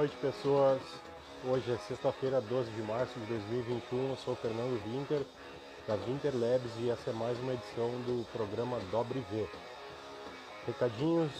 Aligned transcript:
noite, 0.00 0.16
pessoas. 0.16 0.80
Hoje 1.44 1.70
é 1.70 1.76
sexta-feira, 1.76 2.40
12 2.40 2.70
de 2.70 2.80
março 2.84 3.20
de 3.20 3.26
2021. 3.26 4.08
Eu 4.08 4.16
sou 4.16 4.32
o 4.32 4.36
Fernando 4.36 4.82
Winter, 4.86 5.26
da 5.86 5.94
Winter 5.94 6.32
Labs, 6.34 6.72
e 6.78 6.88
essa 6.88 7.10
é 7.10 7.12
mais 7.12 7.38
uma 7.40 7.52
edição 7.52 7.90
do 8.06 8.26
programa 8.32 8.78
Dobre 8.90 9.22
V. 9.30 9.46
Recadinhos 10.66 11.30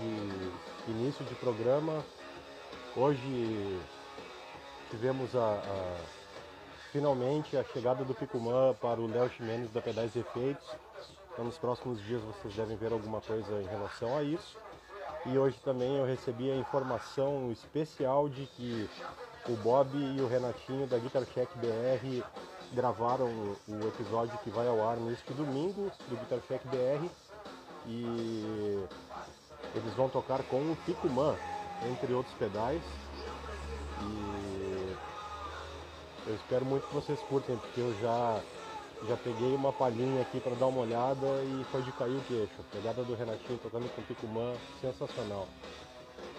de 0.00 0.90
início 0.90 1.24
de 1.24 1.36
programa. 1.36 2.04
Hoje 2.96 3.80
tivemos 4.90 5.36
a, 5.36 5.52
a 5.52 5.96
finalmente 6.90 7.56
a 7.56 7.62
chegada 7.62 8.04
do 8.04 8.12
Picumã 8.12 8.74
para 8.74 9.00
o 9.00 9.06
Léo 9.06 9.30
Ximenes 9.30 9.70
da 9.70 9.80
Pedais 9.80 10.16
Efeitos. 10.16 10.66
Então, 11.32 11.44
nos 11.44 11.58
próximos 11.58 12.02
dias 12.02 12.20
vocês 12.22 12.56
devem 12.56 12.76
ver 12.76 12.92
alguma 12.92 13.20
coisa 13.20 13.62
em 13.62 13.66
relação 13.66 14.18
a 14.18 14.24
isso. 14.24 14.58
E 15.26 15.38
hoje 15.38 15.56
também 15.62 15.96
eu 15.96 16.04
recebi 16.04 16.50
a 16.50 16.56
informação 16.56 17.50
especial 17.52 18.28
de 18.28 18.46
que 18.56 18.88
o 19.48 19.56
Bob 19.56 19.96
e 19.96 20.20
o 20.20 20.26
Renatinho 20.26 20.86
da 20.86 20.98
Guitar 20.98 21.24
Check 21.26 21.48
BR 21.56 22.24
gravaram 22.72 23.28
o 23.68 23.88
episódio 23.88 24.38
que 24.38 24.50
vai 24.50 24.66
ao 24.66 24.86
ar 24.86 24.96
neste 24.96 25.32
domingo 25.34 25.90
do 26.08 26.16
Guitar 26.16 26.40
Check 26.48 26.62
BR 26.66 27.06
e 27.86 28.84
eles 29.74 29.94
vão 29.94 30.08
tocar 30.08 30.42
com 30.44 30.58
o 30.58 30.76
Picumã, 30.86 31.36
entre 31.90 32.12
outros 32.12 32.34
pedais. 32.36 32.82
E 34.02 34.96
eu 36.26 36.34
espero 36.34 36.64
muito 36.64 36.86
que 36.86 36.94
vocês 36.94 37.20
curtem, 37.22 37.56
porque 37.56 37.80
eu 37.80 37.94
já 38.00 38.40
já 39.08 39.16
peguei 39.16 39.54
uma 39.54 39.72
palhinha 39.72 40.22
aqui 40.22 40.40
para 40.40 40.54
dar 40.54 40.66
uma 40.66 40.82
olhada 40.82 41.26
e 41.42 41.64
foi 41.70 41.82
de 41.82 41.92
cair 41.92 42.16
o 42.16 42.20
queixo. 42.22 42.62
Pegada 42.70 43.02
do 43.02 43.14
Renatinho 43.14 43.58
tocando 43.62 43.88
com 43.94 44.02
Picumã, 44.02 44.52
sensacional. 44.80 45.48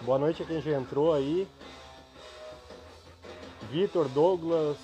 Boa 0.01 0.19
noite 0.19 0.43
a 0.43 0.45
quem 0.45 0.61
já 0.61 0.71
entrou 0.71 1.13
aí. 1.13 1.47
Vitor, 3.71 4.07
Douglas, 4.09 4.77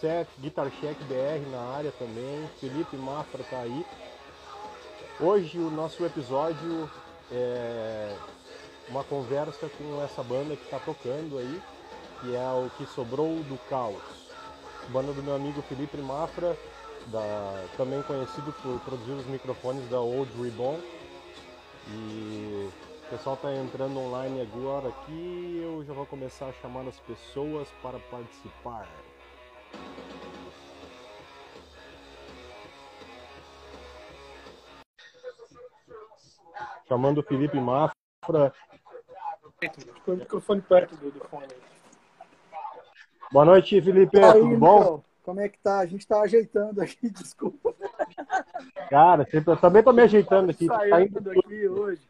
Seth, 0.00 0.28
Guitar 0.38 0.70
Check 0.80 0.96
BR 1.04 1.50
na 1.50 1.76
área 1.76 1.92
também. 1.92 2.48
Felipe 2.60 2.96
Mafra 2.96 3.42
tá 3.44 3.58
aí. 3.58 3.84
Hoje 5.18 5.58
o 5.58 5.70
nosso 5.70 6.04
episódio 6.04 6.90
é 7.30 8.16
uma 8.88 9.04
conversa 9.04 9.68
com 9.68 10.02
essa 10.02 10.22
banda 10.22 10.56
que 10.56 10.64
está 10.64 10.78
tocando 10.78 11.38
aí, 11.38 11.62
que 12.20 12.34
é 12.34 12.48
o 12.50 12.70
que 12.76 12.86
sobrou 12.86 13.36
do 13.44 13.58
caos. 13.68 14.02
Banda 14.88 15.12
do 15.12 15.22
meu 15.22 15.34
amigo 15.34 15.62
Felipe 15.62 15.98
Mafra, 15.98 16.56
da, 17.10 17.66
também 17.76 18.02
conhecido 18.02 18.52
por 18.62 18.80
produzir 18.80 19.12
os 19.12 19.26
microfones 19.26 19.88
da 19.88 20.00
Old 20.00 20.30
Ribbon. 20.40 20.78
E 21.88 22.70
o 23.06 23.10
pessoal 23.10 23.34
está 23.34 23.52
entrando 23.54 23.98
online 23.98 24.40
agora 24.42 24.88
aqui. 24.88 25.60
Eu 25.62 25.84
já 25.84 25.92
vou 25.92 26.06
começar 26.06 26.46
a 26.46 26.52
chamar 26.54 26.86
as 26.88 26.98
pessoas 27.00 27.68
para 27.82 27.98
participar. 27.98 28.88
Chamando 36.88 37.18
o 37.18 37.22
Felipe 37.22 37.58
Mafra. 37.60 38.52
Põe 40.04 40.14
o 40.14 40.16
microfone 40.16 40.60
perto 40.62 40.96
do, 40.96 41.12
fone. 41.28 41.46
Boa 43.30 43.44
noite, 43.44 43.80
Felipe. 43.80 44.18
Aí, 44.18 44.40
Tudo 44.40 44.56
bom? 44.56 44.78
Miguel, 44.78 45.04
como 45.22 45.40
é 45.40 45.48
que 45.48 45.58
tá? 45.58 45.78
A 45.80 45.86
gente 45.86 46.06
tá 46.06 46.20
ajeitando 46.22 46.80
aqui, 46.80 47.08
desculpa. 47.10 47.74
Cara, 48.88 49.24
sempre- 49.30 49.52
eu 49.52 49.56
também 49.56 49.82
tô 49.82 49.92
me 49.92 50.02
ajeitando 50.02 50.50
aqui. 50.50 50.66
Tá 50.66 51.02
indo 51.02 51.14
tudo 51.14 51.32
tudo. 51.32 51.40
aqui 51.46 51.68
hoje. 51.68 52.02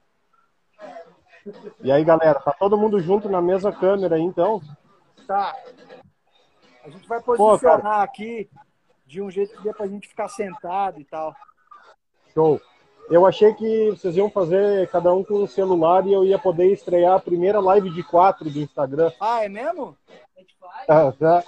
E 1.82 1.90
aí, 1.90 2.04
galera, 2.04 2.38
tá 2.38 2.52
todo 2.52 2.76
mundo 2.76 3.00
junto 3.00 3.28
na 3.28 3.40
mesma 3.40 3.72
câmera 3.72 4.16
aí, 4.16 4.22
então? 4.22 4.60
Tá. 5.26 5.54
A 6.84 6.88
gente 6.90 7.06
vai 7.08 7.20
posicionar 7.22 8.00
aqui 8.02 8.48
de 9.06 9.20
um 9.20 9.30
jeito 9.30 9.56
que 9.56 9.62
dê 9.62 9.72
pra 9.72 9.86
gente 9.86 10.08
ficar 10.08 10.28
sentado 10.28 11.00
e 11.00 11.04
tal. 11.04 11.34
Show. 12.32 12.60
Eu 13.10 13.26
achei 13.26 13.52
que 13.54 13.90
vocês 13.90 14.16
iam 14.16 14.30
fazer 14.30 14.88
cada 14.88 15.12
um 15.12 15.24
com 15.24 15.42
um 15.42 15.46
celular 15.46 16.06
e 16.06 16.12
eu 16.12 16.24
ia 16.24 16.38
poder 16.38 16.72
estrear 16.72 17.14
a 17.16 17.20
primeira 17.20 17.58
live 17.58 17.90
de 17.90 18.04
quatro 18.04 18.48
do 18.48 18.58
Instagram. 18.60 19.10
Ah, 19.20 19.44
é 19.44 19.48
mesmo? 19.48 19.96
Tá, 20.86 21.12
tá? 21.12 21.44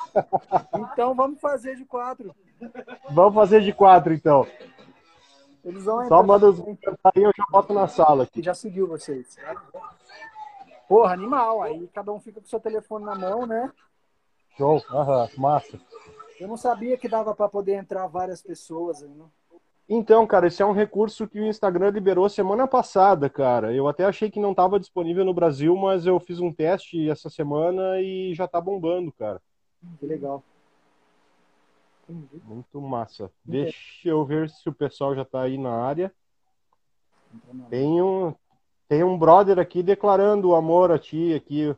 Então 0.93 1.15
vamos 1.15 1.41
fazer 1.41 1.77
de 1.77 1.85
quatro. 1.85 2.35
Vamos 3.11 3.35
fazer 3.35 3.61
de 3.61 3.73
quatro, 3.73 4.13
então. 4.13 4.47
Eles 5.65 5.85
vão 5.85 6.07
Só 6.09 6.23
manda 6.23 6.51
os 6.51 6.59
e 6.59 7.23
eu 7.23 7.33
já 7.37 7.45
boto 7.51 7.73
na 7.73 7.87
sala 7.87 8.25
aqui. 8.25 8.43
já 8.43 8.55
seguiu 8.55 8.87
vocês. 8.89 9.37
Porra, 10.89 11.13
animal. 11.13 11.63
Aí 11.63 11.89
cada 11.89 12.13
um 12.13 12.21
fica 12.21 12.41
com 12.41 12.47
seu 12.47 12.61
telefone 12.61 13.05
na 13.05 13.15
mão, 13.15 13.47
né? 13.47 13.71
Show. 14.57 14.83
Aham, 14.91 15.29
massa. 15.39 15.81
Eu 16.39 16.49
não 16.49 16.57
sabia 16.57 16.99
que 16.99 17.09
dava 17.09 17.35
pra 17.35 17.49
poder 17.49 17.75
entrar 17.75 18.07
várias 18.09 18.43
pessoas 18.43 19.03
aí, 19.03 19.09
né? 19.09 19.25
Então, 19.88 20.26
cara, 20.26 20.47
esse 20.47 20.62
é 20.62 20.66
um 20.66 20.72
recurso 20.72 21.28
que 21.28 21.41
o 21.41 21.47
Instagram 21.47 21.91
liberou 21.91 22.28
semana 22.28 22.66
passada, 22.66 23.28
cara. 23.28 23.75
Eu 23.75 23.88
até 23.88 24.04
achei 24.04 24.31
que 24.31 24.41
não 24.41 24.53
estava 24.53 24.81
disponível 24.81 25.25
no 25.25 25.34
Brasil, 25.34 25.76
mas 25.76 26.06
eu 26.06 26.19
fiz 26.20 26.41
um 26.41 26.53
teste 26.53 27.10
essa 27.10 27.28
semana 27.28 28.00
e 28.00 28.32
já 28.34 28.47
tá 28.47 28.60
bombando, 28.60 29.12
cara. 29.12 29.41
Que 29.98 30.06
legal. 30.06 30.43
Muito 32.09 32.81
massa. 32.81 33.31
Deixa 33.44 34.09
eu 34.09 34.25
ver 34.25 34.48
se 34.50 34.69
o 34.69 34.72
pessoal 34.72 35.15
já 35.15 35.25
tá 35.25 35.43
aí 35.43 35.59
na 35.59 35.72
área. 35.72 36.12
Tem 37.70 38.03
um, 38.03 38.34
tem 38.88 39.03
um 39.03 39.19
brother 39.19 39.59
aqui 39.59 39.82
declarando 39.82 40.50
o 40.50 40.54
amor 40.54 40.91
a 40.91 40.99
ti, 40.99 41.34
aqui, 41.34 41.75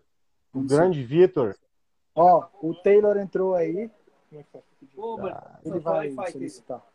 o 0.53 0.61
Sim. 0.61 0.67
grande 0.67 1.03
Vitor. 1.03 1.57
Ó, 2.15 2.47
o 2.61 2.75
Taylor 2.75 3.17
entrou 3.17 3.55
aí. 3.55 3.91
Ô, 4.97 5.17
mano, 5.17 5.37
Ele 5.65 5.79
vai 5.81 6.11
solicitar. 6.31 6.94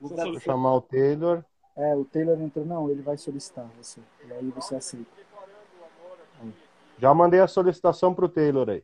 Vou 0.00 0.40
chamar 0.40 0.74
o 0.74 0.80
Taylor. 0.80 1.44
É, 1.76 1.94
o 1.94 2.04
Taylor 2.04 2.40
entrou. 2.40 2.64
Não, 2.64 2.90
ele 2.90 3.02
vai 3.02 3.16
solicitar 3.16 3.66
você. 3.76 4.00
E 4.26 4.32
aí 4.32 4.50
você 4.50 4.76
aceita. 4.76 5.10
Já 6.98 7.12
mandei 7.12 7.40
a 7.40 7.46
solicitação 7.46 8.14
pro 8.14 8.28
Taylor 8.28 8.70
aí. 8.70 8.82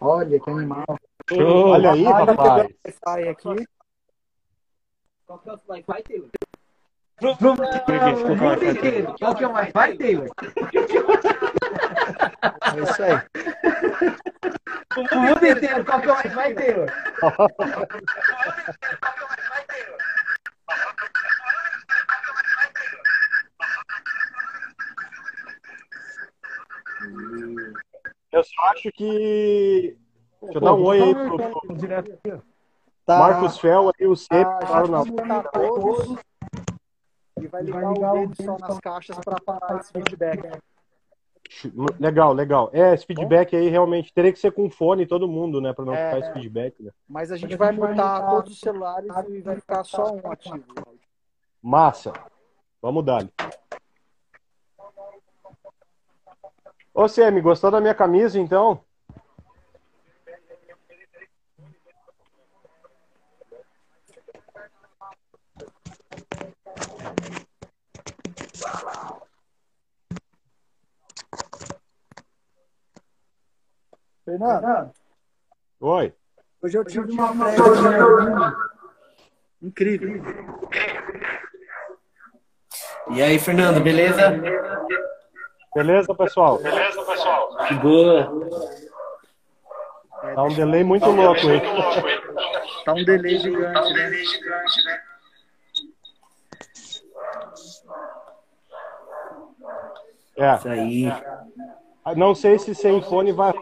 Olha, 0.00 0.40
que 0.40 0.50
animal. 0.50 0.84
Olha 1.30 1.92
aí, 1.92 2.02
rapaz. 2.04 2.68
Wi-Fi 2.84 3.28
aqui. 3.28 3.68
Qual 5.26 5.38
que 5.38 5.50
é 5.50 5.52
o 5.52 5.60
Wi-Fi, 5.68 6.02
Taylor? 6.02 6.30
Qual 7.18 7.36
que 9.34 9.44
é 9.44 9.48
o 9.48 9.52
Wi-Fi, 9.52 9.98
Taylor? 9.98 10.28
É 12.74 12.80
isso 12.80 13.02
aí. 13.02 13.12
O 14.96 15.00
mundo 15.20 15.46
inteiro, 15.46 15.84
qual 15.84 16.00
que 16.00 16.08
é 16.08 16.12
o 16.12 16.14
Wi-Fi, 16.14 16.54
Taylor? 16.54 16.88
Eu 28.38 28.44
só 28.44 28.62
acho 28.72 28.92
que. 28.92 29.96
Deixa 30.40 30.58
eu 30.58 30.60
dar 30.60 30.74
um 30.74 30.84
oi 30.84 31.02
aí 31.02 31.14
pro, 31.14 31.36
pro 31.36 32.42
Tá, 33.04 33.18
Marcos 33.18 33.58
Fel 33.58 33.90
aí, 33.98 34.06
o 34.06 34.14
C, 34.14 34.28
tá, 34.28 34.58
a 34.58 34.66
claro, 34.66 34.88
na 34.88 35.02
vai 35.02 35.42
todos 35.50 36.20
e 37.40 37.46
vai 37.46 37.62
ligar 37.62 37.90
o 37.90 38.12
dedo 38.12 38.42
só 38.42 38.58
nas 38.58 38.78
caixas 38.78 39.16
para 39.24 39.40
parar 39.40 39.80
esse 39.80 39.90
feedback. 39.90 40.60
Legal, 41.98 42.34
legal. 42.34 42.70
É, 42.74 42.92
esse 42.92 43.06
feedback 43.06 43.56
aí 43.56 43.68
realmente 43.70 44.12
teria 44.12 44.30
que 44.30 44.38
ser 44.38 44.52
com 44.52 44.70
fone 44.70 45.06
todo 45.06 45.26
mundo, 45.26 45.60
né? 45.60 45.72
Pra 45.72 45.86
não 45.86 45.94
É. 45.94 46.14
ficar 46.14 46.18
esse 46.18 46.32
feedback, 46.34 46.82
né? 46.82 46.90
Mas 47.08 47.32
a 47.32 47.36
gente 47.36 47.56
vai 47.56 47.72
mutar 47.72 48.28
todos 48.28 48.52
os 48.52 48.60
celulares 48.60 49.10
e 49.30 49.40
vai 49.40 49.56
ficar 49.56 49.82
só 49.84 50.12
um 50.14 50.30
ativo. 50.30 50.64
Massa. 51.62 52.12
Vamos 52.82 53.04
dar. 53.04 53.26
Ô, 56.98 57.06
Semi, 57.06 57.40
gostou 57.40 57.70
da 57.70 57.80
minha 57.80 57.94
camisa, 57.94 58.40
então? 58.40 58.82
Fernando, 74.24 74.92
Oi. 75.78 76.12
hoje 76.60 76.78
eu 76.78 76.84
tive 76.84 77.12
uma 77.12 77.32
festa 77.32 78.56
incrível. 79.62 80.20
E 83.12 83.22
aí, 83.22 83.38
Fernando, 83.38 83.80
beleza? 83.80 84.36
Beleza, 85.74 86.14
pessoal? 86.14 86.58
Que 87.68 87.74
boa. 87.74 88.32
Tá 90.34 90.42
um 90.42 90.54
delay 90.54 90.82
muito 90.82 91.08
louco 91.10 91.40
aí. 91.48 91.60
Tá 92.84 92.92
um 92.92 93.04
delay 93.04 93.38
gigante, 93.38 94.84
né? 94.84 95.00
É. 100.36 100.54
Isso 100.54 100.68
aí. 100.68 101.12
Não 102.16 102.34
sei 102.34 102.58
se 102.58 102.74
sem 102.74 103.02
fone 103.02 103.32
vai. 103.32 103.52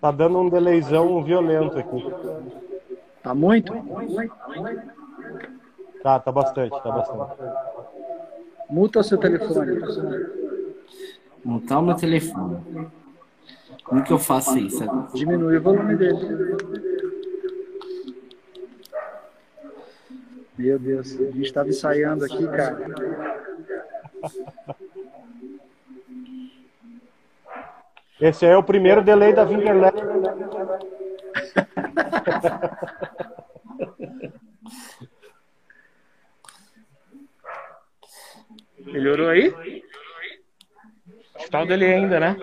Tá 0.00 0.10
dando 0.10 0.38
um 0.38 0.48
delayzão 0.48 1.22
violento 1.22 1.78
aqui. 1.78 2.65
Tá 3.26 3.34
muito? 3.34 3.72
Tá, 6.00 6.20
tá 6.20 6.30
bastante, 6.30 6.70
tá 6.70 6.90
bastante. 6.92 7.34
Muta 8.70 9.00
o 9.00 9.02
seu 9.02 9.18
telefone. 9.18 9.80
Montar 11.44 11.80
o 11.80 11.82
meu 11.82 11.96
telefone. 11.96 12.88
Como 13.82 14.04
que 14.04 14.12
eu 14.12 14.18
faço 14.20 14.56
isso? 14.58 14.84
Diminui 15.12 15.56
o 15.56 15.60
volume 15.60 15.96
dele. 15.96 16.56
Meu 20.56 20.78
Deus, 20.78 21.12
a 21.18 21.24
gente 21.24 21.42
estava 21.42 21.68
ensaiando 21.68 22.24
aqui, 22.24 22.46
cara. 22.46 22.94
Esse 28.20 28.46
aí 28.46 28.52
é 28.52 28.56
o 28.56 28.62
primeiro 28.62 29.02
delay 29.02 29.34
da 29.34 29.44
Vingerlab. 29.44 30.00
Melhorou 38.86 39.28
aí? 39.28 39.82
Tá 41.50 41.62
o 41.62 41.66
delay 41.66 41.94
ainda, 41.94 42.18
né? 42.18 42.36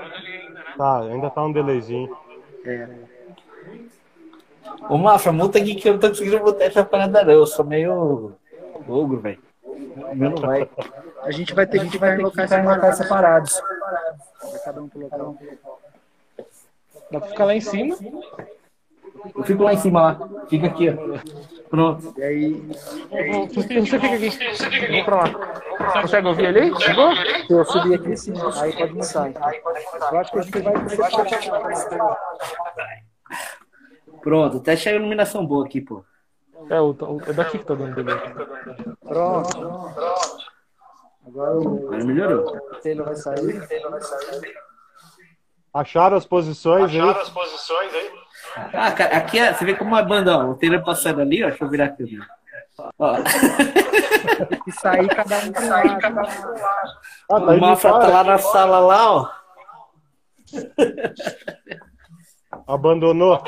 Tá, 0.77 1.01
ainda 1.01 1.29
tá 1.29 1.43
um 1.43 1.51
delayzinho. 1.51 2.15
Ô, 4.89 4.97
Mafra, 4.97 5.31
multa 5.31 5.59
aqui 5.59 5.75
que 5.75 5.87
eu 5.87 5.93
não 5.93 5.99
tô 5.99 6.09
conseguindo 6.09 6.39
botar 6.39 6.65
essa 6.65 6.83
parada, 6.83 7.23
não. 7.23 7.31
Eu 7.33 7.47
sou 7.47 7.65
meio 7.65 8.35
ogro, 8.87 9.19
velho. 9.19 9.39
O 9.63 10.15
meu 10.15 10.31
não 10.31 10.37
vai. 10.37 10.69
A 11.21 11.31
gente 11.31 11.53
vai 11.53 11.65
ter 11.65 11.77
A 11.77 11.79
que 11.79 11.85
gente 11.85 11.97
vai 11.97 12.17
em 12.17 12.21
locais 12.21 12.97
separados. 12.97 13.61
Cada 14.65 14.81
um 14.81 14.89
pro 14.89 14.99
local. 14.99 15.37
Dá 17.11 17.19
pra 17.19 17.29
ficar 17.29 17.45
lá 17.45 17.55
em 17.55 17.61
cima. 17.61 17.95
Eu 19.35 19.43
fico 19.43 19.63
lá 19.63 19.73
em 19.73 19.77
cima, 19.77 20.01
lá. 20.01 20.19
Fica 20.47 20.67
aqui, 20.67 20.89
ó. 20.89 20.93
Pronto. 21.69 22.13
E 22.17 22.23
aí, 22.23 22.53
Você, 23.49 23.81
você 23.81 23.99
fica 23.99 24.13
aqui. 24.15 24.29
Vamos 24.87 25.05
pra 25.05 25.15
lá. 25.15 25.27
Você 25.91 26.01
consegue 26.01 26.27
ouvir 26.27 26.45
ali? 26.47 26.81
Chegou? 26.81 27.15
se 27.15 27.51
eu 27.53 27.65
subir 27.65 27.95
aqui, 27.95 28.15
sim, 28.17 28.33
aí 28.61 28.73
pode 28.73 28.93
mudar. 28.93 29.31
Eu 30.11 30.19
acho 30.19 30.31
que 30.31 30.39
a 30.39 30.41
gente 30.43 30.61
vai 30.61 30.73
Pronto, 34.21 34.57
até 34.57 34.75
chega 34.75 34.97
a 34.97 34.99
iluminação 34.99 35.45
boa 35.45 35.65
aqui, 35.65 35.81
pô. 35.81 36.03
É, 36.69 36.79
o, 36.79 36.91
o- 36.91 37.21
é 37.27 37.33
daqui 37.33 37.57
que 37.59 37.65
tá 37.65 37.73
dando 37.75 37.95
delay. 37.95 38.15
Pronto. 39.01 39.57
Agora 41.27 41.57
o 41.59 41.77
Agora 41.87 42.03
melhorou. 42.05 42.59
Taylor 42.81 43.05
vai 43.05 43.15
sair. 43.15 43.67
Acharam 45.73 46.17
as 46.17 46.25
posições 46.25 46.93
aí? 47.93 48.22
Ah, 48.55 48.91
cara, 48.91 49.17
aqui 49.17 49.39
é, 49.39 49.53
você 49.53 49.65
vê 49.65 49.73
como 49.73 50.01
banda, 50.03 50.37
ó. 50.37 50.51
O 50.51 50.55
Taylor 50.55 50.83
passando 50.83 51.21
ali, 51.21 51.43
ó. 51.43 51.49
Deixa 51.49 51.63
eu 51.63 51.69
virar 51.69 51.85
aqui. 51.85 52.19
Ó. 52.99 53.15
E 54.65 54.71
sair 54.71 55.07
cada 55.09 55.37
um 55.39 55.51
pro 55.51 55.67
lado. 55.67 55.99
Ah, 57.29 57.39
tá 57.39 57.51
O 57.51 57.59
Mafra 57.59 57.91
tá 57.91 58.07
lá 58.07 58.23
na 58.23 58.37
sala 58.37 58.79
lá, 58.79 59.11
ó. 59.11 59.29
Abandonou. 62.67 63.43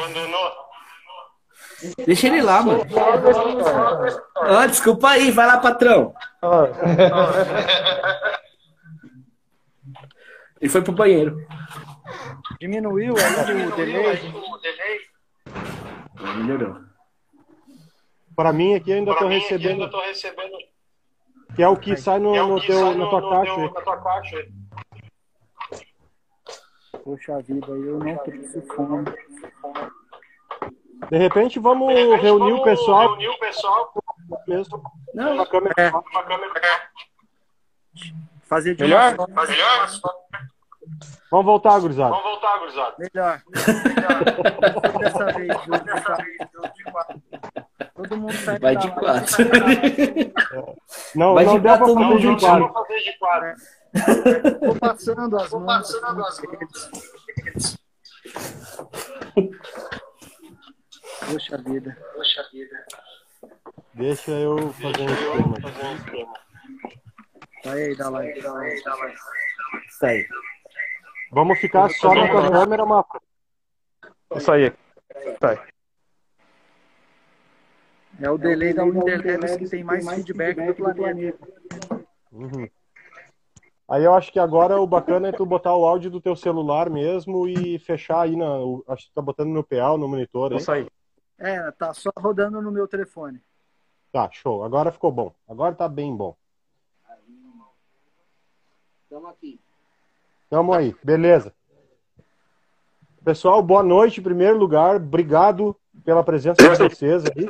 Deixa 2.06 2.28
ele 2.28 2.42
lá, 2.42 2.62
mano. 2.62 2.86
Ó, 4.36 4.66
desculpa 4.66 5.10
aí, 5.10 5.32
vai 5.32 5.46
lá, 5.48 5.58
patrão. 5.58 6.14
Ele 10.60 10.70
foi 10.70 10.82
pro 10.82 10.94
banheiro. 10.94 11.38
Diminuiu 12.76 13.14
aí 13.18 13.68
o 13.68 13.76
delay. 13.76 15.12
Melhorou. 16.38 16.82
Pra 18.36 18.52
mim 18.52 18.74
aqui 18.74 18.92
ainda 18.92 19.16
tô 19.16 19.28
recebendo. 19.28 19.88
Que 21.56 21.62
é 21.62 21.70
o 21.70 21.78
que 21.78 21.96
sai 21.96 22.20
no, 22.20 22.36
no 22.48 22.60
teu, 22.60 22.96
na 22.96 23.08
tua 23.08 23.30
caixa. 23.30 24.36
aí. 24.38 24.52
Poxa 27.04 27.40
vida, 27.44 27.68
eu 27.68 28.00
não 28.00 28.18
trouxe 28.18 28.62
fome. 28.76 29.06
De 31.10 31.18
repente 31.18 31.60
vamos 31.60 31.94
reunir 31.94 32.54
o 32.54 32.64
pessoal. 32.64 33.16
Mesmo. 34.48 34.82
Não, 35.14 35.36
Uma 35.36 35.46
câmera 35.46 35.74
É. 35.78 35.92
só. 35.92 36.04
Fazer 38.44 38.76
de 38.76 38.84
Melhor? 38.84 39.16
uma 39.30 39.46
só. 39.88 40.10
Vamos 42.10 42.26
voltar, 42.26 42.60
gurizada. 42.60 42.96
Melhor. 43.00 43.42
Dessa 45.00 45.26
vez, 45.34 45.54
jogo 45.66 46.74
de 46.74 46.84
quatro. 46.92 47.22
Todo 47.96 48.18
mundo 48.18 48.34
sai 48.34 48.60
vai 48.60 48.76
de 48.76 48.92
quatro. 48.92 49.46
Não, 51.16 51.34
Vai 51.34 51.46
não 51.46 51.56
de 51.56 51.60
deu 51.62 51.78
pra 51.78 51.86
quatro, 51.86 51.96
todo 51.96 52.74
fazer 52.74 53.00
de 53.00 53.18
quatro. 53.18 53.56
Tô 54.60 54.76
passando 54.80 55.38
as 55.38 55.52
mãos. 55.52 55.92
Poxa 61.26 61.58
vida. 61.58 61.98
Deixa 63.94 64.32
eu 64.32 64.74
fazer 64.74 65.04
um 65.04 65.96
esquema. 65.96 66.34
Sai 67.64 67.82
aí 67.84 67.96
da 67.96 68.10
live. 68.10 68.40
Isso 69.88 70.06
aí. 70.06 70.28
Vamos 71.32 71.60
ficar 71.60 71.90
só 71.90 72.14
na 72.14 72.30
tua 72.30 72.52
câmera, 72.52 72.86
Mafra. 72.86 73.22
Isso 74.36 74.52
aí. 74.52 74.74
Sai. 75.40 75.68
É 78.22 78.30
o 78.30 78.38
delay 78.38 78.74
da 78.74 78.84
Winterlabs 78.84 79.58
que 79.58 79.70
tem 79.70 79.84
mais 79.84 80.08
feedback 80.10 80.56
do 80.56 80.96
planeta. 80.96 81.48
Uhum. 82.32 82.70
Aí 83.88 84.04
eu 84.04 84.14
acho 84.16 84.32
que 84.32 84.40
agora 84.40 84.80
o 84.80 84.88
bacana 84.88 85.28
é 85.28 85.32
tu 85.32 85.46
botar 85.46 85.76
o 85.76 85.86
áudio 85.86 86.10
do 86.10 86.22
teu 86.22 86.36
celular 86.36 86.90
mesmo 86.90 87.48
e 87.48 87.78
fechar 87.78 88.22
aí 88.22 88.36
na. 88.36 88.48
Acho 88.88 89.06
que 89.06 89.12
tu 89.12 89.16
tá 89.16 89.22
botando 89.22 89.50
no 89.50 89.64
PA, 89.64 89.98
no 89.98 90.08
monitor 90.08 90.52
aí. 90.52 90.58
Vou 90.58 90.66
sair. 90.66 90.92
É, 91.38 91.70
tá 91.72 91.94
só 91.94 92.10
rodando 92.18 92.62
no 92.62 92.72
meu 92.72 92.88
telefone. 92.88 93.42
Tá, 94.12 94.30
show. 94.32 94.64
Agora 94.64 94.92
ficou 94.92 95.12
bom. 95.12 95.34
Agora 95.48 95.76
tá 95.76 95.88
bem 95.88 96.16
bom. 96.16 96.36
Estamos 99.04 99.30
aqui. 99.30 99.60
Tamo 100.56 100.72
aí, 100.72 100.96
beleza. 101.04 101.54
Pessoal, 103.26 103.62
boa 103.62 103.84
noite 103.84 104.22
em 104.22 104.24
primeiro 104.24 104.58
lugar. 104.58 104.96
Obrigado 104.96 105.76
pela 106.06 106.24
presença 106.24 106.56
de 106.64 106.78
vocês 106.90 107.26
aí. 107.26 107.50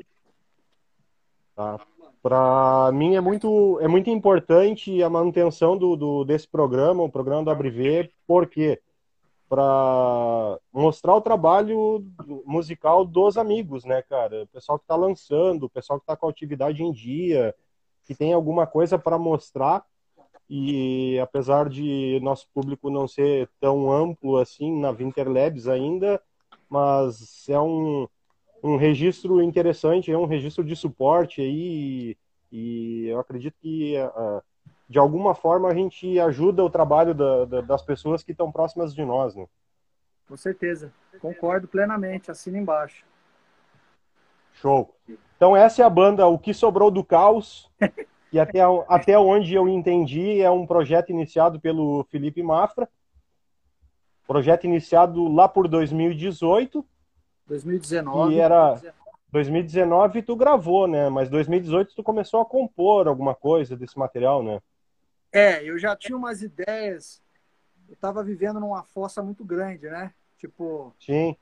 Tá. 1.56 1.80
Para 2.24 2.90
mim 2.92 3.14
é 3.16 3.22
muito, 3.22 3.80
é 3.80 3.88
muito 3.88 4.10
importante 4.10 5.04
a 5.04 5.08
manutenção 5.08 5.78
do, 5.78 5.96
do- 5.96 6.26
desse 6.26 6.48
programa, 6.48 7.04
o 7.04 7.12
programa 7.12 7.44
do 7.44 7.52
Abriver, 7.52 8.12
porque 8.26 8.82
para 9.48 10.58
mostrar 10.74 11.14
o 11.14 11.22
trabalho 11.22 12.04
musical 12.44 13.06
dos 13.06 13.38
amigos, 13.38 13.86
né, 13.86 14.02
cara? 14.02 14.46
O 14.46 14.48
pessoal 14.48 14.80
que 14.80 14.86
está 14.86 14.96
lançando, 14.96 15.66
o 15.66 15.70
pessoal 15.70 16.00
que 16.00 16.06
está 16.06 16.18
com 16.18 16.26
a 16.26 16.32
atividade 16.32 16.82
em 16.82 16.92
dia, 16.92 17.54
que 18.04 18.16
tem 18.16 18.34
alguma 18.34 18.66
coisa 18.66 18.98
para 18.98 19.20
mostrar 19.20 19.86
e 20.50 21.20
apesar 21.20 21.68
de 21.70 22.20
nosso 22.22 22.48
público 22.54 22.90
não 22.90 23.08
ser 23.08 23.50
tão 23.60 23.92
amplo 23.92 24.38
assim 24.38 24.80
na 24.80 24.92
Winterlabs 24.92 25.68
ainda, 25.68 26.22
mas 26.70 27.48
é 27.50 27.60
um, 27.60 28.08
um 28.64 28.75
registro 28.78 29.42
interessante, 29.42 30.12
é 30.12 30.18
um 30.18 30.25
registro 30.25 30.64
de 30.64 30.75
suporte 30.75 31.42
aí 31.42 32.16
e 32.52 33.08
eu 33.08 33.20
acredito 33.20 33.56
que 33.60 33.98
ah, 33.98 34.42
de 34.88 35.00
alguma 35.00 35.34
forma 35.34 35.68
a 35.68 35.74
gente 35.74 36.20
ajuda 36.20 36.64
o 36.64 36.70
trabalho 36.70 37.14
da- 37.16 37.46
da- 37.46 37.62
das 37.62 37.82
pessoas 37.82 38.24
que 38.24 38.32
estão 38.32 38.52
próximas 38.52 38.94
de 38.94 39.04
nós, 39.04 39.36
né? 39.36 39.48
Com 40.28 40.38
certeza. 40.38 40.92
Concordo 41.20 41.68
plenamente. 41.68 42.30
Assina 42.32 42.58
embaixo. 42.58 43.04
Show. 44.54 44.94
Então 45.36 45.56
essa 45.56 45.82
é 45.82 45.86
a 45.86 45.90
banda 45.90 46.28
O 46.28 46.40
Que 46.40 46.54
Sobrou 46.54 46.90
do 46.90 47.04
Caos, 47.04 47.70
que 48.36 48.39
até, 48.39 48.60
até 48.88 49.18
onde 49.18 49.54
eu 49.54 49.68
entendi 49.68 50.42
é 50.42 50.50
um 50.51 50.68
projeto 50.68 51.10
iniciado 51.10 51.60
pelo 51.60 52.04
Felipe 52.10 52.44
Mafra, 52.44 52.89
projeto 54.27 54.65
iniciado 54.65 55.27
lá 55.32 55.48
por 55.48 55.68
2018, 55.68 56.86
2019. 57.48 58.34
E 58.34 58.39
era- 58.39 58.82
2019 59.32 60.22
tu 60.22 60.36
gravou, 60.36 60.88
né? 60.88 61.10
Mas 61.10 61.30
2018 61.30 61.96
tu 61.96 62.04
começou 62.04 62.42
a 62.42 62.46
compor 62.46 63.08
alguma 63.08 63.36
coisa 63.36 63.75
desse 63.75 63.98
material, 63.98 64.42
né? 64.44 64.62
É, 65.32 65.63
eu 65.63 65.77
já 65.77 65.96
tinha 65.96 66.18
umas 66.18 66.42
ideias. 66.42 67.22
Eu 67.88 67.96
tava 67.98 68.24
vivendo 68.24 68.60
numa 68.60 68.84
força 68.84 69.22
muito 69.22 69.44
grande, 69.44 69.89
né? 69.89 70.13
Tipo, 70.38 70.94
Sim, 71.00 71.36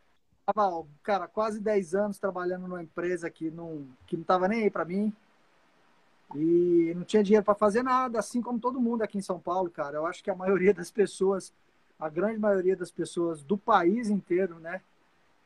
tava, 0.46 0.86
cara, 1.02 1.28
quase 1.28 1.60
10 1.62 1.94
anos 1.96 2.20
trabalhando 2.20 2.68
numa 2.68 2.84
empresa 2.84 3.30
que 3.30 3.50
não, 3.50 3.88
que 4.08 4.18
não 4.18 4.24
tava 4.24 4.48
nem 4.48 4.64
aí 4.64 4.70
pra 4.70 4.84
mim. 4.86 5.14
E 6.36 6.94
não 6.96 7.04
tinha 7.04 7.24
dinheiro 7.24 7.46
para 7.46 7.54
fazer 7.54 7.84
nada, 7.84 8.20
assim 8.20 8.42
como 8.42 8.60
todo 8.60 8.80
mundo 8.80 9.04
aqui 9.04 9.18
em 9.18 9.22
São 9.22 9.40
Paulo, 9.40 9.70
cara. 9.70 9.98
Eu 9.98 10.06
acho 10.06 10.24
que 10.24 10.32
a 10.32 10.36
maioria 10.36 10.74
das 10.74 10.90
pessoas, 10.90 11.54
a 12.00 12.10
grande 12.10 12.40
maioria 12.40 12.76
das 12.76 12.92
pessoas 12.92 13.44
do 13.44 13.58
país 13.58 14.10
inteiro, 14.10 14.60
né? 14.60 14.82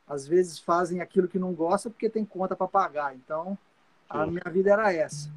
Às 0.07 0.25
vezes 0.25 0.57
fazem 0.57 1.01
aquilo 1.01 1.27
que 1.27 1.37
não 1.37 1.53
gosta 1.53 1.89
porque 1.89 2.09
tem 2.09 2.23
conta 2.23 2.55
para 2.55 2.67
pagar. 2.67 3.13
Então, 3.15 3.57
a 4.09 4.23
Sim. 4.23 4.31
minha 4.31 4.51
vida 4.51 4.71
era 4.71 4.93
essa. 4.93 5.29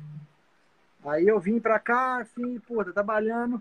Aí 1.04 1.26
eu 1.26 1.40
vim 1.40 1.58
para 1.58 1.78
cá, 1.78 2.18
assim, 2.18 2.58
pô, 2.60 2.84
tá 2.84 2.92
trabalhando. 2.92 3.60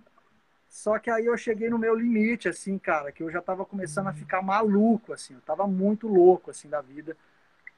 Só 0.69 1.00
que 1.00 1.10
aí 1.10 1.25
eu 1.25 1.36
cheguei 1.36 1.69
no 1.69 1.79
meu 1.79 1.96
limite, 1.96 2.48
assim, 2.48 2.77
cara, 2.77 3.12
que 3.12 3.24
eu 3.24 3.31
já 3.31 3.41
tava 3.41 3.65
começando 3.65 4.08
a 4.08 4.13
ficar 4.13 4.41
maluco, 4.43 5.13
assim. 5.13 5.34
Eu 5.34 5.41
tava 5.41 5.65
muito 5.65 6.08
louco, 6.08 6.51
assim, 6.51 6.69
da 6.69 6.81
vida. 6.81 7.17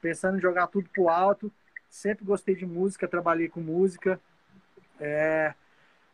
Pensando 0.00 0.36
em 0.36 0.40
jogar 0.40 0.66
tudo 0.66 0.88
pro 0.90 1.08
alto. 1.08 1.50
Sempre 1.92 2.24
gostei 2.24 2.56
de 2.56 2.66
música, 2.66 3.06
trabalhei 3.08 3.48
com 3.48 3.60
música. 3.60 4.20
É, 5.00 5.54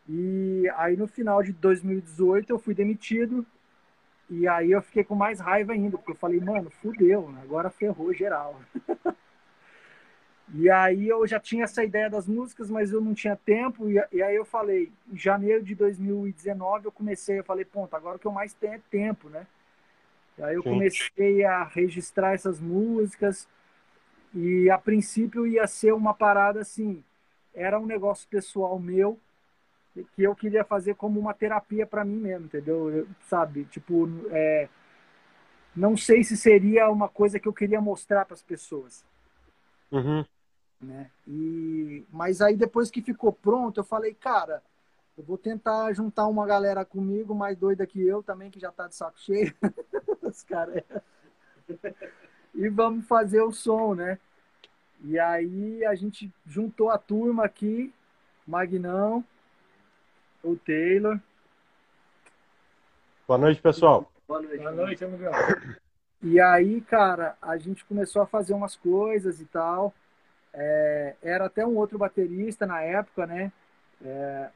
E 0.09 0.69
aí 0.77 0.97
no 0.97 1.07
final 1.09 1.43
de 1.43 1.53
2018 1.53 2.51
eu 2.53 2.59
fui 2.59 2.75
demitido. 2.75 3.47
E 4.31 4.49
aí 4.49 4.73
eu 4.73 4.83
fiquei 4.83 5.05
com 5.05 5.15
mais 5.15 5.41
raiva 5.41 5.73
ainda, 5.75 5.99
porque 5.99 6.13
eu 6.13 6.17
falei, 6.17 6.41
mano, 6.41 6.71
fudeu, 6.71 7.29
agora 7.43 7.71
ferrou 7.71 8.13
geral. 8.15 8.61
E 10.55 10.71
aí 10.71 11.07
eu 11.09 11.27
já 11.27 11.39
tinha 11.39 11.65
essa 11.65 11.85
ideia 11.85 12.09
das 12.09 12.27
músicas, 12.27 12.71
mas 12.71 12.91
eu 12.91 13.01
não 13.01 13.15
tinha 13.15 13.37
tempo. 13.37 13.91
E, 13.91 14.03
e 14.13 14.23
aí 14.23 14.35
eu 14.35 14.45
falei, 14.47 14.91
em 15.13 15.17
janeiro 15.17 15.63
de 15.63 15.75
2019 15.75 16.87
eu 16.87 16.93
comecei, 16.93 17.39
eu 17.39 17.45
falei, 17.45 17.65
ponto, 17.65 17.95
agora 17.95 18.17
o 18.17 18.19
que 18.21 18.27
eu 18.27 18.33
mais 18.33 18.55
tenho 18.55 18.75
é 18.75 18.81
tempo, 18.91 19.29
né? 19.29 19.47
E 20.39 20.43
aí 20.43 20.57
eu 20.57 20.63
Sim. 20.63 20.71
comecei 20.71 21.45
a 21.45 21.65
registrar 21.65 22.35
essas 22.35 22.61
músicas. 22.61 23.49
E 24.35 24.71
a 24.71 24.79
princípio 24.79 25.47
ia 25.47 25.67
ser 25.67 25.93
uma 25.93 26.15
parada 26.15 26.61
assim, 26.61 27.03
era 27.55 27.79
um 27.79 27.87
negócio 27.87 28.29
pessoal 28.29 28.79
meu 28.79 29.19
que 30.15 30.23
eu 30.23 30.35
queria 30.35 30.65
fazer 30.65 30.95
como 30.95 31.19
uma 31.19 31.35
terapia 31.35 31.87
para 31.87 32.05
mim 32.05 32.19
mesmo, 32.19 32.47
entendeu? 32.47 32.91
Eu, 32.91 33.09
sabe, 33.29 33.65
tipo, 33.65 34.09
é, 34.31 34.69
não 35.75 35.97
sei 35.97 36.23
se 36.23 36.37
seria 36.37 36.89
uma 36.91 37.09
coisa 37.09 37.39
que 37.39 37.49
eu 37.49 37.53
queria 37.53 37.81
mostrar 37.81 38.25
para 38.25 38.35
as 38.35 38.43
pessoas 38.43 39.05
Uhum. 39.91 40.25
né? 40.81 41.11
E 41.27 42.05
mas 42.11 42.41
aí 42.41 42.57
depois 42.57 42.91
que 42.91 43.03
ficou 43.03 43.33
pronto, 43.33 43.81
eu 43.81 43.85
falei, 43.85 44.15
cara, 44.15 44.63
eu 45.17 45.25
vou 45.25 45.39
tentar 45.39 45.93
juntar 45.93 46.27
uma 46.27 46.47
galera 46.47 46.85
comigo 46.85 47.35
mais 47.35 47.57
doida 47.57 47.87
que 47.87 48.01
eu 48.01 48.23
também 48.23 48.51
que 48.51 48.61
já 48.61 48.71
tá 48.71 48.87
de 48.87 48.95
saco 48.95 49.19
cheio. 49.19 49.55
Os 50.23 50.43
caras. 50.43 50.85
E 52.55 52.69
vamos 52.69 53.07
fazer 53.07 53.43
o 53.43 53.53
som, 53.53 53.95
né? 53.95 54.19
E 55.03 55.19
aí 55.19 55.85
a 55.85 55.95
gente 55.95 56.33
juntou 56.47 56.91
a 56.91 56.99
turma 56.99 57.45
aqui, 57.45 57.93
Magnão, 58.47 59.25
o 60.43 60.57
Taylor. 60.57 61.19
Boa 63.27 63.39
noite, 63.39 63.61
pessoal. 63.61 64.11
Boa 64.27 64.43
noite. 64.43 64.59
Boa 64.59 64.73
noite, 64.73 65.05
amigão. 65.05 65.33
E 66.23 66.41
aí, 66.41 66.81
cara, 66.81 67.37
a 67.41 67.57
gente 67.57 67.85
começou 67.85 68.23
a 68.23 68.27
fazer 68.27 68.53
umas 68.53 68.75
coisas 68.75 69.41
e 69.41 69.45
tal. 69.45 69.95
É, 70.53 71.15
era 71.23 71.47
até 71.47 71.65
um 71.65 71.77
outro 71.77 71.99
baterista 71.99 72.67
na 72.67 72.83
época, 72.83 73.27
né? 73.27 73.53
É, 74.05 74.49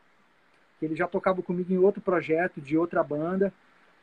que 0.78 0.86
ele 0.86 0.96
já 0.96 1.06
tocava 1.06 1.40
comigo 1.42 1.72
em 1.72 1.78
outro 1.78 2.00
projeto 2.00 2.60
de 2.60 2.76
outra 2.76 3.04
banda. 3.04 3.52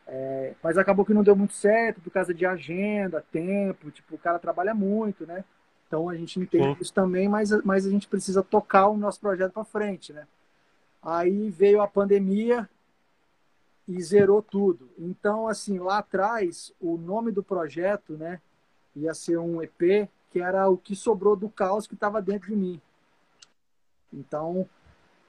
É, 0.07 0.55
mas 0.63 0.77
acabou 0.77 1.05
que 1.05 1.13
não 1.13 1.23
deu 1.23 1.35
muito 1.35 1.53
certo 1.53 2.01
por 2.01 2.11
causa 2.11 2.33
de 2.33 2.45
agenda, 2.45 3.23
tempo. 3.31 3.91
Tipo, 3.91 4.15
o 4.15 4.19
cara 4.19 4.39
trabalha 4.39 4.73
muito, 4.73 5.25
né? 5.25 5.43
Então 5.87 6.07
a 6.07 6.15
gente 6.15 6.39
entende 6.39 6.75
Sim. 6.75 6.81
isso 6.81 6.93
também, 6.93 7.27
mas, 7.27 7.51
mas 7.63 7.85
a 7.85 7.89
gente 7.89 8.07
precisa 8.07 8.43
tocar 8.43 8.87
o 8.87 8.97
nosso 8.97 9.19
projeto 9.19 9.53
para 9.53 9.63
frente, 9.63 10.13
né? 10.13 10.27
Aí 11.01 11.49
veio 11.49 11.81
a 11.81 11.87
pandemia 11.87 12.69
e 13.87 14.01
zerou 14.03 14.41
tudo. 14.41 14.87
Então, 14.99 15.47
assim, 15.47 15.79
lá 15.79 15.97
atrás, 15.97 16.71
o 16.79 16.95
nome 16.95 17.31
do 17.31 17.41
projeto, 17.41 18.13
né, 18.13 18.39
ia 18.95 19.15
ser 19.15 19.39
um 19.39 19.63
EP, 19.63 20.07
que 20.29 20.39
era 20.39 20.69
o 20.69 20.77
que 20.77 20.95
sobrou 20.95 21.35
do 21.35 21.49
caos 21.49 21.87
que 21.87 21.95
estava 21.95 22.21
dentro 22.21 22.49
de 22.49 22.55
mim. 22.55 22.79
Então, 24.13 24.69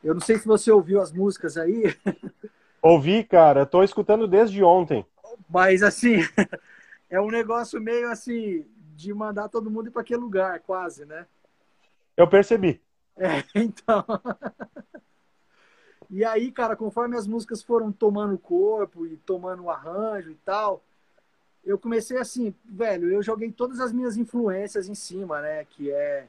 eu 0.05 0.12
não 0.12 0.21
sei 0.21 0.39
se 0.39 0.47
você 0.47 0.71
ouviu 0.71 1.00
as 1.00 1.11
músicas 1.11 1.57
aí, 1.57 1.85
Ouvi, 2.83 3.25
cara, 3.25 3.67
tô 3.67 3.83
escutando 3.83 4.27
desde 4.27 4.63
ontem. 4.63 5.05
mas 5.49 5.83
assim, 5.83 6.17
é 7.11 7.21
um 7.21 7.31
negócio 7.31 7.81
meio 7.81 8.11
assim 8.11 8.67
de 8.97 9.13
mandar 9.13 9.49
todo 9.49 9.71
mundo 9.71 9.89
ir 9.89 9.91
para 9.91 10.03
aquele 10.03 10.21
lugar, 10.21 10.61
quase, 10.61 11.05
né? 11.05 11.27
Eu 12.17 12.27
percebi. 12.29 12.81
É, 13.17 13.45
então. 13.55 14.05
E 16.09 16.25
aí, 16.25 16.51
cara, 16.51 16.75
conforme 16.75 17.17
as 17.17 17.27
músicas 17.27 17.63
foram 17.63 17.93
tomando 17.93 18.37
corpo 18.39 19.07
e 19.07 19.17
tomando 19.19 19.65
o 19.65 19.71
arranjo 19.71 20.31
e 20.31 20.35
tal, 20.37 20.83
eu 21.65 21.79
comecei 21.79 22.19
assim, 22.19 22.55
velho, 22.65 23.13
eu 23.13 23.23
joguei 23.23 23.53
todas 23.53 23.79
as 23.79 23.93
minhas 23.93 24.17
influências 24.17 24.89
em 24.89 24.95
cima, 24.95 25.41
né? 25.41 25.65
Que 25.67 25.91
é 25.91 26.27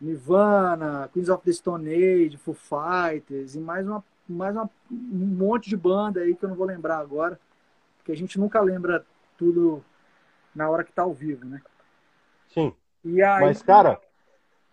Nirvana, 0.00 1.08
Queens 1.12 1.28
of 1.28 1.44
the 1.44 1.52
Stone 1.52 1.88
Age, 1.88 2.38
Foo 2.38 2.54
Fighters 2.54 3.54
e 3.54 3.60
mais, 3.60 3.86
uma, 3.86 4.02
mais 4.32 4.54
uma, 4.54 4.70
um 4.90 5.26
monte 5.36 5.68
de 5.68 5.76
banda 5.76 6.20
aí 6.20 6.34
que 6.34 6.44
eu 6.44 6.48
não 6.48 6.56
vou 6.56 6.66
lembrar 6.66 6.98
agora, 6.98 7.38
porque 7.98 8.12
a 8.12 8.16
gente 8.16 8.38
nunca 8.38 8.60
lembra 8.60 9.04
tudo 9.36 9.84
na 10.54 10.68
hora 10.68 10.84
que 10.84 10.92
tá 10.92 11.02
ao 11.02 11.12
vivo, 11.12 11.44
né? 11.46 11.60
Sim. 12.48 12.74
Aí, 13.04 13.12
Mas, 13.40 13.62
cara, 13.62 14.00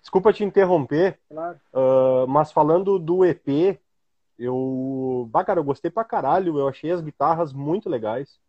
desculpa 0.01 0.33
te 0.33 0.43
interromper, 0.43 1.19
claro, 1.29 1.59
ah, 1.73 2.25
mas 2.27 2.51
falando 2.51 2.99
do 2.99 3.23
EP, 3.23 3.79
eu. 4.37 5.27
Bah, 5.31 5.43
cara, 5.43 5.59
eu 5.59 5.63
gostei 5.63 5.89
pra 5.89 6.03
caralho. 6.03 6.59
Eu 6.59 6.67
achei 6.67 6.91
as 6.91 7.01
guitarras 7.01 7.51
muito 7.51 7.89
legais. 7.89 8.39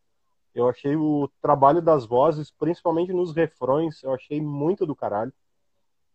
Eu 0.55 0.69
achei 0.69 0.97
o 0.97 1.31
trabalho 1.41 1.81
das 1.81 2.05
vozes, 2.05 2.51
principalmente 2.51 3.13
nos 3.13 3.33
refrões, 3.35 4.03
eu 4.03 4.13
achei 4.13 4.41
muito 4.41 4.85
do 4.85 4.97
caralho. 4.97 5.33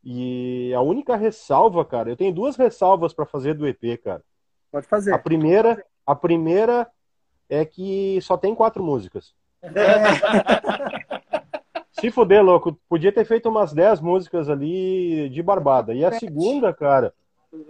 E 0.03 0.73
a 0.75 0.81
única 0.81 1.15
ressalva, 1.15 1.85
cara, 1.85 2.09
eu 2.09 2.17
tenho 2.17 2.33
duas 2.33 2.57
ressalvas 2.57 3.13
pra 3.13 3.25
fazer 3.25 3.53
do 3.53 3.65
EP, 3.65 3.97
cara. 4.03 4.23
Pode 4.73 4.87
fazer. 4.87 5.13
A 5.13 5.19
primeira, 5.19 5.85
a 6.03 6.15
primeira 6.15 6.89
é 7.47 7.63
que 7.63 8.19
só 8.21 8.35
tem 8.35 8.55
quatro 8.55 8.83
músicas. 8.83 9.35
Se 11.91 12.09
fuder, 12.09 12.43
louco, 12.43 12.77
podia 12.89 13.11
ter 13.11 13.23
feito 13.23 13.47
umas 13.47 13.71
10 13.71 14.01
músicas 14.01 14.49
ali 14.49 15.29
de 15.29 15.43
barbada. 15.43 15.93
E 15.93 16.03
a 16.03 16.11
segunda, 16.11 16.73
cara, 16.73 17.13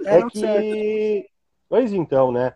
é 0.06 0.14
certas. 0.14 0.32
que. 0.32 1.30
Pois 1.68 1.92
então, 1.92 2.32
né? 2.32 2.54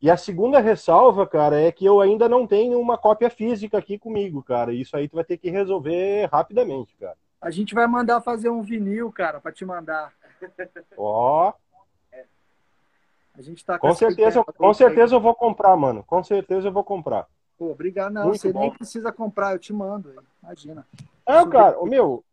E 0.00 0.10
a 0.10 0.16
segunda 0.16 0.60
ressalva, 0.60 1.26
cara, 1.26 1.58
é 1.58 1.72
que 1.72 1.86
eu 1.86 2.02
ainda 2.02 2.28
não 2.28 2.46
tenho 2.46 2.78
uma 2.78 2.98
cópia 2.98 3.30
física 3.30 3.78
aqui 3.78 3.98
comigo, 3.98 4.42
cara. 4.42 4.74
Isso 4.74 4.94
aí 4.94 5.08
tu 5.08 5.16
vai 5.16 5.24
ter 5.24 5.38
que 5.38 5.48
resolver 5.48 6.28
rapidamente, 6.30 6.94
cara. 7.00 7.16
A 7.40 7.50
gente 7.50 7.74
vai 7.74 7.86
mandar 7.86 8.20
fazer 8.20 8.50
um 8.50 8.62
vinil, 8.62 9.10
cara, 9.10 9.40
para 9.40 9.52
te 9.52 9.64
mandar. 9.64 10.12
Ó, 10.98 11.52
A 13.38 13.42
gente 13.42 13.64
tá 13.64 13.78
com 13.78 13.88
essa 13.88 13.98
certeza, 13.98 14.28
ideia 14.30 14.44
pra 14.44 14.52
com 14.52 14.58
colocar 14.58 14.84
aí. 14.84 14.88
certeza 14.88 15.14
eu 15.14 15.20
vou 15.20 15.34
comprar, 15.34 15.76
mano. 15.76 16.02
Com 16.06 16.22
certeza 16.24 16.68
eu 16.68 16.72
vou 16.72 16.82
comprar. 16.84 17.26
Pô, 17.58 17.70
obrigado. 17.70 18.12
Não, 18.12 18.24
Muito 18.28 18.40
você 18.40 18.52
bom. 18.52 18.60
nem 18.60 18.70
precisa 18.70 19.12
comprar, 19.12 19.52
eu 19.52 19.58
te 19.58 19.72
mando. 19.72 20.12
Imagina. 20.42 20.86
Não, 21.26 21.48
cara, 21.48 21.78
o 21.80 21.86
meu, 21.86 22.24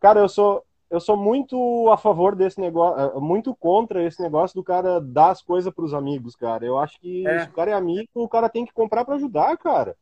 cara, 0.00 0.20
eu 0.20 0.28
sou 0.28 0.64
eu 0.90 1.00
sou 1.00 1.16
muito 1.16 1.90
a 1.90 1.96
favor 1.96 2.36
desse 2.36 2.60
negócio, 2.60 3.20
muito 3.20 3.52
contra 3.54 4.04
esse 4.04 4.22
negócio 4.22 4.54
do 4.54 4.62
cara 4.62 5.00
dar 5.00 5.30
as 5.30 5.42
coisas 5.42 5.72
pros 5.74 5.92
amigos, 5.92 6.36
cara. 6.36 6.64
Eu 6.64 6.78
acho 6.78 7.00
que 7.00 7.26
É. 7.26 7.40
se 7.40 7.48
o 7.48 7.52
cara 7.52 7.72
é 7.72 7.74
amigo, 7.74 8.08
o 8.14 8.28
cara 8.28 8.48
tem 8.48 8.64
que 8.64 8.72
comprar 8.72 9.04
pra 9.04 9.16
ajudar, 9.16 9.56
cara. 9.56 9.96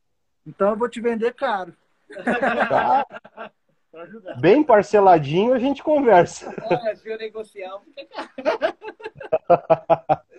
Então 0.47 0.71
eu 0.71 0.77
vou 0.77 0.89
te 0.89 1.01
vender 1.01 1.33
caro. 1.35 1.73
Tá? 2.69 3.07
Bem 4.41 4.63
parceladinho 4.63 5.55
a 5.55 5.59
gente 5.59 5.83
conversa. 5.83 6.55
Ah, 6.71 6.95
se 6.97 7.09
eu 7.09 7.17
negociar, 7.17 7.79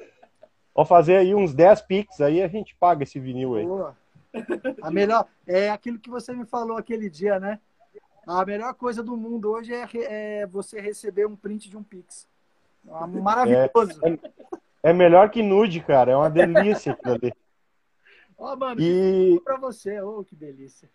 Vou 0.76 0.86
fazer 0.86 1.18
aí 1.18 1.36
uns 1.36 1.54
10 1.54 1.82
pix 1.82 2.20
aí 2.22 2.42
a 2.42 2.48
gente 2.48 2.76
paga 2.76 3.04
esse 3.04 3.20
vinil 3.20 3.56
aí. 3.56 3.66
Boa. 3.66 3.96
A 4.82 4.90
melhor 4.90 5.28
é 5.46 5.70
aquilo 5.70 6.00
que 6.00 6.10
você 6.10 6.34
me 6.34 6.46
falou 6.46 6.78
aquele 6.78 7.10
dia, 7.10 7.40
né? 7.40 7.60
A 8.26 8.44
melhor 8.46 8.74
coisa 8.74 9.04
do 9.04 9.16
mundo 9.16 9.52
hoje 9.52 9.74
é, 9.74 9.88
é 9.94 10.48
você 10.48 10.80
receber 10.82 11.28
um 11.28 11.36
print 11.36 11.70
de 11.70 11.78
um 11.78 11.84
Pix. 11.84 12.28
Ah, 12.90 13.06
Maravilhoso. 13.06 14.00
É 14.82 14.92
melhor 14.92 15.30
que 15.30 15.44
nude, 15.44 15.80
cara. 15.82 16.12
É 16.12 16.16
uma 16.16 16.30
delícia 16.30 16.94
aquilo 16.94 17.14
ali. 17.16 17.34
Ó, 18.38 18.56
mano, 18.56 18.82
E, 18.82 19.40
pra 19.44 19.58
você. 19.58 20.02
Oh, 20.02 20.24
que 20.24 20.36
delícia. 20.36 20.90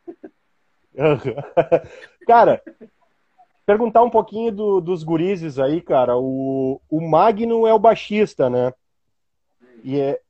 cara, 2.27 2.63
perguntar 3.65 4.03
um 4.03 4.11
pouquinho 4.11 4.51
do- 4.53 4.81
dos 4.81 5.03
gurizes 5.05 5.59
aí, 5.59 5.81
cara. 5.81 6.17
O, 6.17 6.81
o 6.91 7.01
Magno 7.01 7.67
é 7.67 7.73
o 7.73 7.79
baixista, 7.79 8.51
né? 8.51 8.73
E 9.83 10.01
é. 10.01 10.21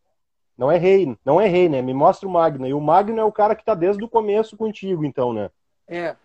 Não 0.57 0.73
é 0.73 0.77
rei, 0.77 1.17
não 1.25 1.41
é 1.41 1.47
rei, 1.47 1.69
né? 1.69 1.81
Me 1.81 1.95
mostra 1.95 2.29
o 2.29 2.33
Magno. 2.33 2.67
E 2.67 2.75
o 2.75 2.81
Magno 2.81 3.21
é 3.21 3.25
o 3.25 3.31
cara 3.31 3.55
que 3.55 3.65
tá 3.65 3.75
desde 3.75 4.03
o 4.03 4.09
começo 4.09 4.57
contigo, 4.57 5.05
então, 5.05 5.33
né? 5.33 5.51
É. 5.87 6.17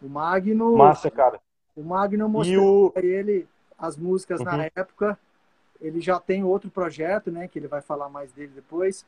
O 0.00 0.08
Magno. 0.08 0.76
Massa, 0.76 1.10
cara. 1.10 1.40
O 1.74 1.82
Magno 1.82 2.24
eu 2.24 2.28
mostrei 2.28 2.56
o. 2.56 2.90
pra 2.90 3.04
ele 3.04 3.48
as 3.76 3.96
músicas 3.96 4.38
Uhum. 4.40 4.46
na 4.46 4.64
época. 4.76 5.18
Ele 5.80 6.00
já 6.00 6.20
tem 6.20 6.44
outro 6.44 6.70
projeto, 6.70 7.32
né? 7.32 7.48
Que 7.48 7.58
ele 7.58 7.66
vai 7.66 7.80
falar 7.82 8.08
mais 8.08 8.30
dele 8.32 8.52
depois. 8.54 9.04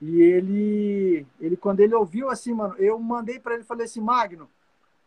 E 0.00 0.20
ele, 0.20 1.26
ele 1.40 1.56
quando 1.56 1.80
ele 1.80 1.94
ouviu 1.94 2.28
assim, 2.28 2.52
mano, 2.52 2.74
eu 2.76 2.98
mandei 2.98 3.40
para 3.40 3.54
ele, 3.54 3.64
falei 3.64 3.86
assim, 3.86 4.00
Magno, 4.00 4.46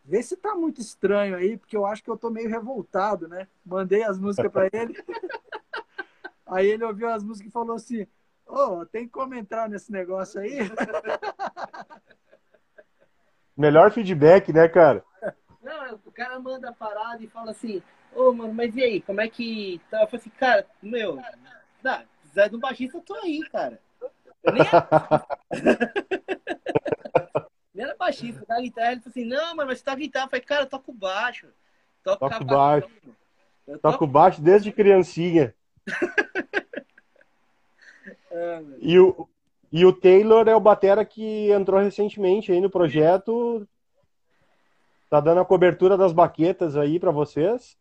vê 0.04 0.20
se 0.20 0.36
tá 0.36 0.54
muito 0.56 0.80
estranho 0.80 1.36
aí, 1.36 1.56
porque 1.56 1.76
eu 1.76 1.86
acho 1.86 2.02
que 2.02 2.10
eu 2.10 2.16
tô 2.16 2.28
meio 2.28 2.48
revoltado, 2.48 3.28
né? 3.28 3.46
Mandei 3.64 4.02
as 4.02 4.18
músicas 4.18 4.50
para 4.50 4.68
ele. 4.72 4.94
aí 6.50 6.68
ele 6.68 6.84
ouviu 6.84 7.08
as 7.08 7.22
músicas 7.22 7.48
e 7.48 7.52
falou 7.52 7.76
assim, 7.76 8.06
ô, 8.46 8.84
tem 8.84 9.08
como 9.08 9.34
entrar 9.34 9.68
nesse 9.68 9.90
negócio 9.90 10.40
aí? 10.40 10.58
Melhor 13.56 13.92
feedback, 13.92 14.52
né, 14.52 14.68
cara? 14.68 15.04
Não, 15.62 16.00
o 16.04 16.12
cara 16.12 16.38
manda 16.40 16.70
a 16.70 16.72
parada 16.72 17.22
e 17.22 17.28
fala 17.28 17.50
assim, 17.50 17.82
ô, 18.14 18.32
mano, 18.32 18.54
mas 18.54 18.74
e 18.74 18.82
aí, 18.82 19.02
como 19.02 19.20
é 19.20 19.28
que. 19.28 19.80
Tá? 19.90 20.02
Eu 20.02 20.06
falei 20.06 20.20
assim, 20.20 20.30
cara, 20.30 20.66
meu, 20.82 21.20
dá, 21.82 22.04
Zé 22.34 22.48
do 22.48 22.58
baixista, 22.58 22.96
eu 22.96 23.02
tô 23.02 23.14
aí, 23.14 23.40
cara. 23.50 23.78
Eu 24.42 24.52
nem 24.52 24.62
era... 24.62 25.26
nem 27.74 27.84
era 27.84 27.96
baixista, 27.96 28.44
da 28.46 28.60
guitarra. 28.60 28.92
Ele 28.92 29.00
falou 29.00 29.10
assim, 29.10 29.24
não, 29.24 29.56
mano, 29.56 29.68
mas 29.68 29.78
você 29.78 29.84
tá 29.84 29.94
guitarra. 29.94 30.26
Eu 30.26 30.30
falei, 30.30 30.44
cara, 30.44 30.62
eu 30.62 30.68
toco 30.68 30.92
baixo. 30.92 31.48
Toco 32.02 32.30
Toco 32.30 32.44
baixo. 32.44 32.88
Eu 33.66 33.78
Toco 33.78 34.06
baixo 34.06 34.40
desde 34.40 34.72
criancinha. 34.72 35.54
Ah. 38.32 38.62
E 38.80 38.98
o, 38.98 39.28
e 39.72 39.84
o 39.84 39.92
Taylor 39.92 40.48
é 40.48 40.54
o 40.54 40.60
batera 40.60 41.04
que 41.04 41.50
entrou 41.50 41.80
recentemente 41.80 42.52
aí 42.52 42.60
no 42.60 42.70
projeto. 42.70 43.66
Tá 45.08 45.20
dando 45.20 45.40
a 45.40 45.44
cobertura 45.44 45.96
das 45.96 46.12
baquetas 46.12 46.76
aí 46.76 47.00
pra 47.00 47.10
vocês. 47.10 47.76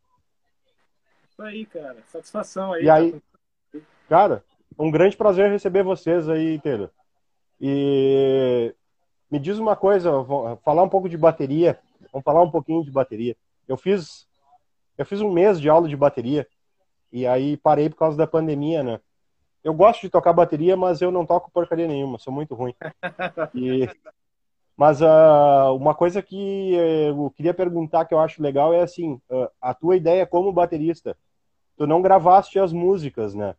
Isso 1.29 1.41
aí, 1.41 1.65
cara. 1.65 1.97
Satisfação 2.07 2.73
aí. 2.73 2.85
E 2.85 2.89
aí, 2.89 3.21
cara, 4.07 4.43
um 4.77 4.89
grande 4.89 5.15
prazer 5.15 5.51
receber 5.51 5.83
vocês 5.83 6.27
aí, 6.27 6.59
Taylor. 6.59 6.89
E 7.61 8.73
me 9.29 9.39
diz 9.39 9.59
uma 9.59 9.75
coisa, 9.75 10.11
falar 10.63 10.83
um 10.83 10.89
pouco 10.89 11.07
de 11.07 11.17
bateria. 11.17 11.79
Vamos 12.11 12.23
falar 12.23 12.41
um 12.41 12.49
pouquinho 12.49 12.83
de 12.83 12.89
bateria. 12.89 13.37
Eu 13.67 13.77
fiz, 13.77 14.27
eu 14.97 15.05
fiz 15.05 15.21
um 15.21 15.31
mês 15.31 15.61
de 15.61 15.69
aula 15.69 15.87
de 15.87 15.95
bateria 15.95 16.47
e 17.11 17.25
aí 17.27 17.57
parei 17.57 17.89
por 17.89 17.97
causa 17.97 18.17
da 18.17 18.27
pandemia, 18.27 18.83
né? 18.83 18.99
Eu 19.63 19.73
gosto 19.73 20.01
de 20.01 20.09
tocar 20.09 20.33
bateria, 20.33 20.77
mas 20.77 21.01
eu 21.01 21.11
não 21.11 21.25
toco 21.25 21.51
porcaria 21.51 21.87
nenhuma, 21.87 22.19
sou 22.19 22.33
muito 22.33 22.55
ruim. 22.55 22.73
E- 23.53 23.87
mas 24.77 25.01
ah, 25.01 25.71
uma 25.73 25.95
coisa 25.95 26.21
que 26.21 26.75
eh, 26.75 27.09
eu 27.09 27.31
queria 27.35 27.53
perguntar 27.53 28.05
que 28.05 28.13
eu 28.13 28.19
acho 28.19 28.41
legal 28.41 28.73
é 28.73 28.81
assim, 28.81 29.21
ah, 29.31 29.51
a 29.61 29.73
tua 29.73 29.97
ideia 29.97 30.25
como 30.27 30.53
baterista, 30.53 31.17
tu 31.77 31.87
não 31.87 32.01
gravaste 32.01 32.59
as 32.59 32.73
músicas, 32.73 33.35
né? 33.35 33.55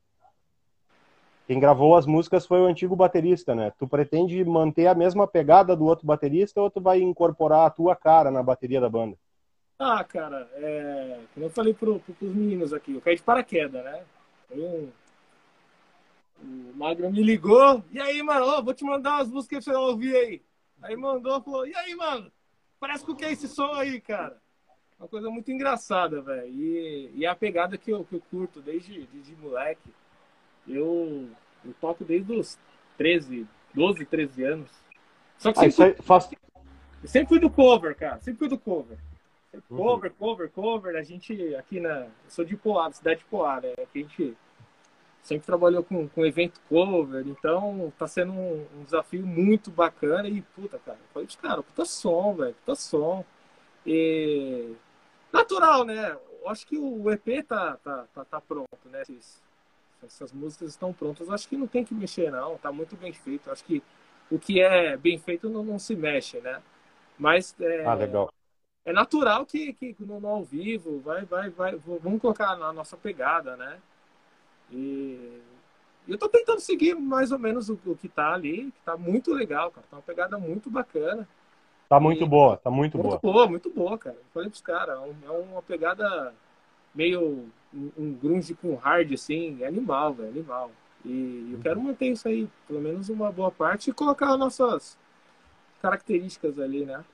Quem 1.47 1.61
gravou 1.61 1.97
as 1.97 2.07
músicas 2.07 2.47
foi 2.47 2.61
o 2.63 2.67
antigo 2.67 2.97
baterista, 2.97 3.55
né? 3.55 3.73
Tu 3.79 3.87
pretende 3.87 4.43
manter 4.45 4.87
a 4.87 4.95
mesma 4.95 5.27
pegada 5.27 5.77
do 5.77 5.85
outro 5.85 6.07
baterista 6.07 6.63
ou 6.63 6.71
tu 6.71 6.81
vai 6.81 7.01
incorporar 7.03 7.67
a 7.67 7.71
tua 7.71 7.95
cara 7.97 8.31
na 8.31 8.43
bateria 8.43 8.81
da 8.81 8.89
banda? 8.89 9.19
Ah, 9.83 10.05
cara, 10.05 10.47
é... 10.57 11.21
como 11.33 11.47
eu 11.47 11.51
falei 11.51 11.73
pro, 11.73 11.99
pro, 12.01 12.13
pros 12.13 12.35
meninos 12.35 12.75
aqui, 12.75 12.93
eu 12.93 13.01
caí 13.01 13.17
de 13.17 13.23
paraquedas, 13.23 13.83
né? 13.83 14.05
Um... 14.53 14.91
O 16.43 16.77
Magro 16.77 17.11
me 17.11 17.23
ligou, 17.23 17.83
e 17.91 17.99
aí, 17.99 18.23
mano, 18.23 18.45
ó, 18.45 18.63
vou 18.63 18.75
te 18.75 18.85
mandar 18.85 19.17
umas 19.17 19.31
músicas 19.31 19.65
pra 19.65 19.73
você 19.73 19.81
ouvir 19.81 20.15
aí. 20.15 20.43
Aí 20.83 20.95
mandou, 20.97 21.41
falou, 21.41 21.67
e 21.67 21.75
aí, 21.75 21.95
mano, 21.95 22.31
parece 22.79 23.05
com 23.07 23.13
o 23.13 23.17
que 23.17 23.25
é 23.25 23.33
esse 23.33 23.49
som 23.49 23.73
aí, 23.73 24.03
cara? 24.03 24.37
Uma 24.99 25.09
coisa 25.09 25.31
muito 25.31 25.51
engraçada, 25.51 26.21
velho. 26.21 26.47
E, 26.49 27.13
e 27.15 27.25
é 27.25 27.29
a 27.29 27.35
pegada 27.35 27.79
que 27.79 27.91
eu, 27.91 28.05
que 28.05 28.17
eu 28.17 28.23
curto 28.31 28.61
desde 28.61 29.07
de, 29.07 29.23
de 29.23 29.37
moleque. 29.37 29.89
Eu, 30.69 31.27
eu 31.65 31.75
toco 31.81 32.05
desde 32.05 32.35
os 32.35 32.59
13, 32.99 33.47
12, 33.75 34.05
13 34.05 34.45
anos. 34.45 34.71
Só 35.39 35.53
que 35.55 35.59
Ah, 35.59 35.63
sempre 35.63 35.69
isso 35.71 35.83
aí 35.83 35.95
faz... 36.03 36.31
eu 37.03 37.09
sempre 37.09 37.29
fui 37.29 37.39
do 37.39 37.49
cover, 37.49 37.97
cara. 37.97 38.21
Sempre 38.21 38.41
fui 38.41 38.49
do 38.49 38.59
cover. 38.59 38.99
Uhum. 39.53 39.77
Cover, 39.77 40.13
cover, 40.13 40.51
cover. 40.51 40.97
A 40.97 41.03
gente 41.03 41.55
aqui 41.57 41.81
na. 41.81 42.01
Eu 42.05 42.11
sou 42.29 42.45
de 42.45 42.57
Poá, 42.57 42.91
cidade 42.93 43.21
de 43.21 43.27
Poá, 43.27 43.61
né? 43.61 43.73
Aqui 43.73 43.99
a 44.01 44.03
gente 44.03 44.37
sempre 45.23 45.47
trabalhou 45.47 45.83
com, 45.83 46.09
com 46.09 46.25
evento 46.25 46.61
cover. 46.69 47.27
Então 47.27 47.93
tá 47.99 48.07
sendo 48.07 48.33
um, 48.33 48.67
um 48.79 48.85
desafio 48.85 49.27
muito 49.27 49.71
bacana. 49.71 50.29
E, 50.29 50.41
puta, 50.43 50.79
cara, 50.79 50.99
eu 50.99 51.09
falei 51.13 51.29
caras, 51.41 51.65
puta 51.65 51.85
som, 51.85 52.35
velho, 52.35 52.55
puta 52.55 52.75
som. 52.75 53.25
E. 53.87 54.73
Natural, 55.33 55.85
né? 55.85 56.17
Eu 56.43 56.49
acho 56.49 56.67
que 56.67 56.77
o 56.79 57.11
EP 57.11 57.43
tá, 57.47 57.77
tá, 57.77 58.07
tá, 58.15 58.25
tá 58.25 58.41
pronto, 58.41 58.69
né? 58.87 59.03
Esses- 59.03 59.43
essas 60.03 60.33
músicas 60.33 60.71
estão 60.71 60.93
prontas. 60.93 61.29
Eu 61.29 61.35
acho 61.35 61.47
que 61.49 61.57
não 61.57 61.67
tem 61.67 61.85
que 61.85 61.95
mexer, 61.95 62.31
não. 62.33 62.57
Tá 62.57 62.73
muito 62.73 62.97
bem 62.97 63.13
feito. 63.13 63.49
Eu 63.49 63.53
acho 63.53 63.63
que 63.65 63.83
o 64.31 64.39
que 64.39 64.61
é 64.61 64.97
bem 64.97 65.19
feito 65.19 65.49
não, 65.51 65.63
não 65.63 65.79
se 65.79 65.95
mexe, 65.95 66.41
né? 66.41 66.63
Mas 67.19 67.55
é, 67.61 67.85
Ah, 67.85 67.95
legal. 67.95 68.33
É 68.85 68.93
natural 68.93 69.45
que, 69.47 69.73
que 69.75 69.97
no, 70.01 70.27
ao 70.27 70.45
vivo 70.45 71.01
vai, 71.01 71.25
vai, 71.25 71.51
vai, 71.51 71.77
vamos 71.77 72.21
colocar 72.21 72.57
na 72.57 72.73
nossa 72.73 72.97
pegada, 72.97 73.57
né? 73.57 73.79
E 74.73 75.41
eu 76.09 76.19
tô 76.19 76.29
tentando 76.29 76.61
seguir 76.61 76.95
mais 76.95 77.33
ou 77.33 77.39
menos 77.39 77.69
o, 77.69 77.79
o 77.87 77.97
que 77.97 78.09
tá 78.09 78.33
ali, 78.33 78.71
que 78.73 78.81
tá 78.85 78.97
muito 78.97 79.33
legal, 79.33 79.71
cara. 79.71 79.87
Tá 79.91 79.97
uma 79.97 80.03
pegada 80.03 80.39
muito 80.39 80.71
bacana. 80.71 81.29
Tá 81.89 81.99
muito 82.01 82.25
E- 82.25 82.29
boa, 82.29 82.57
tá 82.57 82.71
muito 82.71 82.97
Muito 82.99 83.19
boa. 83.19 83.21
boa, 83.21 83.47
muito 83.47 83.71
boa, 83.71 83.99
cara. 83.99 84.17
Eu 84.17 84.25
falei 84.33 84.49
pros 84.49 84.63
caras, 84.63 84.99
é 84.99 85.27
é 85.27 85.31
uma 85.31 85.63
pegada 85.63 86.35
meio 86.95 87.51
um, 87.73 88.13
grunge 88.15 88.55
com 88.55 88.75
hard, 88.75 89.13
assim, 89.13 89.63
é 89.63 89.67
animal, 89.67 90.15
velho, 90.15 90.31
animal. 90.31 90.71
E 91.05 91.51
eu 91.53 91.59
quero 91.61 91.81
manter 91.81 92.09
isso 92.09 92.29
aí, 92.29 92.49
pelo 92.67 92.81
menos 92.81 93.09
uma 93.09 93.31
boa 93.33 93.51
parte, 93.51 93.91
e 93.91 93.93
colocar 93.93 94.33
as 94.33 94.39
nossas 94.39 94.99
características 95.81 96.59
ali, 96.59 96.85
né? 96.85 97.05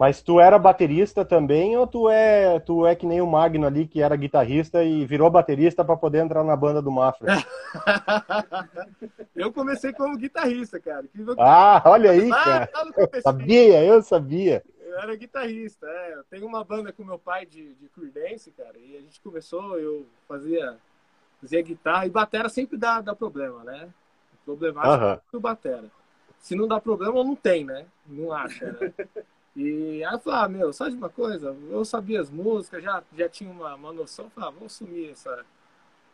Mas 0.00 0.22
tu 0.22 0.40
era 0.40 0.58
baterista 0.58 1.26
também 1.26 1.76
ou 1.76 1.86
tu 1.86 2.08
é, 2.08 2.58
tu 2.60 2.86
é 2.86 2.96
que 2.96 3.04
nem 3.04 3.20
o 3.20 3.26
Magno 3.26 3.66
ali 3.66 3.86
que 3.86 4.00
era 4.00 4.16
guitarrista 4.16 4.82
e 4.82 5.04
virou 5.04 5.30
baterista 5.30 5.84
pra 5.84 5.94
poder 5.94 6.24
entrar 6.24 6.42
na 6.42 6.56
banda 6.56 6.80
do 6.80 6.90
Mafra? 6.90 7.28
eu 9.36 9.52
comecei 9.52 9.92
como 9.92 10.16
guitarrista, 10.16 10.80
cara. 10.80 11.04
Ah, 11.36 11.82
olha 11.84 12.12
aí, 12.12 12.32
Ah, 12.32 12.44
cara. 12.44 12.66
tá 12.68 12.86
Eu 12.96 13.20
sabia, 13.20 13.84
eu 13.84 14.02
sabia. 14.02 14.64
Eu 14.80 14.98
era 15.00 15.14
guitarrista, 15.14 15.86
é. 15.86 16.14
Eu 16.14 16.24
tenho 16.24 16.46
uma 16.46 16.64
banda 16.64 16.94
com 16.94 17.04
meu 17.04 17.18
pai 17.18 17.44
de, 17.44 17.74
de 17.74 17.86
Creedence, 17.90 18.50
cara, 18.52 18.78
e 18.78 18.96
a 18.96 19.00
gente 19.00 19.20
começou, 19.20 19.78
eu 19.78 20.06
fazia, 20.26 20.78
fazia 21.42 21.60
guitarra, 21.60 22.06
e 22.06 22.10
batera 22.10 22.48
sempre 22.48 22.78
dá, 22.78 23.02
dá 23.02 23.14
problema, 23.14 23.62
né? 23.64 23.90
Problemático 24.46 24.94
Aham. 24.94 25.20
é 25.30 25.36
o 25.36 25.40
batera. 25.40 25.90
Se 26.38 26.54
não 26.54 26.66
dá 26.66 26.80
problema, 26.80 27.22
não 27.22 27.36
tem, 27.36 27.66
né? 27.66 27.84
Não 28.06 28.32
acha, 28.32 28.72
né? 28.72 28.94
E 29.56 30.04
aí 30.04 30.14
eu 30.14 30.20
falei, 30.20 30.40
ah, 30.40 30.48
meu, 30.48 30.72
sabe 30.72 30.92
de 30.92 30.96
uma 30.96 31.10
coisa? 31.10 31.56
Eu 31.70 31.84
sabia 31.84 32.20
as 32.20 32.30
músicas, 32.30 32.82
já, 32.82 33.02
já 33.16 33.28
tinha 33.28 33.50
uma, 33.50 33.74
uma 33.74 33.92
noção, 33.92 34.26
eu 34.26 34.30
falei, 34.30 34.48
ah, 34.48 34.52
vamos 34.52 34.72
assumir 34.74 35.10
essa, 35.10 35.44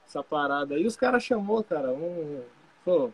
essa 0.07 0.23
parada. 0.25 0.75
aí 0.75 0.87
os 0.87 0.97
caras 0.97 1.23
chamou, 1.25 1.65
cara, 1.65 1.93
um. 1.93 2.43
Pô, 2.85 3.11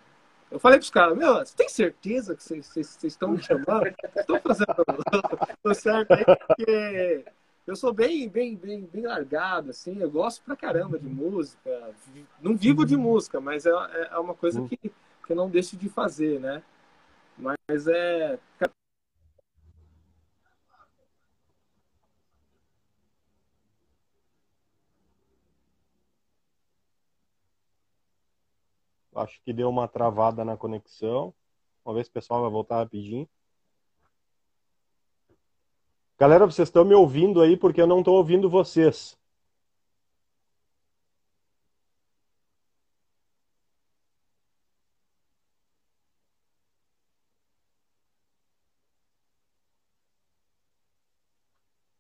eu 0.51 0.61
falei 0.61 0.79
pros 0.79 0.91
caras, 0.91 1.17
meu, 1.17 1.35
você 1.37 1.57
tem 1.57 1.69
certeza 1.69 2.37
que 2.37 2.43
vocês- 2.43 2.99
estão 3.05 3.31
me 3.31 3.43
chamando? 3.43 3.95
Estão 4.17 4.41
fazendo 4.41 4.67
o 5.65 5.75
certo 5.75 6.17
aí? 6.17 6.27
Porque 6.57 7.25
eu 7.67 7.77
sou 7.77 7.93
bem, 7.93 8.29
bem, 8.29 8.57
bem, 8.57 8.83
bem 8.83 9.07
largado, 9.07 9.71
assim, 9.71 9.99
eu 10.01 10.11
gosto 10.11 10.43
pra 10.45 10.57
caramba 10.57 10.99
de 10.99 11.09
música. 11.09 11.95
Não 12.41 12.57
vivo 12.57 12.85
de 12.85 12.97
música, 12.97 13.41
mas 13.41 13.67
é, 13.67 13.71
é- 13.71 14.09
é 14.13 14.19
uma 14.19 14.35
coisa 14.35 14.61
que, 14.63 14.77
que 14.77 14.93
eu 15.31 15.37
não 15.37 15.49
deixo 15.51 15.77
de 15.77 15.89
fazer, 15.89 16.41
né? 16.41 16.63
Mas 17.39 17.87
é. 17.89 18.39
Acho 29.15 29.41
que 29.43 29.53
deu 29.53 29.69
uma 29.69 29.89
travada 29.89 30.45
na 30.45 30.57
conexão. 30.57 31.35
Vamos 31.85 31.99
ver 31.99 32.05
se 32.05 32.11
o 32.11 32.15
pessoal 32.15 32.43
vai 32.43 32.51
voltar 32.51 32.79
rapidinho. 32.79 33.29
Galera, 36.19 36.47
vocês 36.47 36.69
estão 36.69 36.85
me 36.85 36.95
ouvindo 36.95 37.41
aí 37.43 37.57
porque 37.57 37.81
eu 37.81 37.87
não 37.87 37.99
estou 38.01 38.17
ouvindo 38.17 38.49
vocês. 38.49 39.19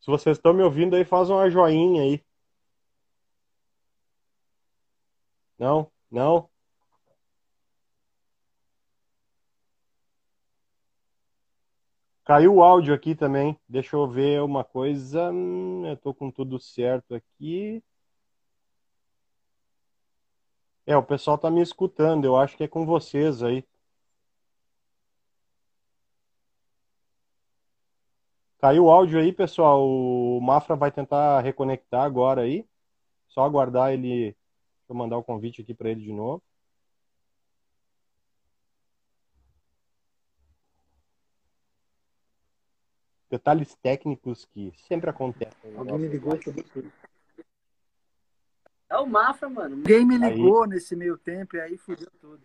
Se 0.00 0.06
vocês 0.10 0.36
estão 0.36 0.52
me 0.52 0.62
ouvindo 0.62 0.94
aí, 0.96 1.04
faz 1.04 1.30
uma 1.30 1.48
joinha 1.50 2.02
aí. 2.02 2.22
Não? 5.58 5.90
Não? 6.10 6.51
Caiu 12.24 12.54
o 12.56 12.62
áudio 12.62 12.94
aqui 12.94 13.14
também. 13.14 13.56
Deixa 13.68 13.96
eu 13.96 14.08
ver 14.08 14.42
uma 14.42 14.64
coisa. 14.64 15.30
Hum, 15.30 15.86
eu 15.86 15.96
tô 15.96 16.14
com 16.14 16.30
tudo 16.30 16.58
certo 16.58 17.14
aqui. 17.14 17.82
É, 20.86 20.96
o 20.96 21.02
pessoal 21.02 21.36
tá 21.38 21.50
me 21.50 21.60
escutando. 21.60 22.24
Eu 22.24 22.36
acho 22.36 22.56
que 22.56 22.64
é 22.64 22.68
com 22.68 22.86
vocês 22.86 23.42
aí. 23.42 23.64
Caiu 28.60 28.84
o 28.84 28.90
áudio 28.90 29.18
aí, 29.20 29.32
pessoal. 29.32 29.86
O 29.86 30.40
Mafra 30.40 30.76
vai 30.76 30.90
tentar 30.92 31.40
reconectar 31.40 32.02
agora 32.04 32.42
aí. 32.42 32.64
Só 33.28 33.44
aguardar 33.44 33.92
ele. 33.92 34.36
Vou 34.88 34.96
mandar 34.96 35.18
o 35.18 35.24
convite 35.24 35.62
aqui 35.62 35.74
para 35.74 35.90
ele 35.90 36.02
de 36.02 36.12
novo. 36.12 36.42
Detalhes 43.32 43.74
técnicos 43.76 44.44
que 44.44 44.74
sempre 44.86 45.08
acontecem. 45.08 45.74
Alguém 45.74 45.98
me 46.00 46.06
ligou 46.06 46.38
sobre 46.42 46.64
tudo. 46.64 46.92
É 48.90 48.98
o 48.98 49.06
Mafra, 49.06 49.48
mano. 49.48 49.76
Alguém 49.76 50.04
me 50.04 50.18
ligou 50.18 50.66
nesse 50.66 50.94
meio 50.94 51.16
tempo 51.16 51.56
e 51.56 51.60
aí 51.62 51.78
fudeu 51.78 52.10
tudo. 52.20 52.42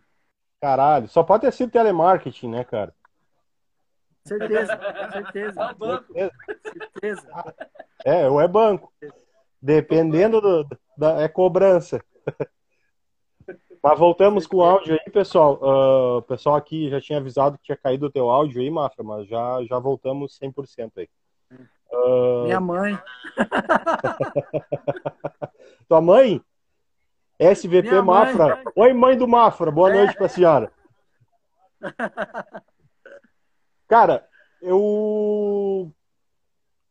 Caralho, 0.62 1.10
só 1.10 1.24
pode 1.24 1.42
ter 1.42 1.52
sido 1.52 1.74
telemarketing, 1.74 2.52
né, 2.52 2.64
cara? 2.64 2.96
Certeza, 4.24 4.80
certeza. 5.12 5.62
É 5.62 5.72
o 5.72 5.76
banco. 5.76 6.14
Certeza. 6.14 7.54
É, 8.06 8.30
ou 8.30 8.40
é 8.40 8.48
banco. 8.48 8.94
Dependendo 9.62 10.40
do, 10.40 10.80
da 10.98 11.22
é 11.22 11.28
cobrança. 11.28 12.02
Mas 13.84 14.00
voltamos 14.00 14.48
com 14.48 14.58
o 14.58 14.64
áudio 14.64 14.94
aí, 14.94 15.12
pessoal. 15.12 15.60
O 16.18 16.22
pessoal 16.24 16.56
aqui 16.56 16.90
já 16.90 17.00
tinha 17.00 17.20
avisado 17.20 17.58
que 17.58 17.66
tinha 17.66 17.78
caído 17.78 18.08
o 18.08 18.12
teu 18.12 18.30
áudio 18.30 18.62
aí, 18.62 18.70
Mafra, 18.70 19.04
mas 19.04 19.28
já, 19.28 19.64
já 19.64 19.80
voltamos 19.80 20.38
100% 20.40 20.92
aí. 20.98 21.10
Ah, 21.92 22.44
Minha 22.46 22.60
mãe. 22.60 23.00
tua 25.88 26.02
mãe? 26.02 26.42
SVP 27.40 27.90
Minha 27.90 28.02
mãe. 28.02 28.34
Mafra. 28.34 28.64
Oi, 28.76 28.94
mãe 28.94 29.18
do 29.18 29.28
Mafra. 29.28 29.72
Boa 29.72 29.94
noite 29.94 30.16
pra 30.16 30.28
senhora. 30.28 30.72
Cara, 33.88 34.28
eu 34.62 35.92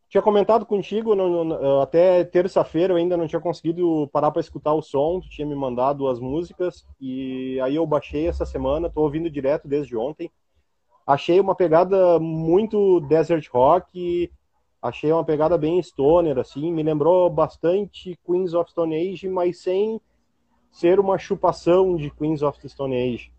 tinha 0.09 0.23
comentado 0.23 0.65
contigo 0.65 1.13
até 1.83 2.25
terça-feira, 2.25 2.93
eu 2.93 2.97
ainda 2.97 3.17
não 3.17 3.27
tinha 3.27 3.41
conseguido 3.41 4.09
parar 4.13 4.31
para 4.31 4.41
escutar 4.41 4.73
o 4.73 4.83
som, 4.83 5.21
tu 5.21 5.29
tinha 5.29 5.47
me 5.47 5.55
mandado 5.55 6.07
as 6.09 6.21
músicas 6.21 6.87
e 7.01 7.61
aí 7.61 7.75
eu 7.75 7.87
baixei 7.87 8.27
essa 8.29 8.47
semana, 8.47 8.89
tô 8.89 9.03
ouvindo 9.03 9.29
direto 9.29 9.67
desde 9.67 9.97
ontem. 9.97 10.31
Achei 11.07 11.39
uma 11.41 11.55
pegada 11.55 12.19
muito 12.19 13.01
desert 13.01 13.49
rock, 13.53 14.31
achei 14.81 15.13
uma 15.13 15.25
pegada 15.25 15.59
bem 15.59 15.83
stoner 15.83 16.39
assim, 16.39 16.73
me 16.73 16.83
lembrou 16.83 17.29
bastante 17.29 18.19
Queens 18.25 18.55
of 18.55 18.71
Stone 18.71 18.95
Age, 18.95 19.29
mas 19.29 19.61
sem 19.61 20.01
ser 20.71 21.01
uma 21.01 21.19
chupação 21.19 21.97
de 21.97 22.11
Queens 22.11 22.43
of 22.43 22.59
Stone 22.69 22.95
Age. 22.95 23.33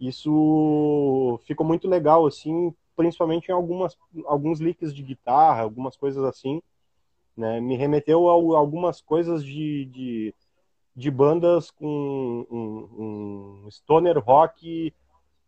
Isso 0.00 1.38
ficou 1.44 1.66
muito 1.66 1.86
legal, 1.88 2.26
assim, 2.26 2.74
principalmente 3.00 3.48
em 3.48 3.52
algumas, 3.52 3.96
alguns 4.26 4.60
licks 4.60 4.94
de 4.94 5.02
guitarra, 5.02 5.62
algumas 5.62 5.96
coisas 5.96 6.22
assim. 6.22 6.60
Né? 7.34 7.58
Me 7.58 7.74
remeteu 7.74 8.28
a 8.28 8.58
algumas 8.58 9.00
coisas 9.00 9.42
de, 9.42 9.86
de, 9.86 10.34
de 10.94 11.10
bandas 11.10 11.70
com 11.70 12.46
um, 12.50 13.64
um 13.64 13.70
stoner 13.70 14.18
rock 14.18 14.92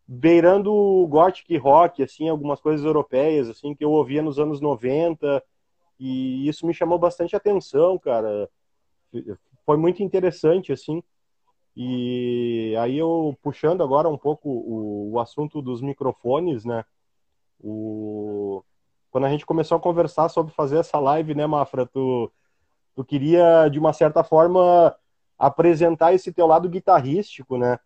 beirando 0.09 0.73
o 0.73 1.07
gothic 1.07 1.55
rock, 1.59 2.03
assim, 2.03 2.31
algumas 2.31 2.59
coisas 2.59 2.87
europeias, 2.87 3.51
assim, 3.51 3.75
que 3.75 3.85
eu 3.85 3.91
ouvia 3.91 4.23
nos 4.23 4.39
anos 4.39 4.59
90, 4.59 5.43
e 6.01 6.49
isso 6.49 6.67
me 6.67 6.73
chamou 6.73 6.99
bastante 6.99 7.37
atenção, 7.37 7.99
cara. 7.99 8.49
Foi 9.67 9.77
muito 9.77 10.03
interessante, 10.03 10.73
assim. 10.73 11.03
E 11.77 12.75
aí 12.79 12.97
eu 12.97 13.37
puxando 13.43 13.83
agora 13.83 14.09
um 14.09 14.19
pouco 14.19 14.49
o, 14.49 15.13
o 15.13 15.21
assunto 15.21 15.61
dos 15.61 15.83
microfones, 15.83 16.65
né? 16.65 16.83
O... 17.63 18.63
Quando 19.11 19.27
a 19.27 19.31
gente 19.31 19.47
começou 19.47 19.77
a 19.77 19.81
conversar 19.81 20.29
sobre 20.29 20.53
fazer 20.53 20.79
essa 20.79 20.99
live, 20.99 21.35
né, 21.35 21.47
Mafra, 21.47 21.87
tu, 21.87 22.33
tu 22.95 23.05
queria, 23.05 23.69
de 23.69 23.79
uma 23.79 23.93
certa 23.93 24.25
forma, 24.25 24.95
apresentar 25.39 26.15
esse 26.15 26.33
teu 26.33 26.47
lado 26.47 26.69
guitarrístico, 26.69 27.59
né? 27.59 27.79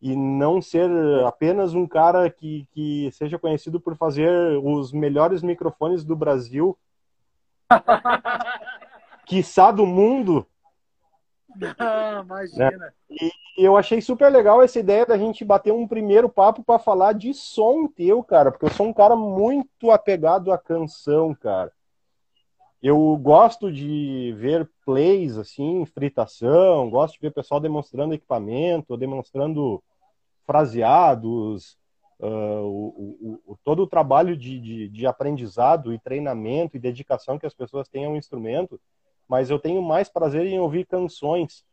E 0.00 0.16
não 0.16 0.60
ser 0.60 0.90
apenas 1.24 1.74
um 1.74 1.86
cara 1.86 2.28
que, 2.28 2.66
que 2.72 3.10
seja 3.12 3.38
conhecido 3.38 3.80
por 3.80 3.96
fazer 3.96 4.58
os 4.62 4.92
melhores 4.92 5.42
microfones 5.42 6.04
do 6.04 6.16
Brasil, 6.16 6.76
quiçá 9.26 9.70
do 9.70 9.86
mundo, 9.86 10.46
Ah, 11.78 12.22
imagina. 12.24 12.94
E 13.10 13.32
eu 13.56 13.76
achei 13.76 14.00
super 14.00 14.30
legal 14.30 14.62
essa 14.62 14.78
ideia 14.78 15.04
da 15.04 15.18
gente 15.18 15.44
bater 15.44 15.72
um 15.72 15.86
primeiro 15.86 16.28
papo 16.28 16.62
para 16.64 16.78
falar 16.78 17.12
de 17.12 17.34
som 17.34 17.86
teu, 17.86 18.22
cara, 18.22 18.50
porque 18.50 18.64
eu 18.64 18.70
sou 18.70 18.86
um 18.86 18.92
cara 18.92 19.14
muito 19.14 19.90
apegado 19.90 20.50
à 20.50 20.58
canção, 20.58 21.34
cara. 21.34 21.72
Eu 22.82 23.16
gosto 23.16 23.70
de 23.70 24.34
ver 24.36 24.68
plays 24.84 25.36
assim, 25.36 25.86
fritação, 25.86 26.90
gosto 26.90 27.14
de 27.14 27.20
ver 27.20 27.32
pessoal 27.32 27.60
demonstrando 27.60 28.14
equipamento, 28.14 28.96
demonstrando 28.96 29.82
fraseados, 30.44 31.78
uh, 32.18 32.64
o, 32.64 33.40
o, 33.46 33.52
o, 33.52 33.58
todo 33.62 33.84
o 33.84 33.86
trabalho 33.86 34.36
de, 34.36 34.58
de, 34.58 34.88
de 34.88 35.06
aprendizado 35.06 35.92
e 35.92 35.98
treinamento 35.98 36.76
e 36.76 36.80
dedicação 36.80 37.38
que 37.38 37.46
as 37.46 37.54
pessoas 37.54 37.88
têm 37.88 38.04
ao 38.04 38.16
instrumento, 38.16 38.80
mas 39.28 39.50
eu 39.50 39.58
tenho 39.58 39.82
mais 39.82 40.08
prazer 40.08 40.46
em 40.46 40.58
ouvir 40.58 40.86
canções. 40.86 41.64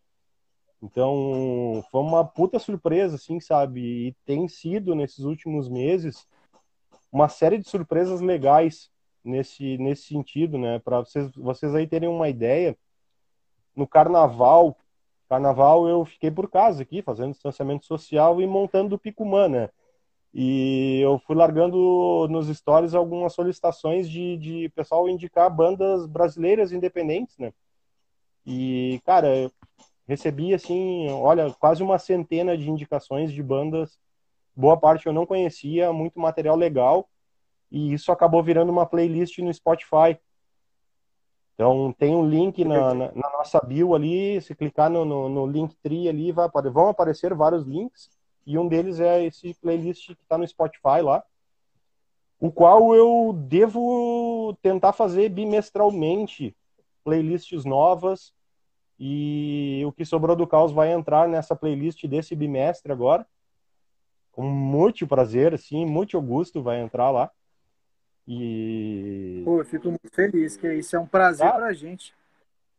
Então, 0.81 1.83
foi 1.91 2.01
uma 2.01 2.23
puta 2.23 2.57
surpresa, 2.57 3.15
assim, 3.15 3.39
sabe? 3.39 3.81
E 3.81 4.15
tem 4.25 4.47
sido, 4.47 4.95
nesses 4.95 5.25
últimos 5.25 5.67
meses, 5.67 6.25
uma 7.11 7.27
série 7.27 7.57
de 7.57 7.69
surpresas 7.69 8.21
legais 8.21 8.89
nesse, 9.23 9.77
nesse 9.77 10.03
sentido, 10.03 10.57
né? 10.57 10.79
Para 10.79 10.99
vocês, 10.99 11.29
vocês 11.35 11.75
aí 11.75 11.85
terem 11.85 12.07
uma 12.07 12.29
ideia, 12.29 12.77
no 13.75 13.87
carnaval, 13.87 14.77
carnaval 15.27 15.87
eu 15.87 16.05
fiquei 16.05 16.31
por 16.31 16.49
casa 16.49 16.81
aqui, 16.81 17.01
fazendo 17.01 17.31
distanciamento 17.31 17.85
social 17.85 18.41
e 18.41 18.47
montando 18.47 18.95
o 18.95 18.99
Picumã, 18.99 19.47
né? 19.47 19.69
E 20.33 20.99
eu 21.01 21.17
fui 21.19 21.35
largando 21.35 22.27
nos 22.29 22.47
stories 22.55 22.93
algumas 22.93 23.33
solicitações 23.33 24.09
de, 24.09 24.37
de 24.37 24.69
pessoal 24.69 25.09
indicar 25.09 25.49
bandas 25.49 26.05
brasileiras 26.05 26.71
independentes, 26.71 27.37
né? 27.37 27.51
E, 28.45 29.01
cara, 29.05 29.51
recebi, 30.07 30.53
assim, 30.53 31.09
olha, 31.09 31.51
quase 31.59 31.81
uma 31.81 31.97
centena 31.97 32.57
de 32.57 32.69
indicações 32.69 33.31
de 33.31 33.41
bandas. 33.41 33.99
Boa 34.55 34.77
parte 34.77 35.07
eu 35.07 35.13
não 35.13 35.25
conhecia, 35.25 35.91
muito 35.91 36.19
material 36.19 36.55
legal. 36.55 37.09
E 37.71 37.93
isso 37.93 38.11
acabou 38.11 38.43
virando 38.43 38.71
uma 38.71 38.85
playlist 38.85 39.39
no 39.39 39.53
Spotify. 39.53 40.17
Então, 41.53 41.91
tem 41.93 42.15
um 42.15 42.27
link 42.27 42.63
na, 42.63 42.93
na, 42.93 43.11
na 43.11 43.29
nossa 43.31 43.59
bio 43.59 43.93
ali. 43.93 44.39
Se 44.41 44.55
clicar 44.55 44.89
no, 44.89 45.03
no, 45.03 45.27
no 45.27 45.47
Linktree 45.47 46.07
ali, 46.07 46.31
vai, 46.31 46.47
vão 46.71 46.87
aparecer 46.87 47.33
vários 47.33 47.65
links 47.65 48.09
e 48.49 48.57
um 48.57 48.67
deles 48.67 48.99
é 48.99 49.23
esse 49.23 49.53
playlist 49.53 50.07
que 50.07 50.23
está 50.23 50.35
no 50.35 50.47
Spotify 50.47 51.03
lá, 51.03 51.23
o 52.39 52.51
qual 52.51 52.95
eu 52.95 53.31
devo 53.47 54.57
tentar 54.59 54.91
fazer 54.91 55.29
bimestralmente 55.29 56.55
playlists 57.03 57.63
novas 57.63 58.33
e 58.99 59.83
o 59.85 59.91
que 59.91 60.03
sobrou 60.03 60.35
do 60.35 60.47
caos 60.47 60.71
vai 60.71 60.91
entrar 60.91 61.27
nessa 61.27 61.55
playlist 61.55 62.03
desse 62.07 62.35
bimestre 62.35 62.91
agora, 62.91 63.23
com 64.31 64.41
muito 64.41 65.05
prazer, 65.05 65.53
assim, 65.53 65.85
muito 65.85 66.19
gosto 66.19 66.63
vai 66.63 66.81
entrar 66.81 67.11
lá. 67.11 67.29
E 68.27 69.43
Pô, 69.45 69.59
eu 69.59 69.65
fico 69.65 69.89
muito 69.89 70.09
feliz, 70.11 70.57
que 70.57 70.73
isso 70.73 70.95
é 70.95 70.99
um 70.99 71.05
prazer 71.05 71.45
Ah. 71.45 71.51
pra 71.51 71.71
gente. 71.71 72.15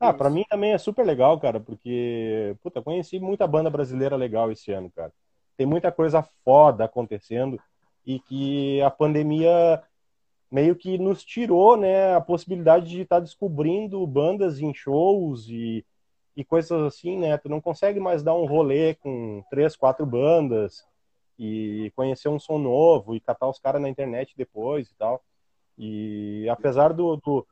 ah, 0.00 0.12
para 0.12 0.30
mim 0.30 0.44
também 0.50 0.72
é 0.72 0.78
super 0.78 1.06
legal, 1.06 1.38
cara, 1.38 1.60
porque 1.60 2.56
puta, 2.60 2.82
conheci 2.82 3.20
muita 3.20 3.46
banda 3.46 3.70
brasileira 3.70 4.16
legal 4.16 4.50
esse 4.50 4.72
ano, 4.72 4.90
cara. 4.90 5.12
Tem 5.60 5.66
muita 5.66 5.92
coisa 5.92 6.22
foda 6.42 6.86
acontecendo 6.86 7.60
e 8.06 8.18
que 8.18 8.80
a 8.80 8.90
pandemia 8.90 9.82
meio 10.50 10.74
que 10.74 10.96
nos 10.96 11.22
tirou, 11.22 11.76
né, 11.76 12.14
a 12.14 12.20
possibilidade 12.22 12.88
de 12.88 13.02
estar 13.02 13.20
descobrindo 13.20 14.06
bandas 14.06 14.58
em 14.58 14.72
shows 14.72 15.46
e, 15.50 15.84
e 16.34 16.42
coisas 16.46 16.80
assim, 16.80 17.18
né? 17.18 17.36
Tu 17.36 17.50
não 17.50 17.60
consegue 17.60 18.00
mais 18.00 18.22
dar 18.22 18.32
um 18.32 18.46
rolê 18.46 18.94
com 18.94 19.44
três, 19.50 19.76
quatro 19.76 20.06
bandas 20.06 20.82
e 21.38 21.92
conhecer 21.94 22.30
um 22.30 22.40
som 22.40 22.56
novo 22.56 23.14
e 23.14 23.20
catar 23.20 23.46
os 23.46 23.58
caras 23.58 23.82
na 23.82 23.88
internet 23.90 24.32
depois 24.38 24.88
e 24.88 24.94
tal. 24.94 25.22
E 25.76 26.48
apesar 26.48 26.94
do, 26.94 27.16
do, 27.16 27.46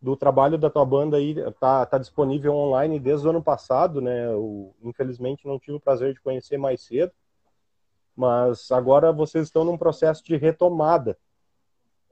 do 0.00 0.16
trabalho 0.16 0.58
da 0.58 0.68
tua 0.68 0.84
banda 0.84 1.16
aí 1.16 1.36
tá, 1.60 1.86
tá 1.86 1.96
disponível 1.96 2.56
online 2.56 2.98
desde 2.98 3.24
o 3.24 3.30
ano 3.30 3.40
passado, 3.40 4.00
né? 4.00 4.26
Eu, 4.26 4.74
infelizmente 4.82 5.46
não 5.46 5.60
tive 5.60 5.76
o 5.76 5.80
prazer 5.80 6.12
de 6.12 6.20
conhecer 6.20 6.58
mais 6.58 6.82
cedo, 6.82 7.12
mas 8.16 8.70
agora 8.70 9.12
vocês 9.12 9.46
estão 9.46 9.64
num 9.64 9.78
processo 9.78 10.22
de 10.24 10.36
retomada, 10.36 11.16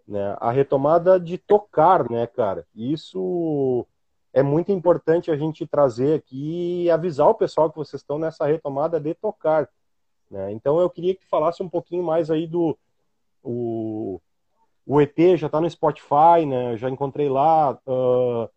né? 0.07 0.37
A 0.41 0.51
retomada 0.51 1.21
de 1.21 1.39
tocar, 1.39 2.09
né, 2.11 2.27
cara? 2.27 2.67
Isso 2.75 3.87
é 4.33 4.43
muito 4.43 4.73
importante 4.73 5.31
a 5.31 5.37
gente 5.37 5.67
trazer 5.67 6.15
aqui 6.15 6.85
e 6.85 6.91
avisar 6.91 7.29
o 7.29 7.35
pessoal 7.35 7.71
que 7.71 7.77
vocês 7.77 8.01
estão 8.01 8.19
nessa 8.19 8.47
retomada 8.47 9.01
de 9.01 9.15
tocar. 9.15 9.69
Né? 10.31 10.53
Então 10.53 10.81
eu 10.81 10.89
queria 10.89 11.15
que 11.15 11.23
tu 11.23 11.29
falasse 11.29 11.63
um 11.63 11.69
pouquinho 11.69 12.05
mais 12.05 12.31
aí 12.31 12.47
do 12.47 12.79
o, 13.43 14.21
o 14.87 15.01
EP 15.01 15.37
já 15.37 15.47
está 15.47 15.61
no 15.61 15.69
Spotify, 15.69 16.47
né? 16.47 16.77
Já 16.77 16.89
encontrei 16.91 17.29
lá. 17.29 17.79
Uh, 17.87 18.49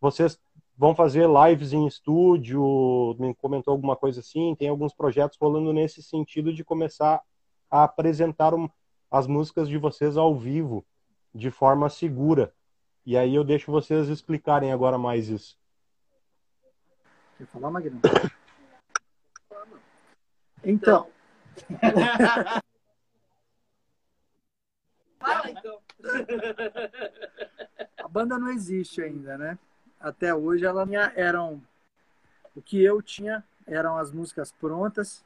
vocês 0.00 0.38
vão 0.76 0.94
fazer 0.94 1.28
lives 1.28 1.72
em 1.72 1.86
estúdio, 1.86 3.16
me 3.18 3.34
comentou 3.34 3.72
alguma 3.72 3.96
coisa 3.96 4.20
assim. 4.20 4.54
Tem 4.56 4.68
alguns 4.68 4.92
projetos 4.92 5.38
rolando 5.38 5.72
nesse 5.72 6.02
sentido 6.02 6.52
de 6.52 6.64
começar 6.64 7.22
a 7.70 7.84
apresentar 7.84 8.54
um, 8.54 8.68
as 9.10 9.26
músicas 9.26 9.68
de 9.68 9.78
vocês 9.78 10.16
ao 10.16 10.36
vivo 10.36 10.84
de 11.34 11.50
forma 11.50 11.88
segura. 11.88 12.52
E 13.06 13.16
aí 13.16 13.34
eu 13.34 13.44
deixo 13.44 13.70
vocês 13.70 14.08
explicarem 14.08 14.72
agora 14.72 14.98
mais 14.98 15.28
isso. 15.28 15.58
Quer 17.38 17.46
falar, 17.46 17.70
Magno? 17.70 18.00
Então. 20.64 21.08
Fala 25.18 25.50
então. 25.50 25.80
A 27.98 28.08
banda 28.08 28.38
não 28.38 28.50
existe 28.50 29.02
ainda, 29.02 29.38
né? 29.38 29.58
Até 30.04 30.34
hoje 30.34 30.64
ela 30.64 30.84
minha, 30.84 31.12
eram 31.16 31.62
o 32.54 32.62
que 32.62 32.82
eu 32.82 33.02
tinha 33.02 33.42
eram 33.66 33.96
as 33.96 34.10
músicas 34.12 34.52
prontas. 34.52 35.24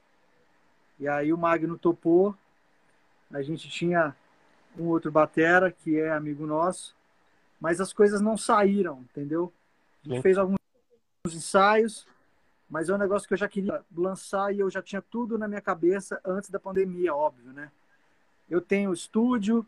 E 0.98 1.08
aí 1.08 1.32
o 1.32 1.38
Magno 1.38 1.78
topou. 1.78 2.34
A 3.32 3.42
gente 3.42 3.68
tinha 3.68 4.14
um 4.78 4.86
outro 4.86 5.10
batera 5.10 5.70
que 5.70 5.98
é 5.98 6.10
amigo 6.10 6.46
nosso, 6.46 6.94
mas 7.60 7.80
as 7.80 7.92
coisas 7.92 8.20
não 8.20 8.36
saíram, 8.36 9.00
entendeu? 9.00 9.52
A 10.04 10.08
gente 10.08 10.22
fez 10.22 10.38
alguns 10.38 10.58
ensaios, 11.26 12.06
mas 12.70 12.88
é 12.88 12.94
um 12.94 12.98
negócio 12.98 13.26
que 13.26 13.34
eu 13.34 13.38
já 13.38 13.48
queria 13.48 13.84
lançar 13.94 14.54
e 14.54 14.60
eu 14.60 14.70
já 14.70 14.80
tinha 14.80 15.02
tudo 15.02 15.36
na 15.36 15.48
minha 15.48 15.60
cabeça 15.60 16.20
antes 16.24 16.48
da 16.48 16.60
pandemia, 16.60 17.14
óbvio, 17.14 17.52
né? 17.52 17.70
Eu 18.48 18.60
tenho 18.60 18.92
estúdio, 18.92 19.66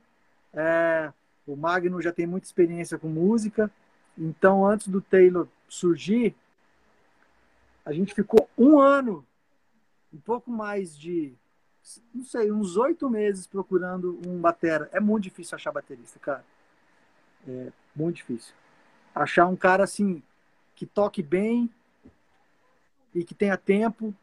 é, 0.54 1.12
o 1.46 1.54
Magno 1.54 2.00
já 2.00 2.12
tem 2.12 2.26
muita 2.26 2.46
experiência 2.46 2.98
com 2.98 3.08
música, 3.08 3.70
então 4.16 4.66
antes 4.66 4.88
do 4.88 5.00
Taylor 5.00 5.48
surgir, 5.68 6.34
a 7.84 7.92
gente 7.92 8.14
ficou 8.14 8.48
um 8.56 8.78
ano, 8.78 9.26
um 10.12 10.18
pouco 10.18 10.50
mais 10.50 10.96
de, 10.96 11.32
não 12.14 12.24
sei, 12.24 12.52
uns 12.52 12.76
oito 12.76 13.08
meses 13.08 13.46
procurando 13.46 14.20
um 14.26 14.38
batera. 14.40 14.88
É 14.92 15.00
muito 15.00 15.24
difícil 15.24 15.56
achar 15.56 15.72
baterista, 15.72 16.18
cara. 16.18 16.44
É 17.48 17.72
muito 17.96 18.16
difícil. 18.16 18.54
Achar 19.14 19.46
um 19.46 19.56
cara 19.56 19.84
assim 19.84 20.22
que 20.74 20.86
toque 20.86 21.22
bem 21.22 21.70
e 23.14 23.24
que 23.24 23.34
tenha 23.34 23.56
tempo 23.56 24.14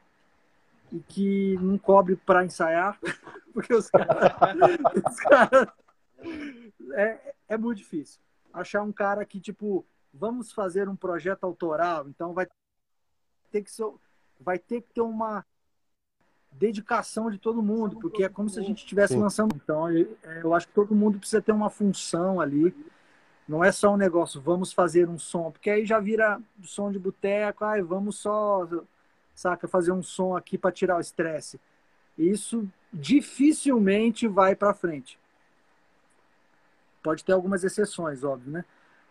e 0.91 0.99
que 0.99 1.57
não 1.59 1.77
cobre 1.77 2.15
para 2.15 2.45
ensaiar, 2.45 2.97
porque 3.53 3.73
os 3.73 3.89
caras. 3.89 4.33
os 5.05 5.19
caras- 5.19 5.67
é, 6.93 7.33
é 7.49 7.57
muito 7.57 7.79
difícil. 7.79 8.19
Achar 8.57 8.81
um 8.81 8.91
cara 8.91 9.25
que, 9.25 9.39
tipo, 9.39 9.85
vamos 10.13 10.51
fazer 10.51 10.89
um 10.89 10.95
projeto 10.95 11.43
autoral, 11.43 12.07
então 12.09 12.33
vai 12.33 12.47
ter 13.51 13.61
que 13.61 13.71
ser, 13.71 13.85
vai 14.39 14.57
ter 14.57 14.81
que 14.81 14.93
ter 14.93 15.01
uma 15.01 15.45
dedicação 16.51 17.29
de 17.29 17.37
todo 17.37 17.61
mundo, 17.61 17.99
porque 17.99 18.23
é 18.23 18.29
como 18.29 18.49
se 18.49 18.59
a 18.59 18.63
gente 18.63 18.79
estivesse 18.79 19.15
lançando. 19.15 19.55
Então, 19.55 19.91
eu, 19.91 20.17
eu 20.43 20.53
acho 20.53 20.67
que 20.67 20.73
todo 20.73 20.95
mundo 20.95 21.19
precisa 21.19 21.41
ter 21.41 21.51
uma 21.51 21.69
função 21.69 22.41
ali. 22.41 22.75
Não 23.47 23.63
é 23.63 23.71
só 23.71 23.93
um 23.93 23.97
negócio, 23.97 24.41
vamos 24.41 24.73
fazer 24.73 25.07
um 25.07 25.17
som, 25.17 25.51
porque 25.51 25.69
aí 25.69 25.85
já 25.85 25.99
vira 25.99 26.41
som 26.63 26.91
de 26.91 26.99
boteco, 26.99 27.63
ai, 27.63 27.81
vamos 27.81 28.17
só, 28.17 28.67
saca, 29.33 29.67
fazer 29.67 29.91
um 29.91 30.03
som 30.03 30.35
aqui 30.35 30.57
para 30.57 30.71
tirar 30.71 30.97
o 30.97 31.01
estresse. 31.01 31.59
Isso 32.17 32.67
dificilmente 32.91 34.27
vai 34.27 34.55
para 34.55 34.73
frente. 34.73 35.17
Pode 37.07 37.23
ter 37.23 37.31
algumas 37.31 37.63
exceções, 37.63 38.21
óbvio, 38.21 38.51
né? 38.51 38.65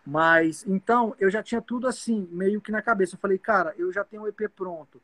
Mas 0.05 0.63
então 0.67 1.15
eu 1.17 1.31
já 1.31 1.41
tinha 1.41 1.59
tudo 1.59 1.87
assim, 1.87 2.27
meio 2.31 2.61
que 2.61 2.71
na 2.71 2.79
cabeça. 2.79 3.15
Eu 3.15 3.19
falei, 3.19 3.39
cara, 3.39 3.73
eu 3.75 3.91
já 3.91 4.03
tenho 4.03 4.21
o 4.21 4.27
EP 4.27 4.47
pronto. 4.55 5.01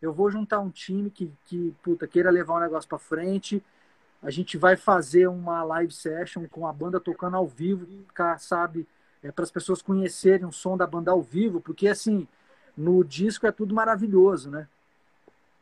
Eu 0.00 0.12
vou 0.12 0.28
juntar 0.28 0.58
um 0.58 0.68
time 0.68 1.08
que, 1.08 1.30
que 1.46 1.72
puta, 1.84 2.04
queira 2.04 2.32
levar 2.32 2.54
o 2.54 2.60
negócio 2.60 2.88
para 2.88 2.98
frente. 2.98 3.62
A 4.20 4.28
gente 4.28 4.58
vai 4.58 4.74
fazer 4.74 5.28
uma 5.28 5.62
live 5.62 5.92
session 5.92 6.48
com 6.48 6.66
a 6.66 6.72
banda 6.72 6.98
tocando 6.98 7.36
ao 7.36 7.46
vivo, 7.46 7.86
cá, 8.12 8.36
sabe? 8.38 8.88
É, 9.22 9.30
para 9.30 9.44
as 9.44 9.50
pessoas 9.52 9.80
conhecerem 9.80 10.44
o 10.44 10.50
som 10.50 10.76
da 10.76 10.84
banda 10.84 11.12
ao 11.12 11.22
vivo, 11.22 11.60
porque 11.60 11.86
assim, 11.86 12.26
no 12.76 13.04
disco 13.04 13.46
é 13.46 13.52
tudo 13.52 13.72
maravilhoso, 13.72 14.50
né? 14.50 14.66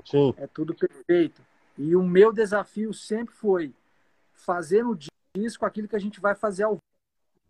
Sim, 0.06 0.32
É 0.38 0.46
tudo 0.46 0.74
perfeito. 0.74 1.42
E 1.76 1.94
o 1.94 2.02
meu 2.02 2.32
desafio 2.32 2.94
sempre 2.94 3.34
foi 3.34 3.70
fazer 4.32 4.82
no 4.82 4.96
disco 4.96 5.09
aquilo 5.62 5.88
que 5.88 5.96
a 5.96 6.00
gente 6.00 6.20
vai 6.20 6.34
fazer 6.34 6.64
ao 6.64 6.78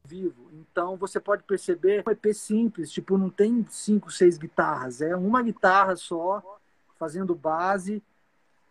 vivo. 0.05 0.51
Então 0.53 0.97
você 0.97 1.19
pode 1.19 1.43
perceber 1.45 2.05
um 2.07 2.11
EP 2.11 2.35
simples, 2.35 2.91
tipo, 2.91 3.17
não 3.17 3.31
tem 3.31 3.65
cinco, 3.71 4.11
seis 4.11 4.37
guitarras, 4.37 5.01
é 5.01 5.17
uma 5.17 5.43
guitarra 5.43 5.97
só, 5.97 6.61
fazendo 6.99 7.35
base. 7.35 8.03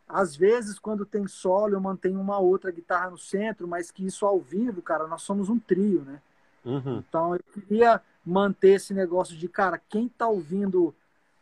Às 0.08 0.36
vezes, 0.36 0.80
quando 0.80 1.06
tem 1.06 1.28
solo, 1.28 1.76
eu 1.76 1.82
mantenho 1.82 2.20
uma 2.20 2.40
outra 2.40 2.72
guitarra 2.72 3.12
no 3.12 3.18
centro, 3.18 3.68
mas 3.68 3.92
que 3.92 4.06
isso 4.06 4.26
ao 4.26 4.40
vivo, 4.40 4.82
cara, 4.82 5.08
nós 5.08 5.22
somos 5.22 5.50
um 5.50 5.60
trio, 5.60 6.02
né? 6.02 6.22
uhum, 6.66 7.04
Então 7.08 7.36
eu 7.36 7.44
queria 7.54 8.02
manter 8.26 8.76
esse 8.76 8.94
negócio 8.94 9.36
de, 9.38 9.48
cara, 9.48 9.78
quem 9.78 10.10
tá 10.10 10.28
ouvindo 10.28 10.94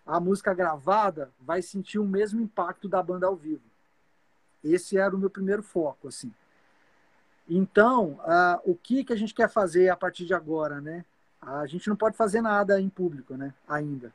a 0.06 0.20
música 0.20 0.54
gravada 0.54 1.32
vai 1.40 1.62
sentir 1.62 2.00
o 2.00 2.06
mesmo 2.06 2.42
impacto 2.42 2.88
da 2.88 3.02
banda 3.04 3.28
ao 3.28 3.36
vivo. 3.36 3.64
Esse 4.64 4.98
era 4.98 5.16
o 5.16 5.20
meu 5.20 5.30
primeiro 5.30 5.64
foco, 5.64 6.08
assim. 6.08 6.34
Então, 7.50 8.20
ah, 8.24 8.60
o 8.66 8.76
que, 8.76 9.04
que 9.04 9.14
a 9.14 9.16
gente 9.16 9.34
quer 9.34 9.50
fazer 9.50 9.90
a 9.90 9.96
partir 9.96 10.26
de 10.26 10.34
agora, 10.34 10.82
né? 10.82 11.06
A 11.42 11.66
gente 11.66 11.88
não 11.88 11.96
pode 11.96 12.18
fazer 12.18 12.42
nada 12.42 12.80
em 12.82 12.90
público, 12.90 13.36
né? 13.36 13.54
Ainda. 13.68 14.12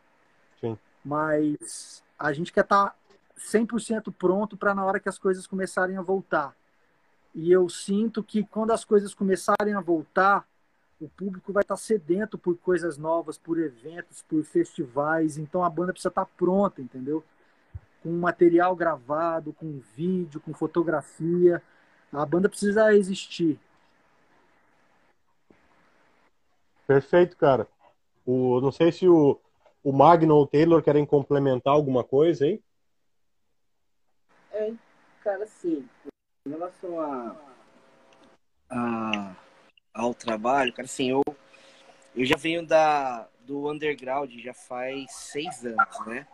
Sim. 0.61 0.79
Mas 1.05 2.03
a 2.19 2.33
gente 2.33 2.53
quer 2.53 2.65
estar 2.65 2.95
100% 3.39 4.13
pronto 4.13 4.57
para 4.57 4.75
na 4.75 4.85
hora 4.85 5.01
que 5.01 5.09
as 5.09 5.19
coisas 5.19 5.47
começarem 5.47 5.97
a 5.97 6.03
voltar. 6.03 6.55
E 7.35 7.51
eu 7.51 7.69
sinto 7.69 8.23
que 8.23 8.45
quando 8.45 8.73
as 8.73 8.85
coisas 8.85 9.15
começarem 9.15 9.75
a 9.75 9.81
voltar, 9.81 10.47
o 11.01 11.09
público 11.09 11.53
vai 11.53 11.63
estar 11.63 11.77
sedento 11.77 12.37
por 12.37 12.57
coisas 12.59 12.99
novas, 12.99 13.39
por 13.39 13.59
eventos, 13.59 14.23
por 14.23 14.45
festivais. 14.45 15.39
Então 15.39 15.65
a 15.65 15.71
banda 15.71 15.93
precisa 15.93 16.11
estar 16.11 16.27
pronta, 16.27 16.83
entendeu? 16.83 17.25
Com 18.03 18.13
material 18.13 18.77
gravado, 18.77 19.53
com 19.53 19.81
vídeo, 19.97 20.41
com 20.41 20.53
fotografia. 20.53 21.63
A 22.13 22.27
banda 22.27 22.49
precisa 22.49 22.95
existir. 22.95 23.59
perfeito, 26.87 27.37
cara. 27.37 27.67
O, 28.27 28.61
não 28.61 28.71
sei 28.71 28.93
se 28.93 29.09
o, 29.09 29.41
o 29.83 29.93
Magno 29.93 30.35
ou 30.35 30.43
o 30.43 30.47
Taylor 30.47 30.83
querem 30.83 31.07
complementar 31.07 31.73
alguma 31.73 32.05
coisa 32.05 32.45
aí. 32.45 32.61
É, 34.53 34.73
cara, 35.25 35.45
assim, 35.45 35.89
em 36.47 36.51
relação 36.51 37.01
a, 37.01 37.37
a- 38.69 39.37
ao 39.95 40.13
trabalho, 40.15 40.73
cara, 40.73 40.85
assim, 40.85 41.11
eu, 41.11 41.23
eu 42.15 42.25
já 42.27 42.37
venho 42.37 42.67
da, 42.67 43.27
do 43.41 43.71
underground 43.71 44.31
já 44.39 44.53
faz 44.53 45.11
seis 45.13 45.65
anos, 45.65 46.07
né? 46.07 46.27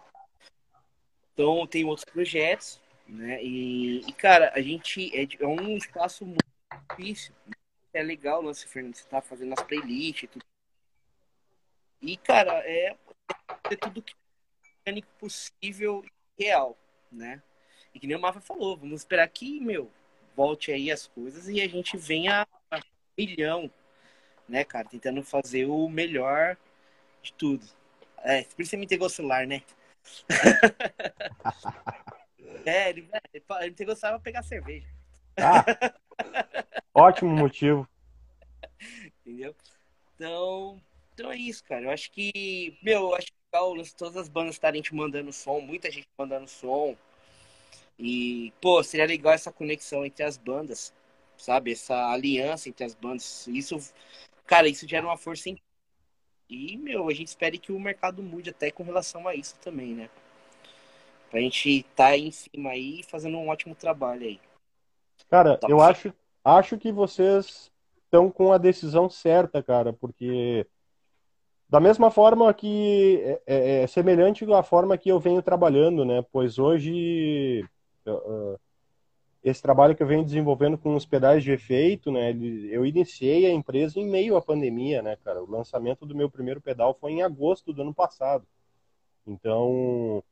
Então, 1.35 1.64
tem 1.69 1.85
outros 1.85 2.05
projetos, 2.05 2.81
né? 3.09 3.42
E, 3.42 4.01
e, 4.01 4.12
cara, 4.12 4.53
a 4.55 4.61
gente 4.61 5.11
é, 5.16 5.27
é 5.40 5.47
um 5.47 5.77
espaço 5.77 6.27
muito 6.27 6.44
difícil. 6.90 7.35
né? 7.47 7.55
É 7.94 8.03
legal, 8.03 8.42
né, 8.42 8.53
Fernando, 8.55 8.94
você 8.94 9.09
tá 9.09 9.21
fazendo 9.23 9.55
as 9.55 9.62
playlists 9.62 10.25
e 10.25 10.27
tudo. 10.27 10.44
E, 12.03 12.16
cara, 12.18 12.53
é, 12.64 12.97
é 13.71 13.77
tudo 13.77 14.03
que 14.03 14.14
é 14.85 15.01
possível 15.18 16.05
e 16.38 16.44
real, 16.44 16.77
né? 17.11 17.42
E 17.94 17.99
que 17.99 18.07
nem 18.07 18.16
o 18.16 18.21
Mafra 18.21 18.40
falou, 18.40 18.77
vamos 18.77 19.01
esperar 19.01 19.29
que, 19.29 19.59
meu, 19.61 19.90
volte 20.37 20.71
aí 20.71 20.90
as 20.90 21.07
coisas 21.09 21.49
e 21.49 21.61
a 21.61 21.68
gente 21.68 21.97
venha 21.97 22.47
a 22.71 22.81
milhão, 23.16 23.71
né, 24.49 24.64
cara? 24.64 24.88
Tentando 24.88 25.23
fazer 25.23 25.64
o 25.66 25.88
melhor 25.88 26.57
de 27.23 27.33
tudo. 27.33 27.66
É, 28.18 28.42
por 28.44 28.62
isso 28.62 28.71
você 28.71 28.77
me 28.77 28.85
entregou 28.85 29.09
celular, 29.09 29.47
né? 29.47 29.62
é, 32.68 32.90
ele, 32.90 33.09
ele 33.33 33.70
me 33.70 33.96
celular 33.96 34.18
pra 34.18 34.20
pegar 34.20 34.42
cerveja, 34.42 34.87
Ah, 35.38 35.64
ótimo 36.94 37.31
motivo. 37.31 37.88
entendeu? 39.24 39.54
Então, 40.14 40.81
então 41.14 41.31
é 41.33 41.37
isso, 41.37 41.64
cara. 41.64 41.87
Eu 41.87 41.90
acho 41.90 42.11
que, 42.11 42.76
meu, 42.83 43.00
eu 43.02 43.14
acho 43.14 43.28
legal 43.52 43.74
todas 43.96 44.16
as 44.16 44.28
bandas 44.28 44.54
estarem 44.54 44.83
te 44.83 44.94
mandando 44.94 45.33
som, 45.33 45.61
muita 45.61 45.90
gente 45.90 46.09
mandando 46.18 46.48
som. 46.48 46.96
E, 47.98 48.52
pô, 48.61 48.83
seria 48.83 49.07
legal 49.07 49.33
essa 49.33 49.52
conexão 49.52 50.04
entre 50.04 50.24
as 50.24 50.37
bandas, 50.37 50.92
sabe? 51.37 51.72
Essa 51.72 52.11
aliança 52.12 52.68
entre 52.68 52.85
as 52.85 52.94
bandas. 52.94 53.46
Isso, 53.48 53.76
cara, 54.46 54.68
isso 54.68 54.88
gera 54.88 55.07
uma 55.07 55.16
força 55.16 55.48
incrível, 55.50 55.66
E, 56.50 56.76
meu, 56.78 57.09
a 57.09 57.14
gente 57.14 57.28
espera 57.28 57.57
que 57.59 57.72
o 57.72 57.81
mercado 57.81 58.22
mude 58.22 58.50
até 58.50 58.70
com 58.70 58.83
relação 58.85 59.28
a 59.28 59.35
isso 59.35 59.57
também, 59.61 59.94
né? 59.94 60.11
Pra 61.31 61.41
gente 61.41 61.81
estar 61.81 62.11
tá 62.11 62.17
em 62.17 62.31
cima 62.31 62.71
aí 62.71 63.03
fazendo 63.03 63.37
um 63.37 63.49
ótimo 63.49 63.75
trabalho 63.75 64.23
aí. 64.23 64.41
Cara, 65.31 65.59
Tá 65.59 65.69
eu 65.69 65.81
acho, 65.81 66.12
acho 66.45 66.79
que 66.79 66.91
vocês 66.91 67.71
estão 68.05 68.31
com 68.31 68.53
a 68.53 68.59
decisão 68.59 69.11
certa, 69.11 69.62
cara, 69.62 69.93
porque 69.93 70.67
da 71.69 71.79
mesma 71.79 72.11
forma 72.11 72.53
que 72.55 73.21
é, 73.23 73.43
é- 73.47 73.83
é 73.83 73.87
semelhante 73.87 74.51
à 74.53 74.62
forma 74.62 74.97
que 74.97 75.11
eu 75.11 75.21
venho 75.21 75.43
trabalhando, 75.43 76.05
né? 76.05 76.25
Pois 76.33 76.59
hoje 76.59 77.62
uh, 78.07 78.59
esse 79.45 79.62
trabalho 79.62 79.95
que 79.95 80.03
eu 80.03 80.07
venho 80.07 80.25
desenvolvendo 80.25 80.79
com 80.79 80.97
os 80.97 81.05
pedais 81.05 81.45
de 81.45 81.53
efeito, 81.53 82.11
né? 82.11 82.33
Eu 82.71 82.87
iniciei 82.87 83.47
a 83.47 83.53
empresa 83.53 84.01
em 84.01 84.09
meio 84.09 84.37
à 84.37 84.43
pandemia, 84.43 85.03
né, 85.03 85.17
cara? 85.23 85.43
O 85.43 85.51
lançamento 85.51 86.07
do 86.07 86.14
meu 86.14 86.31
primeiro 86.31 86.61
pedal 86.61 86.97
foi 86.99 87.12
em 87.12 87.23
agosto 87.23 87.73
do 87.73 87.83
ano 87.83 87.95
passado. 87.95 88.47
Então, 89.27 90.23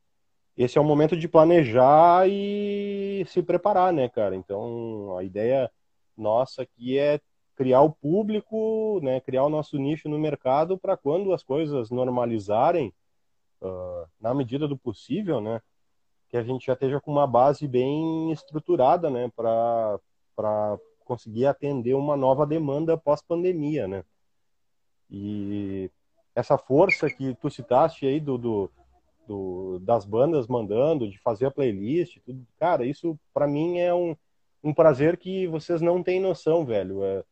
esse 0.57 0.79
é 0.79 0.81
o 0.81 0.85
momento 0.85 1.17
de 1.17 1.29
planejar 1.29 2.27
e 2.29 3.25
se 3.29 3.43
preparar, 3.43 3.93
né, 3.93 4.09
cara? 4.09 4.35
Então, 4.35 5.17
a 5.19 5.23
ideia 5.23 5.71
nossa 6.17 6.63
aqui 6.63 6.99
é 6.99 7.21
criar 7.55 7.83
o 7.83 7.91
público, 7.91 9.01
né, 9.03 9.21
criar 9.21 9.45
o 9.45 9.49
nosso 9.49 9.79
nicho 9.79 10.09
no 10.09 10.19
mercado 10.19 10.79
para 10.79 10.97
quando 10.97 11.33
as 11.33 11.43
coisas 11.43 11.91
normalizarem, 11.91 12.93
ah, 13.63 14.07
na 14.21 14.35
medida 14.35 14.69
do 14.69 14.77
possível, 14.77 15.41
né, 15.41 15.61
que 16.29 16.37
a 16.37 16.43
gente 16.43 16.67
já 16.67 16.75
esteja 16.75 17.01
com 17.01 17.11
uma 17.11 17.27
base 17.27 17.67
bem 17.69 18.33
estruturada, 18.33 19.11
né, 19.11 19.31
para 19.37 20.79
conseguir 21.05 21.47
atender 21.47 21.95
uma 21.95 22.17
nova 22.17 22.47
demanda 22.47 22.97
pós-pandemia, 22.97 23.87
né? 23.87 24.05
E 25.09 25.91
essa 26.35 26.59
força 26.59 27.09
que 27.09 27.35
tu 27.37 27.49
citaste 27.49 28.07
aí 28.07 28.19
do, 28.21 28.37
do, 28.37 28.71
do- 29.27 29.79
das 29.81 30.05
bandas 30.05 30.47
mandando, 30.47 31.09
de 31.09 31.19
fazer 31.19 31.47
a 31.47 31.51
playlist, 31.51 32.19
tudo, 32.25 32.47
cara, 32.59 32.85
isso 32.85 33.19
para 33.35 33.47
mim 33.47 33.79
é 33.79 33.95
um, 33.95 34.17
um 34.63 34.73
prazer 34.75 35.17
que 35.17 35.47
vocês 35.49 35.81
não 35.81 36.03
têm 36.03 36.21
noção, 36.21 36.65
velho. 36.65 37.03
É, 37.05 37.19
é- 37.19 37.25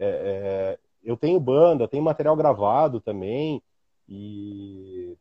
é- 0.00 0.78
eu 1.04 1.16
tenho 1.16 1.38
banda, 1.40 1.88
tenho 1.88 2.02
material 2.02 2.36
gravado 2.36 3.00
também, 3.00 3.62
e 4.08 5.16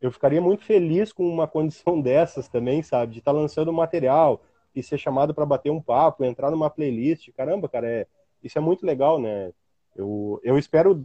eu 0.00 0.10
ficaria 0.12 0.40
muito 0.40 0.64
feliz 0.64 1.12
com 1.12 1.26
uma 1.28 1.46
condição 1.48 2.00
dessas 2.00 2.48
também, 2.48 2.82
sabe? 2.82 3.14
De 3.14 3.18
estar 3.20 3.32
lançando 3.32 3.72
material 3.72 4.42
e 4.74 4.82
ser 4.82 4.98
chamado 4.98 5.34
para 5.34 5.46
bater 5.46 5.70
um 5.70 5.80
papo, 5.82 6.24
entrar 6.24 6.50
numa 6.50 6.70
playlist. 6.70 7.30
Caramba, 7.36 7.68
cara, 7.68 7.88
é, 7.88 8.06
isso 8.42 8.58
é 8.58 8.60
muito 8.60 8.84
legal, 8.86 9.18
né? 9.20 9.52
Eu, 9.96 10.40
eu 10.44 10.58
espero 10.58 11.02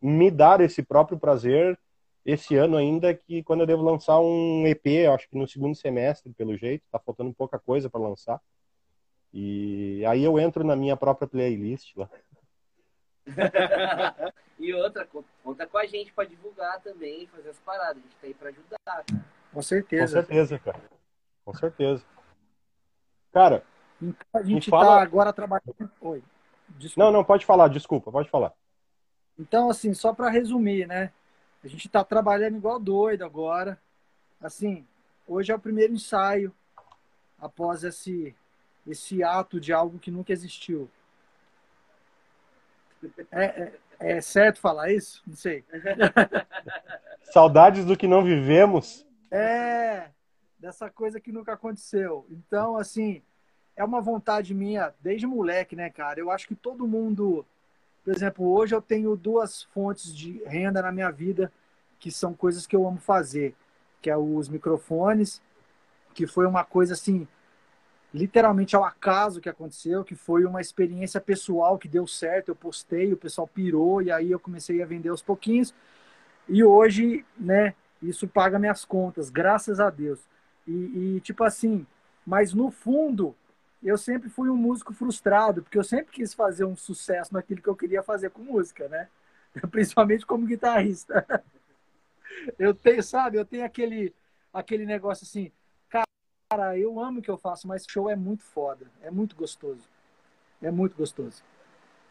me 0.00 0.30
dar 0.30 0.60
esse 0.60 0.82
próprio 0.82 1.18
prazer 1.18 1.78
esse 2.24 2.56
ano 2.56 2.76
ainda, 2.76 3.12
que 3.14 3.42
quando 3.42 3.60
eu 3.60 3.66
devo 3.66 3.82
lançar 3.82 4.18
um 4.20 4.66
EP, 4.66 4.86
eu 5.06 5.12
acho 5.14 5.28
que 5.28 5.36
no 5.36 5.46
segundo 5.48 5.74
semestre, 5.74 6.32
pelo 6.32 6.56
jeito, 6.56 6.84
tá 6.90 6.98
faltando 6.98 7.32
pouca 7.34 7.58
coisa 7.58 7.90
para 7.90 8.00
lançar. 8.00 8.40
E 9.32 10.04
aí 10.06 10.22
eu 10.22 10.38
entro 10.38 10.62
na 10.64 10.76
minha 10.76 10.96
própria 10.96 11.26
playlist 11.26 11.96
lá. 11.96 12.08
e 14.58 14.74
outra, 14.74 15.04
co- 15.06 15.24
conta 15.42 15.66
com 15.66 15.78
a 15.78 15.86
gente 15.86 16.12
pra 16.12 16.24
divulgar 16.24 16.80
também, 16.80 17.26
fazer 17.28 17.50
as 17.50 17.58
paradas. 17.60 17.96
A 17.98 18.00
gente 18.00 18.16
tá 18.20 18.26
aí 18.26 18.34
pra 18.34 18.48
ajudar. 18.50 18.76
cara. 18.84 19.04
Com 19.06 19.22
Com 19.54 19.62
certeza. 19.62 20.12
certeza, 20.22 20.58
cara. 20.58 20.80
Com 21.44 21.54
certeza. 21.54 22.04
Cara, 23.32 23.64
Então, 24.00 24.16
a 24.34 24.42
gente 24.42 24.70
fala- 24.70 24.96
tá 24.98 25.02
agora 25.02 25.32
trabalhando. 25.32 25.90
Oi. 26.00 26.22
Desculpa. 26.68 27.04
não, 27.04 27.12
não, 27.18 27.24
pode 27.24 27.44
falar, 27.44 27.68
desculpa, 27.68 28.10
pode 28.10 28.30
falar. 28.30 28.52
Então, 29.38 29.68
assim, 29.70 29.92
só 29.94 30.14
para 30.14 30.30
resumir, 30.30 30.86
né? 30.86 31.12
A 31.64 31.68
gente 31.68 31.86
está 31.86 32.02
trabalhando 32.04 32.56
igual 32.56 32.78
doido 32.78 33.24
agora. 33.24 33.80
Assim, 34.40 34.86
hoje 35.26 35.52
é 35.52 35.54
o 35.54 35.60
primeiro 35.60 35.92
ensaio 35.92 36.52
após 37.38 37.84
esse, 37.84 38.34
esse 38.86 39.22
ato 39.22 39.60
de 39.60 39.72
algo 39.72 39.98
que 39.98 40.10
nunca 40.10 40.32
existiu. 40.32 40.90
É, 43.30 43.44
é, 43.44 43.78
é 43.98 44.20
certo 44.20 44.60
falar 44.60 44.92
isso? 44.92 45.22
Não 45.26 45.36
sei. 45.36 45.64
Saudades 47.32 47.84
do 47.84 47.96
que 47.96 48.06
não 48.06 48.24
vivemos. 48.24 49.06
É, 49.30 50.10
dessa 50.58 50.90
coisa 50.90 51.20
que 51.20 51.32
nunca 51.32 51.54
aconteceu. 51.54 52.26
Então, 52.30 52.76
assim, 52.76 53.22
é 53.74 53.84
uma 53.84 54.00
vontade 54.00 54.54
minha 54.54 54.92
desde 55.00 55.26
moleque, 55.26 55.74
né, 55.74 55.90
cara? 55.90 56.20
Eu 56.20 56.30
acho 56.30 56.46
que 56.46 56.54
todo 56.54 56.86
mundo. 56.86 57.44
Por 58.04 58.14
exemplo, 58.14 58.48
hoje 58.50 58.74
eu 58.74 58.82
tenho 58.82 59.16
duas 59.16 59.62
fontes 59.62 60.14
de 60.14 60.42
renda 60.44 60.82
na 60.82 60.90
minha 60.90 61.10
vida 61.10 61.52
que 62.00 62.10
são 62.10 62.34
coisas 62.34 62.66
que 62.66 62.74
eu 62.74 62.86
amo 62.86 62.98
fazer, 62.98 63.54
que 64.00 64.10
é 64.10 64.16
os 64.16 64.48
microfones, 64.48 65.40
que 66.12 66.26
foi 66.26 66.46
uma 66.46 66.64
coisa 66.64 66.94
assim, 66.94 67.28
literalmente 68.12 68.74
ao 68.74 68.84
acaso 68.84 69.40
que 69.40 69.48
aconteceu, 69.48 70.02
que 70.04 70.16
foi 70.16 70.44
uma 70.44 70.60
experiência 70.60 71.20
pessoal 71.20 71.78
que 71.78 71.86
deu 71.86 72.06
certo, 72.06 72.48
eu 72.48 72.56
postei, 72.56 73.12
o 73.12 73.16
pessoal 73.16 73.46
pirou 73.46 74.02
e 74.02 74.10
aí 74.10 74.32
eu 74.32 74.40
comecei 74.40 74.82
a 74.82 74.86
vender 74.86 75.10
aos 75.10 75.22
pouquinhos. 75.22 75.72
E 76.48 76.64
hoje, 76.64 77.24
né, 77.38 77.74
isso 78.02 78.26
paga 78.26 78.58
minhas 78.58 78.84
contas, 78.84 79.30
graças 79.30 79.78
a 79.78 79.88
Deus. 79.88 80.20
E, 80.66 80.72
e, 81.16 81.20
tipo 81.20 81.44
assim, 81.44 81.86
mas 82.26 82.52
no 82.52 82.70
fundo, 82.70 83.34
eu 83.88 83.98
sempre 83.98 84.28
fui 84.28 84.48
um 84.48 84.56
músico 84.56 84.92
frustrado, 84.92 85.62
porque 85.62 85.78
eu 85.78 85.84
sempre 85.84 86.12
quis 86.12 86.32
fazer 86.34 86.64
um 86.64 86.76
sucesso 86.76 87.34
naquilo 87.34 87.62
que 87.62 87.68
eu 87.68 87.76
queria 87.76 88.02
fazer 88.02 88.30
com 88.30 88.42
música, 88.42 88.88
né? 88.88 89.08
Principalmente 89.70 90.26
como 90.26 90.46
guitarrista. 90.46 91.26
Eu 92.58 92.74
tenho, 92.74 93.02
sabe, 93.02 93.36
eu 93.38 93.44
tenho 93.44 93.64
aquele, 93.64 94.12
aquele 94.52 94.84
negócio 94.84 95.24
assim, 95.24 95.52
cara, 95.88 96.76
eu 96.76 96.98
amo 96.98 97.20
o 97.20 97.22
que 97.22 97.30
eu 97.30 97.36
faço, 97.36 97.68
mas 97.68 97.86
show 97.88 98.10
é 98.10 98.16
muito 98.16 98.42
foda, 98.42 98.86
é 99.00 99.10
muito 99.10 99.36
gostoso. 99.36 99.88
É 100.60 100.70
muito 100.70 100.96
gostoso. 100.96 101.42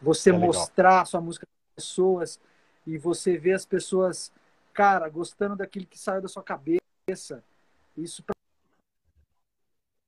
Você 0.00 0.30
É 0.30 0.32
mostrar 0.32 1.02
a 1.02 1.04
sua 1.04 1.20
música 1.20 1.46
para 1.46 1.82
pessoas 1.82 2.40
e 2.86 2.98
você 2.98 3.36
ver 3.38 3.52
as 3.52 3.64
pessoas, 3.64 4.32
cara, 4.72 5.08
gostando 5.08 5.56
daquilo 5.56 5.86
que 5.86 5.98
saiu 5.98 6.20
da 6.20 6.28
sua 6.28 6.42
cabeça. 6.42 7.42
Isso 7.96 8.22
pra 8.22 8.34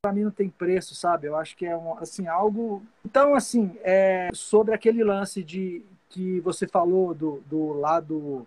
para 0.04 0.12
mim 0.12 0.24
não 0.24 0.30
tem 0.30 0.50
preço, 0.50 0.94
sabe? 0.94 1.26
Eu 1.26 1.34
acho 1.34 1.56
que 1.56 1.64
é 1.64 1.74
um, 1.74 1.96
assim 1.96 2.26
algo. 2.26 2.82
Então 3.06 3.34
assim, 3.34 3.74
é 3.82 4.28
sobre 4.34 4.74
aquele 4.74 5.02
lance 5.02 5.42
de 5.42 5.82
que 6.10 6.40
você 6.40 6.68
falou 6.68 7.14
do, 7.14 7.42
do 7.46 7.72
lado 7.72 8.46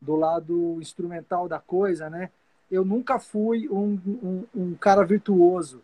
do 0.00 0.16
lado 0.16 0.78
instrumental 0.80 1.48
da 1.48 1.58
coisa, 1.58 2.08
né? 2.08 2.30
Eu 2.70 2.82
nunca 2.82 3.18
fui 3.18 3.68
um, 3.68 4.00
um, 4.06 4.44
um 4.54 4.74
cara 4.74 5.04
virtuoso, 5.04 5.82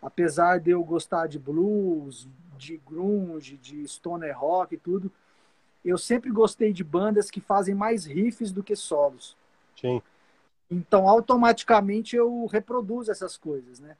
apesar 0.00 0.58
de 0.60 0.70
eu 0.70 0.82
gostar 0.82 1.26
de 1.26 1.38
blues, 1.38 2.26
de 2.56 2.78
grunge, 2.88 3.58
de 3.58 3.86
stoner 3.86 4.38
rock 4.38 4.76
e 4.76 4.78
tudo. 4.78 5.12
Eu 5.84 5.98
sempre 5.98 6.30
gostei 6.30 6.72
de 6.72 6.82
bandas 6.82 7.30
que 7.30 7.40
fazem 7.40 7.74
mais 7.74 8.06
riffs 8.06 8.50
do 8.50 8.62
que 8.62 8.74
solos. 8.74 9.36
Sim. 9.78 10.00
Então, 10.70 11.06
automaticamente 11.06 12.16
eu 12.16 12.46
reproduzo 12.46 13.10
essas 13.10 13.36
coisas, 13.36 13.78
né? 13.78 13.96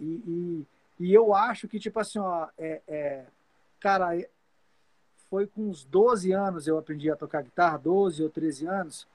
E, 0.00 0.66
e, 1.00 1.06
e 1.06 1.14
eu 1.14 1.34
acho 1.34 1.68
que, 1.68 1.78
tipo 1.78 1.98
assim, 2.00 2.18
ó, 2.18 2.48
é, 2.58 2.80
é, 2.88 3.26
cara, 3.80 4.16
é- 4.18 4.28
foi 5.30 5.46
com 5.46 5.68
uns 5.68 5.84
12 5.84 6.32
anos 6.32 6.66
eu 6.66 6.78
aprendi 6.78 7.10
a 7.10 7.16
tocar 7.16 7.42
guitarra, 7.42 7.78
12 7.78 8.22
ou 8.22 8.30
13 8.30 8.66
anos, 8.66 9.06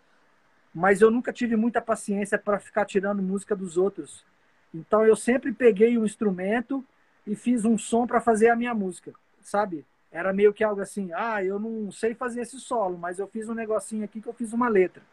mas 0.73 1.01
eu 1.01 1.11
nunca 1.11 1.33
tive 1.33 1.55
muita 1.55 1.81
paciência 1.81 2.37
para 2.37 2.59
ficar 2.59 2.85
tirando 2.85 3.21
música 3.21 3.55
dos 3.55 3.77
outros. 3.77 4.25
Então 4.73 5.05
eu 5.05 5.15
sempre 5.15 5.51
peguei 5.53 5.97
um 5.97 6.05
instrumento 6.05 6.83
e 7.27 7.35
fiz 7.35 7.65
um 7.65 7.77
som 7.77 8.07
para 8.07 8.21
fazer 8.21 8.49
a 8.49 8.55
minha 8.55 8.73
música, 8.73 9.13
sabe? 9.41 9.85
Era 10.11 10.33
meio 10.33 10.53
que 10.53 10.63
algo 10.63 10.81
assim, 10.81 11.11
ah, 11.13 11.43
eu 11.43 11.59
não 11.59 11.91
sei 11.91 12.13
fazer 12.15 12.41
esse 12.41 12.59
solo, 12.59 12.97
mas 12.97 13.19
eu 13.19 13.27
fiz 13.27 13.49
um 13.49 13.53
negocinho 13.55 14.03
aqui 14.05 14.21
que 14.21 14.27
eu 14.29 14.33
fiz 14.33 14.53
uma 14.53 14.69
letra. 14.69 15.03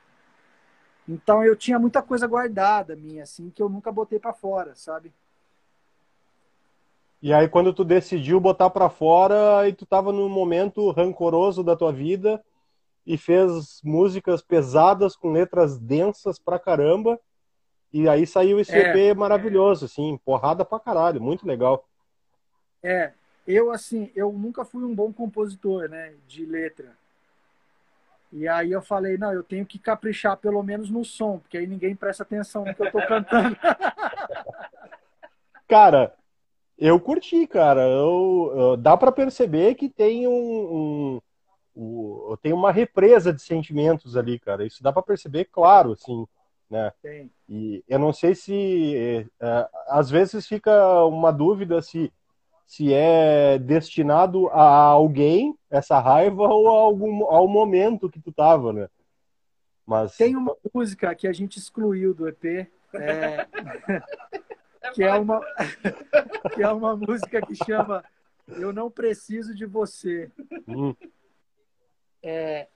Então 1.08 1.42
eu 1.44 1.56
tinha 1.56 1.78
muita 1.78 2.02
coisa 2.02 2.26
guardada 2.26 2.94
minha, 2.94 3.22
assim, 3.24 3.50
que 3.50 3.62
eu 3.62 3.68
nunca 3.68 3.90
botei 3.90 4.18
para 4.18 4.32
fora, 4.32 4.74
sabe? 4.74 5.12
E 7.22 7.34
aí 7.34 7.48
quando 7.48 7.72
tu 7.72 7.84
decidiu 7.84 8.40
botar 8.40 8.70
pra 8.70 8.88
fora, 8.88 9.58
aí 9.58 9.72
tu 9.72 9.84
tava 9.84 10.10
num 10.10 10.28
momento 10.28 10.90
rancoroso 10.90 11.62
da 11.62 11.76
tua 11.76 11.92
vida 11.92 12.42
e 13.06 13.18
fez 13.18 13.80
músicas 13.84 14.40
pesadas 14.40 15.16
com 15.16 15.32
letras 15.32 15.78
densas 15.78 16.38
pra 16.38 16.58
caramba. 16.58 17.20
E 17.92 18.08
aí 18.08 18.26
saiu 18.26 18.58
esse 18.58 18.72
É. 18.72 18.96
EP 18.96 19.16
maravilhoso, 19.16 19.84
assim, 19.84 20.18
porrada 20.24 20.64
pra 20.64 20.80
caralho, 20.80 21.20
muito 21.20 21.46
legal. 21.46 21.86
É, 22.82 23.12
eu 23.46 23.70
assim, 23.70 24.10
eu 24.14 24.32
nunca 24.32 24.64
fui 24.64 24.84
um 24.84 24.94
bom 24.94 25.12
compositor, 25.12 25.88
né, 25.88 26.14
de 26.26 26.46
letra. 26.46 26.96
E 28.32 28.46
aí 28.46 28.70
eu 28.70 28.80
falei, 28.80 29.18
não, 29.18 29.32
eu 29.32 29.42
tenho 29.42 29.66
que 29.66 29.78
caprichar 29.78 30.36
pelo 30.36 30.62
menos 30.62 30.88
no 30.88 31.04
som, 31.04 31.38
porque 31.38 31.58
aí 31.58 31.66
ninguém 31.66 31.96
presta 31.96 32.22
atenção 32.22 32.64
no 32.64 32.74
que 32.74 32.80
eu 32.80 32.92
tô 32.92 33.04
cantando. 33.06 33.56
Cara, 35.68 36.14
eu 36.80 36.98
curti, 36.98 37.46
cara. 37.46 37.82
Eu, 37.82 38.52
eu- 38.56 38.76
dá 38.76 38.96
pra 38.96 39.12
perceber 39.12 39.74
que 39.74 39.88
tem 39.88 40.26
um, 40.26 40.32
um, 40.32 41.20
o, 41.74 42.36
tem 42.42 42.52
uma 42.52 42.72
represa 42.72 43.32
de 43.32 43.42
sentimentos 43.42 44.16
ali, 44.16 44.38
cara. 44.38 44.66
Isso 44.66 44.82
dá 44.82 44.92
para 44.92 45.02
perceber, 45.02 45.44
claro, 45.44 45.92
assim, 45.92 46.26
né? 46.70 46.90
Tem. 47.02 47.30
E 47.48 47.84
eu 47.86 47.98
não 47.98 48.12
sei 48.12 48.34
se 48.34 48.96
é, 48.96 49.26
é, 49.40 49.68
às 49.88 50.08
vezes 50.10 50.46
fica 50.46 51.04
uma 51.04 51.30
dúvida 51.30 51.80
se 51.82 52.12
se 52.66 52.94
é 52.94 53.58
destinado 53.58 54.46
a 54.50 54.62
alguém 54.62 55.58
essa 55.68 55.98
raiva 55.98 56.44
ou 56.44 56.68
a 56.68 56.70
algum 56.82 57.24
ao 57.24 57.48
momento 57.48 58.08
que 58.08 58.20
tu 58.20 58.30
tava, 58.30 58.72
né? 58.72 58.88
Mas 59.84 60.16
Tem 60.16 60.36
uma 60.36 60.56
música 60.72 61.12
que 61.16 61.26
a 61.26 61.32
gente 61.32 61.58
excluiu 61.58 62.14
do 62.14 62.28
EP, 62.28 62.70
é, 62.94 63.46
que 64.94 65.02
é 65.02 65.12
uma 65.14 65.40
que 66.54 66.62
é 66.62 66.68
uma 66.68 66.96
música 66.96 67.40
que 67.42 67.54
chama 67.54 68.04
Eu 68.48 68.72
não 68.72 68.90
preciso 68.90 69.54
de 69.54 69.66
você. 69.66 70.30
Hum. 70.66 70.94
É, 72.22 72.66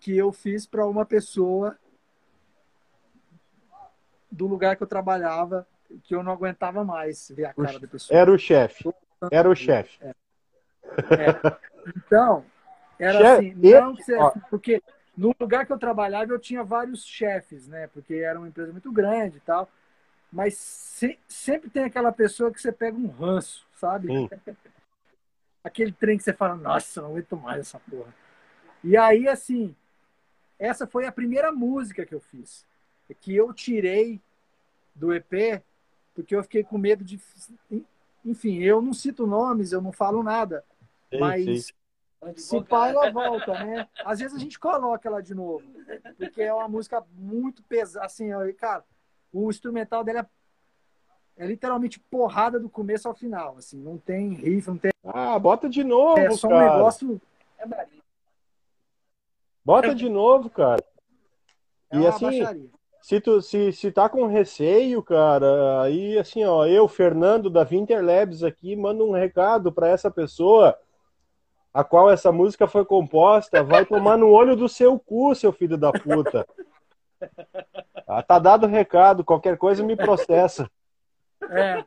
que 0.00 0.16
eu 0.16 0.32
fiz 0.32 0.66
para 0.66 0.86
uma 0.86 1.04
pessoa 1.04 1.76
do 4.30 4.46
lugar 4.46 4.76
que 4.76 4.82
eu 4.82 4.86
trabalhava, 4.86 5.66
que 6.04 6.14
eu 6.14 6.22
não 6.22 6.32
aguentava 6.32 6.82
mais 6.84 7.30
ver 7.30 7.44
a 7.46 7.54
cara 7.54 7.78
da 7.78 7.86
pessoa. 7.86 8.18
era 8.18 8.32
o 8.32 8.38
chefe. 8.38 8.90
Era 9.30 9.48
o 9.48 9.54
chefe. 9.54 9.98
É. 10.04 10.14
Então, 11.96 12.44
era 12.98 13.18
Chefe, 13.18 13.50
assim, 13.50 13.70
não 13.70 13.94
que 13.94 14.02
você- 14.02 14.16
ó. 14.16 14.30
porque 14.48 14.82
no 15.16 15.34
lugar 15.38 15.66
que 15.66 15.72
eu 15.72 15.78
trabalhava 15.78 16.32
eu 16.32 16.38
tinha 16.38 16.64
vários 16.64 17.04
chefes, 17.04 17.68
né? 17.68 17.86
Porque 17.88 18.14
era 18.14 18.38
uma 18.38 18.48
empresa 18.48 18.72
muito 18.72 18.90
grande 18.90 19.36
e 19.36 19.40
tal. 19.40 19.68
Mas 20.32 20.54
se- 20.54 21.18
sempre 21.28 21.68
tem 21.68 21.84
aquela 21.84 22.10
pessoa 22.10 22.50
que 22.50 22.60
você 22.60 22.72
pega 22.72 22.96
um 22.96 23.08
ranço, 23.08 23.66
sabe? 23.74 24.08
Sim. 24.08 24.30
Aquele 25.62 25.92
trem 25.92 26.16
que 26.16 26.24
você 26.24 26.32
fala, 26.32 26.56
nossa, 26.56 27.00
não 27.02 27.10
aguento 27.10 27.36
mais 27.36 27.60
essa 27.60 27.78
porra. 27.78 28.12
E 28.82 28.96
aí, 28.96 29.28
assim, 29.28 29.76
essa 30.58 30.86
foi 30.86 31.06
a 31.06 31.12
primeira 31.12 31.52
música 31.52 32.04
que 32.04 32.14
eu 32.14 32.20
fiz. 32.20 32.66
Que 33.20 33.36
eu 33.36 33.52
tirei 33.52 34.20
do 34.94 35.12
EP, 35.12 35.62
porque 36.14 36.34
eu 36.34 36.42
fiquei 36.42 36.64
com 36.64 36.78
medo 36.78 37.04
de. 37.04 37.20
Enfim, 38.24 38.58
eu 38.62 38.80
não 38.80 38.92
cito 38.94 39.26
nomes, 39.26 39.70
eu 39.72 39.82
não 39.82 39.92
falo 39.92 40.22
nada. 40.22 40.64
Sim, 41.10 41.18
Mas 41.20 41.66
sim. 41.66 41.74
se 42.36 42.64
pá, 42.64 42.88
ela 42.88 43.10
volta, 43.10 43.52
né? 43.64 43.86
Às 44.04 44.18
vezes 44.20 44.36
a 44.36 44.40
gente 44.40 44.58
coloca 44.58 45.08
ela 45.08 45.22
de 45.22 45.34
novo. 45.34 45.64
Porque 46.16 46.40
é 46.42 46.52
uma 46.54 46.68
música 46.68 47.04
muito 47.12 47.62
pesada. 47.64 48.06
Assim, 48.06 48.30
cara, 48.54 48.84
o 49.32 49.50
instrumental 49.50 50.04
dela 50.04 50.28
é, 51.36 51.44
é 51.44 51.46
literalmente 51.46 51.98
porrada 51.98 52.60
do 52.60 52.68
começo 52.68 53.08
ao 53.08 53.14
final. 53.14 53.56
Assim, 53.56 53.78
não 53.78 53.96
tem 53.98 54.34
riff, 54.34 54.68
não 54.68 54.76
tem. 54.78 54.92
Ah, 55.04 55.38
bota 55.38 55.68
de 55.68 55.82
novo, 55.82 56.18
É 56.18 56.30
só 56.30 56.46
um 56.46 56.50
cara. 56.50 56.72
negócio. 56.76 57.20
Bota 59.64 59.94
de 59.94 60.08
novo, 60.08 60.50
cara. 60.50 60.82
É 61.90 61.98
E 61.98 62.06
assim, 62.06 62.24
baixaria. 62.24 62.70
se 63.00 63.20
tu 63.20 63.40
se, 63.40 63.72
se 63.72 63.92
tá 63.92 64.08
com 64.08 64.26
receio, 64.26 65.02
cara, 65.02 65.82
aí 65.82 66.18
assim, 66.18 66.44
ó, 66.44 66.66
eu, 66.66 66.88
Fernando 66.88 67.48
da 67.48 67.62
Winter 67.64 68.04
Labs 68.04 68.42
aqui, 68.42 68.74
mando 68.76 69.06
um 69.06 69.12
recado 69.12 69.72
para 69.72 69.88
essa 69.88 70.10
pessoa 70.10 70.78
a 71.72 71.82
qual 71.82 72.10
essa 72.10 72.30
música 72.30 72.66
foi 72.66 72.84
composta, 72.84 73.62
vai 73.62 73.86
tomar 73.86 74.18
no 74.18 74.28
olho 74.28 74.54
do 74.54 74.68
seu 74.68 74.98
cu, 74.98 75.34
seu 75.34 75.52
filho 75.52 75.78
da 75.78 75.90
puta. 75.90 76.46
Ah, 78.06 78.22
tá 78.22 78.38
dado 78.38 78.66
o 78.66 78.68
recado, 78.68 79.24
qualquer 79.24 79.56
coisa 79.56 79.82
me 79.84 79.96
processa. 79.96 80.70
É. 81.50 81.84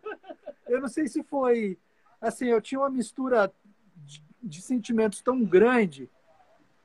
Eu 0.68 0.82
não 0.82 0.88
sei 0.88 1.08
se 1.08 1.24
foi. 1.24 1.78
Assim, 2.20 2.46
eu 2.48 2.62
tinha 2.62 2.80
uma 2.80 2.90
mistura 2.90 3.52
de, 3.98 4.24
de 4.42 4.62
sentimentos 4.62 5.22
tão 5.22 5.44
grande 5.44 6.10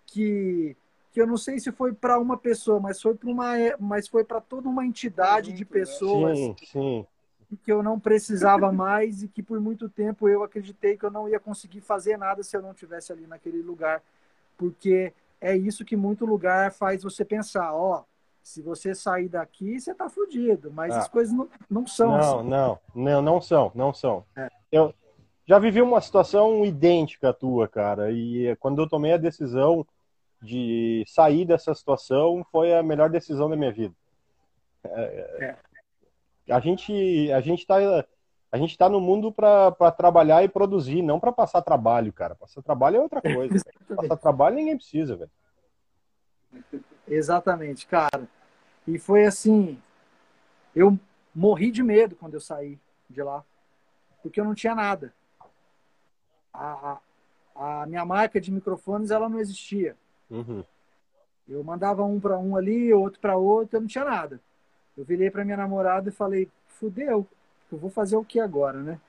que, 0.06 0.76
que 1.12 1.20
eu 1.20 1.26
não 1.26 1.36
sei 1.36 1.58
se 1.58 1.72
foi 1.72 1.92
para 1.92 2.18
uma 2.18 2.36
pessoa, 2.36 2.80
mas 2.80 3.00
foi 3.00 3.14
para 3.14 3.30
uma, 3.30 3.52
mas 3.78 4.08
foi 4.08 4.24
para 4.24 4.40
toda 4.40 4.68
uma 4.68 4.84
entidade 4.84 5.52
de 5.52 5.64
pessoas 5.64 6.38
Sim, 6.38 6.56
sim. 6.66 7.06
que 7.62 7.72
eu 7.72 7.82
não 7.82 7.98
precisava 7.98 8.70
mais 8.72 9.22
e 9.22 9.28
que 9.28 9.42
por 9.42 9.60
muito 9.60 9.88
tempo 9.88 10.28
eu 10.28 10.42
acreditei 10.42 10.96
que 10.96 11.04
eu 11.04 11.10
não 11.10 11.28
ia 11.28 11.40
conseguir 11.40 11.80
fazer 11.80 12.16
nada 12.16 12.42
se 12.42 12.56
eu 12.56 12.62
não 12.62 12.74
tivesse 12.74 13.12
ali 13.12 13.26
naquele 13.26 13.62
lugar, 13.62 14.02
porque 14.58 15.12
é 15.40 15.56
isso 15.56 15.84
que 15.84 15.96
muito 15.96 16.26
lugar 16.26 16.72
faz 16.72 17.02
você 17.02 17.24
pensar, 17.24 17.72
ó, 17.72 18.04
se 18.50 18.62
você 18.62 18.94
sair 18.94 19.28
daqui, 19.28 19.78
você 19.80 19.94
tá 19.94 20.08
fudido, 20.08 20.70
mas 20.72 20.92
Ah. 20.94 20.98
as 20.98 21.08
coisas 21.08 21.32
não, 21.32 21.48
não 21.68 21.86
são 21.86 22.08
Não, 22.08 22.18
assim. 22.40 22.48
não, 22.48 22.78
não, 22.94 23.22
não 23.22 23.40
são, 23.40 23.72
não 23.74 23.94
são. 23.94 24.24
É. 24.36 24.48
Eu 24.72 24.92
já 25.46 25.58
vivi 25.58 25.80
uma 25.80 26.00
situação 26.00 26.64
idêntica 26.64 27.30
à 27.30 27.32
tua, 27.32 27.68
cara, 27.68 28.10
e 28.10 28.54
quando 28.56 28.82
eu 28.82 28.88
tomei 28.88 29.12
a 29.12 29.16
decisão 29.16 29.86
de 30.42 31.04
sair 31.06 31.44
dessa 31.44 31.74
situação, 31.74 32.44
foi 32.50 32.74
a 32.74 32.82
melhor 32.82 33.10
decisão 33.10 33.48
da 33.48 33.56
minha 33.56 33.72
vida. 33.72 33.94
É, 34.84 35.56
A 36.48 36.58
gente, 36.58 37.30
a 37.32 37.40
gente 37.40 37.64
tá, 37.66 37.76
a 38.50 38.56
gente 38.56 38.76
tá 38.76 38.88
no 38.88 39.00
mundo 39.00 39.30
para 39.30 39.70
trabalhar 39.92 40.42
e 40.42 40.48
produzir, 40.48 41.02
não 41.02 41.20
para 41.20 41.30
passar 41.30 41.62
trabalho, 41.62 42.12
cara. 42.12 42.34
Passar 42.34 42.62
trabalho 42.62 42.96
é 42.96 43.00
outra 43.00 43.20
coisa. 43.22 43.54
passar 43.96 44.16
trabalho 44.16 44.56
ninguém 44.56 44.76
precisa, 44.76 45.14
velho. 45.16 45.30
Exatamente, 47.06 47.86
cara. 47.86 48.28
E 48.92 48.98
foi 48.98 49.24
assim, 49.24 49.80
eu 50.74 50.98
morri 51.32 51.70
de 51.70 51.80
medo 51.80 52.16
quando 52.16 52.34
eu 52.34 52.40
saí 52.40 52.76
de 53.08 53.22
lá, 53.22 53.44
porque 54.20 54.40
eu 54.40 54.44
não 54.44 54.54
tinha 54.54 54.74
nada. 54.74 55.14
A, 56.52 56.98
a, 57.54 57.82
a 57.82 57.86
minha 57.86 58.04
marca 58.04 58.40
de 58.40 58.50
microfones 58.50 59.12
ela 59.12 59.28
não 59.28 59.38
existia. 59.38 59.96
Uhum. 60.28 60.64
Eu 61.48 61.62
mandava 61.62 62.02
um 62.04 62.18
para 62.18 62.36
um 62.36 62.56
ali, 62.56 62.92
outro 62.92 63.20
para 63.20 63.36
outro, 63.36 63.76
eu 63.76 63.80
não 63.80 63.88
tinha 63.88 64.04
nada. 64.04 64.40
Eu 64.96 65.04
virei 65.04 65.30
para 65.30 65.44
minha 65.44 65.56
namorada 65.56 66.08
e 66.08 66.12
falei: 66.12 66.48
fudeu, 66.66 67.26
eu 67.70 67.78
vou 67.78 67.90
fazer 67.90 68.16
o 68.16 68.24
que 68.24 68.40
agora, 68.40 68.82
né? 68.82 69.00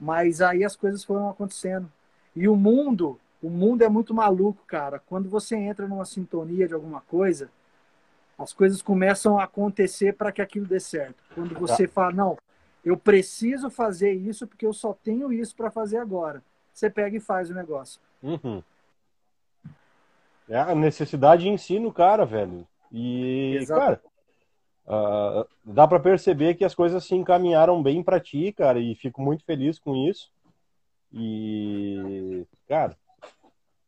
Mas 0.00 0.40
aí 0.40 0.64
as 0.64 0.74
coisas 0.74 1.04
foram 1.04 1.28
acontecendo. 1.28 1.90
E 2.34 2.48
o 2.48 2.56
mundo, 2.56 3.20
o 3.42 3.50
mundo 3.50 3.82
é 3.82 3.88
muito 3.90 4.14
maluco, 4.14 4.62
cara. 4.66 4.98
Quando 4.98 5.28
você 5.28 5.54
entra 5.54 5.86
numa 5.86 6.06
sintonia 6.06 6.66
de 6.66 6.74
alguma 6.74 7.02
coisa, 7.02 7.50
as 8.38 8.52
coisas 8.52 8.82
começam 8.82 9.38
a 9.38 9.44
acontecer 9.44 10.12
para 10.14 10.30
que 10.30 10.42
aquilo 10.42 10.66
dê 10.66 10.80
certo. 10.80 11.16
Quando 11.34 11.54
você 11.54 11.88
fala: 11.88 12.12
não, 12.12 12.38
eu 12.84 12.96
preciso 12.96 13.70
fazer 13.70 14.12
isso 14.12 14.46
porque 14.46 14.66
eu 14.66 14.72
só 14.72 14.92
tenho 14.92 15.32
isso 15.32 15.54
para 15.56 15.70
fazer 15.70 15.98
agora. 15.98 16.42
Você 16.72 16.90
pega 16.90 17.16
e 17.16 17.20
faz 17.20 17.50
o 17.50 17.54
negócio. 17.54 18.00
Uhum. 18.22 18.62
É 20.48 20.58
a 20.58 20.74
necessidade 20.74 21.48
ensina 21.48 21.88
o 21.88 21.92
cara, 21.92 22.24
velho. 22.24 22.66
E, 22.92 23.56
Exato. 23.56 23.80
cara, 23.80 24.00
ah, 24.86 25.46
dá 25.64 25.88
pra 25.88 25.98
perceber 25.98 26.54
que 26.54 26.64
as 26.64 26.74
coisas 26.74 27.04
se 27.04 27.14
encaminharam 27.14 27.82
bem 27.82 28.02
pra 28.02 28.20
ti, 28.20 28.52
cara, 28.52 28.78
e 28.78 28.94
fico 28.94 29.20
muito 29.20 29.44
feliz 29.44 29.78
com 29.78 29.96
isso. 29.96 30.30
E, 31.12 32.46
cara, 32.68 32.96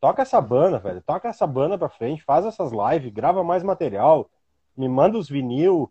toca 0.00 0.22
essa 0.22 0.40
banda, 0.40 0.78
velho. 0.78 1.02
Toca 1.02 1.28
essa 1.28 1.46
banda 1.46 1.78
pra 1.78 1.88
frente, 1.88 2.24
faz 2.24 2.44
essas 2.44 2.72
lives, 2.72 3.12
grava 3.12 3.44
mais 3.44 3.62
material, 3.62 4.28
me 4.78 4.88
manda 4.88 5.18
os 5.18 5.28
vinil. 5.28 5.90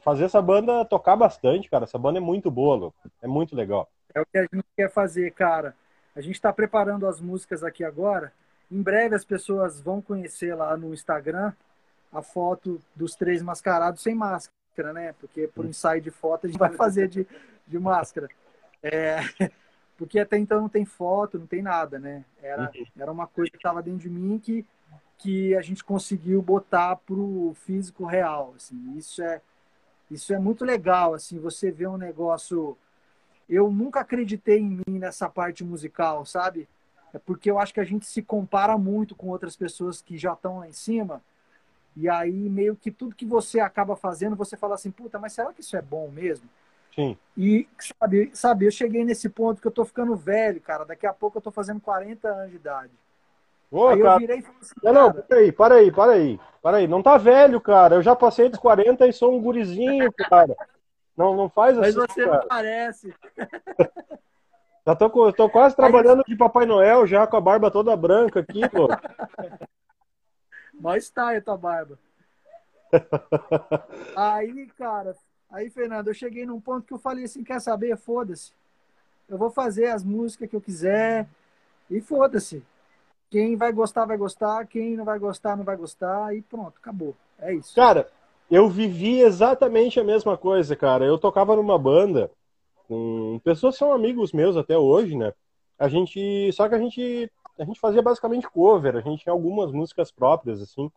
Fazer 0.00 0.24
essa 0.24 0.42
banda 0.42 0.84
tocar 0.84 1.16
bastante, 1.16 1.70
cara. 1.70 1.84
Essa 1.84 1.96
banda 1.96 2.18
é 2.18 2.20
muito 2.20 2.50
boa, 2.50 2.76
louco. 2.76 3.10
É 3.22 3.26
muito 3.26 3.56
legal. 3.56 3.88
É 4.14 4.20
o 4.20 4.26
que 4.26 4.36
a 4.36 4.42
gente 4.42 4.64
quer 4.76 4.90
fazer, 4.90 5.32
cara. 5.32 5.74
A 6.14 6.20
gente 6.20 6.34
está 6.34 6.52
preparando 6.52 7.06
as 7.06 7.20
músicas 7.20 7.62
aqui 7.62 7.84
agora. 7.84 8.32
Em 8.70 8.82
breve 8.82 9.14
as 9.14 9.24
pessoas 9.24 9.80
vão 9.80 10.02
conhecer 10.02 10.54
lá 10.54 10.76
no 10.76 10.92
Instagram 10.92 11.52
a 12.12 12.20
foto 12.20 12.80
dos 12.94 13.14
três 13.14 13.40
mascarados 13.42 14.02
sem 14.02 14.14
máscara, 14.14 14.92
né? 14.92 15.14
Porque 15.20 15.48
por 15.48 15.64
ensaio 15.64 16.02
de 16.02 16.10
foto 16.10 16.46
a 16.46 16.48
gente 16.48 16.58
vai 16.58 16.72
fazer 16.72 17.08
de, 17.08 17.26
de 17.66 17.78
máscara. 17.78 18.28
É, 18.82 19.20
porque 19.96 20.18
até 20.18 20.36
então 20.36 20.60
não 20.60 20.68
tem 20.68 20.84
foto, 20.84 21.38
não 21.38 21.46
tem 21.46 21.62
nada, 21.62 21.98
né? 21.98 22.24
Era, 22.42 22.70
era 22.98 23.12
uma 23.12 23.26
coisa 23.26 23.50
que 23.50 23.56
estava 23.56 23.82
dentro 23.82 24.00
de 24.00 24.10
mim 24.10 24.38
que, 24.38 24.66
que 25.22 25.54
a 25.54 25.60
gente 25.60 25.84
conseguiu 25.84 26.40
botar 26.42 26.96
pro 26.96 27.52
físico 27.54 28.04
real. 28.04 28.54
Assim. 28.56 28.96
Isso 28.96 29.22
é 29.22 29.40
isso 30.10 30.34
é 30.34 30.38
muito 30.38 30.64
legal, 30.64 31.14
assim, 31.14 31.38
você 31.38 31.70
vê 31.70 31.86
um 31.86 31.96
negócio. 31.96 32.76
Eu 33.48 33.70
nunca 33.70 34.00
acreditei 34.00 34.58
em 34.58 34.80
mim 34.86 34.98
nessa 34.98 35.28
parte 35.28 35.62
musical, 35.62 36.26
sabe? 36.26 36.68
É 37.14 37.18
porque 37.18 37.50
eu 37.50 37.58
acho 37.58 37.72
que 37.72 37.80
a 37.80 37.84
gente 37.84 38.06
se 38.06 38.20
compara 38.20 38.76
muito 38.76 39.14
com 39.14 39.28
outras 39.28 39.56
pessoas 39.56 40.02
que 40.02 40.18
já 40.18 40.32
estão 40.32 40.58
lá 40.58 40.68
em 40.68 40.72
cima. 40.72 41.22
E 41.96 42.08
aí, 42.08 42.48
meio 42.48 42.74
que 42.76 42.90
tudo 42.90 43.14
que 43.14 43.24
você 43.24 43.60
acaba 43.60 43.96
fazendo, 43.96 44.36
você 44.36 44.56
fala 44.56 44.74
assim, 44.74 44.90
puta, 44.90 45.18
mas 45.18 45.32
será 45.32 45.52
que 45.52 45.60
isso 45.60 45.76
é 45.76 45.82
bom 45.82 46.08
mesmo? 46.10 46.48
Sim. 46.94 47.16
E, 47.36 47.68
sabe, 47.78 48.30
sabe, 48.32 48.66
eu 48.66 48.70
cheguei 48.70 49.04
nesse 49.04 49.28
ponto 49.28 49.60
que 49.60 49.66
eu 49.66 49.72
tô 49.72 49.84
ficando 49.84 50.16
velho, 50.16 50.60
cara. 50.60 50.84
Daqui 50.84 51.06
a 51.06 51.12
pouco 51.12 51.38
eu 51.38 51.42
tô 51.42 51.50
fazendo 51.50 51.80
40 51.80 52.28
anos 52.28 52.50
de 52.50 52.56
idade. 52.56 52.92
Ô, 53.70 53.86
aí 53.86 53.98
eu 53.98 54.04
cara, 54.04 54.18
virei 54.18 54.38
e 54.38 54.42
falei 54.42 54.58
assim, 54.60 54.74
Não, 54.82 54.92
não, 54.92 55.12
peraí, 55.12 55.52
para 55.52 55.74
aí, 55.76 55.92
para 55.92 56.12
aí. 56.12 56.40
Para 56.60 56.76
aí. 56.78 56.88
Não 56.88 57.02
tá 57.02 57.16
velho, 57.16 57.60
cara. 57.60 57.96
Eu 57.96 58.02
já 58.02 58.16
passei 58.16 58.48
dos 58.48 58.58
40 58.58 59.06
e 59.06 59.12
sou 59.12 59.34
um 59.34 59.40
gurizinho, 59.40 60.12
cara. 60.28 60.56
Não, 61.16 61.36
não 61.36 61.48
faz 61.48 61.76
mas 61.76 61.96
assim, 61.96 62.06
você 62.06 62.24
cara. 62.24 62.40
não 62.40 62.48
parece. 62.48 63.14
Já 64.86 64.96
tô, 64.96 65.32
tô 65.32 65.48
quase 65.50 65.76
trabalhando 65.76 66.24
de 66.26 66.34
Papai 66.34 66.64
Noel 66.64 67.06
já 67.06 67.26
com 67.26 67.36
a 67.36 67.40
barba 67.40 67.70
toda 67.70 67.94
branca 67.94 68.40
aqui, 68.40 68.66
pô. 68.68 68.88
Mó 70.72 70.96
style 70.96 71.42
tua 71.42 71.56
barba. 71.56 71.98
Aí, 74.16 74.66
cara, 74.78 75.14
aí, 75.50 75.68
Fernando, 75.70 76.08
eu 76.08 76.14
cheguei 76.14 76.46
num 76.46 76.60
ponto 76.60 76.86
que 76.86 76.94
eu 76.94 76.98
falei 76.98 77.24
assim, 77.24 77.44
quer 77.44 77.60
saber? 77.60 77.96
Foda-se. 77.98 78.52
Eu 79.28 79.36
vou 79.38 79.50
fazer 79.50 79.88
as 79.88 80.02
músicas 80.02 80.48
que 80.48 80.56
eu 80.56 80.60
quiser 80.60 81.28
e 81.90 82.00
foda-se. 82.00 82.64
Quem 83.30 83.56
vai 83.56 83.72
gostar, 83.72 84.04
vai 84.04 84.16
gostar. 84.16 84.66
Quem 84.66 84.96
não 84.96 85.04
vai 85.04 85.18
gostar, 85.18 85.56
não 85.56 85.64
vai 85.64 85.76
gostar. 85.76 86.34
E 86.36 86.42
pronto, 86.42 86.74
acabou. 86.76 87.14
É 87.38 87.54
isso. 87.54 87.74
Cara, 87.74 88.08
eu 88.50 88.68
vivi 88.68 89.20
exatamente 89.20 90.00
a 90.00 90.04
mesma 90.04 90.36
coisa, 90.36 90.74
cara. 90.74 91.04
Eu 91.04 91.16
tocava 91.16 91.54
numa 91.54 91.78
banda 91.78 92.30
com 92.88 93.40
pessoas 93.44 93.76
que 93.76 93.78
são 93.78 93.92
amigos 93.92 94.32
meus 94.32 94.56
até 94.56 94.76
hoje, 94.76 95.16
né? 95.16 95.32
A 95.78 95.88
gente, 95.88 96.52
só 96.52 96.68
que 96.68 96.74
a 96.74 96.78
gente, 96.78 97.30
a 97.56 97.64
gente 97.64 97.78
fazia 97.78 98.02
basicamente 98.02 98.50
cover. 98.50 98.96
A 98.96 99.00
gente 99.00 99.22
tinha 99.22 99.32
algumas 99.32 99.70
músicas 99.70 100.10
próprias, 100.10 100.60
assim. 100.60 100.90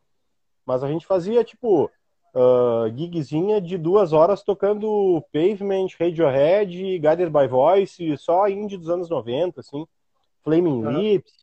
Mas 0.65 0.83
a 0.83 0.87
gente 0.87 1.05
fazia 1.05 1.43
tipo 1.43 1.85
uh, 2.33 2.97
gigzinha 2.97 3.61
de 3.61 3.77
duas 3.77 4.11
horas 4.11 4.41
tocando 4.41 5.23
Pavement, 5.31 5.87
Radiohead, 5.99 6.97
Guided 6.97 7.29
by 7.29 7.47
Voice, 7.47 8.17
só 8.17 8.49
indie 8.49 8.77
dos 8.77 8.89
anos 8.89 9.07
90, 9.07 9.59
assim. 9.59 9.85
Flaming 10.43 10.83
Aham. 10.83 10.97
Lips. 10.97 11.42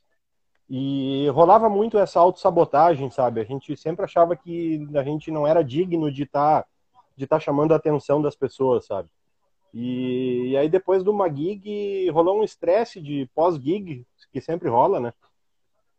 E 0.70 1.28
rolava 1.30 1.68
muito 1.68 1.98
essa 1.98 2.20
autossabotagem, 2.20 3.10
sabe? 3.10 3.40
A 3.40 3.44
gente 3.44 3.76
sempre 3.76 4.04
achava 4.04 4.36
que 4.36 4.88
a 4.94 5.02
gente 5.02 5.28
não 5.28 5.44
era 5.44 5.64
digno 5.64 6.12
de 6.12 6.22
estar 6.22 6.64
de 7.16 7.26
tá 7.26 7.40
chamando 7.40 7.72
a 7.72 7.76
atenção 7.76 8.22
das 8.22 8.36
pessoas, 8.36 8.86
sabe? 8.86 9.08
E, 9.74 10.50
e 10.50 10.56
aí 10.56 10.68
depois 10.68 11.02
de 11.02 11.10
uma 11.10 11.28
gig 11.28 12.08
rolou 12.10 12.38
um 12.38 12.44
estresse 12.44 13.00
de 13.00 13.28
pós-gig, 13.34 14.06
que 14.32 14.40
sempre 14.40 14.68
rola, 14.68 15.00
né? 15.00 15.12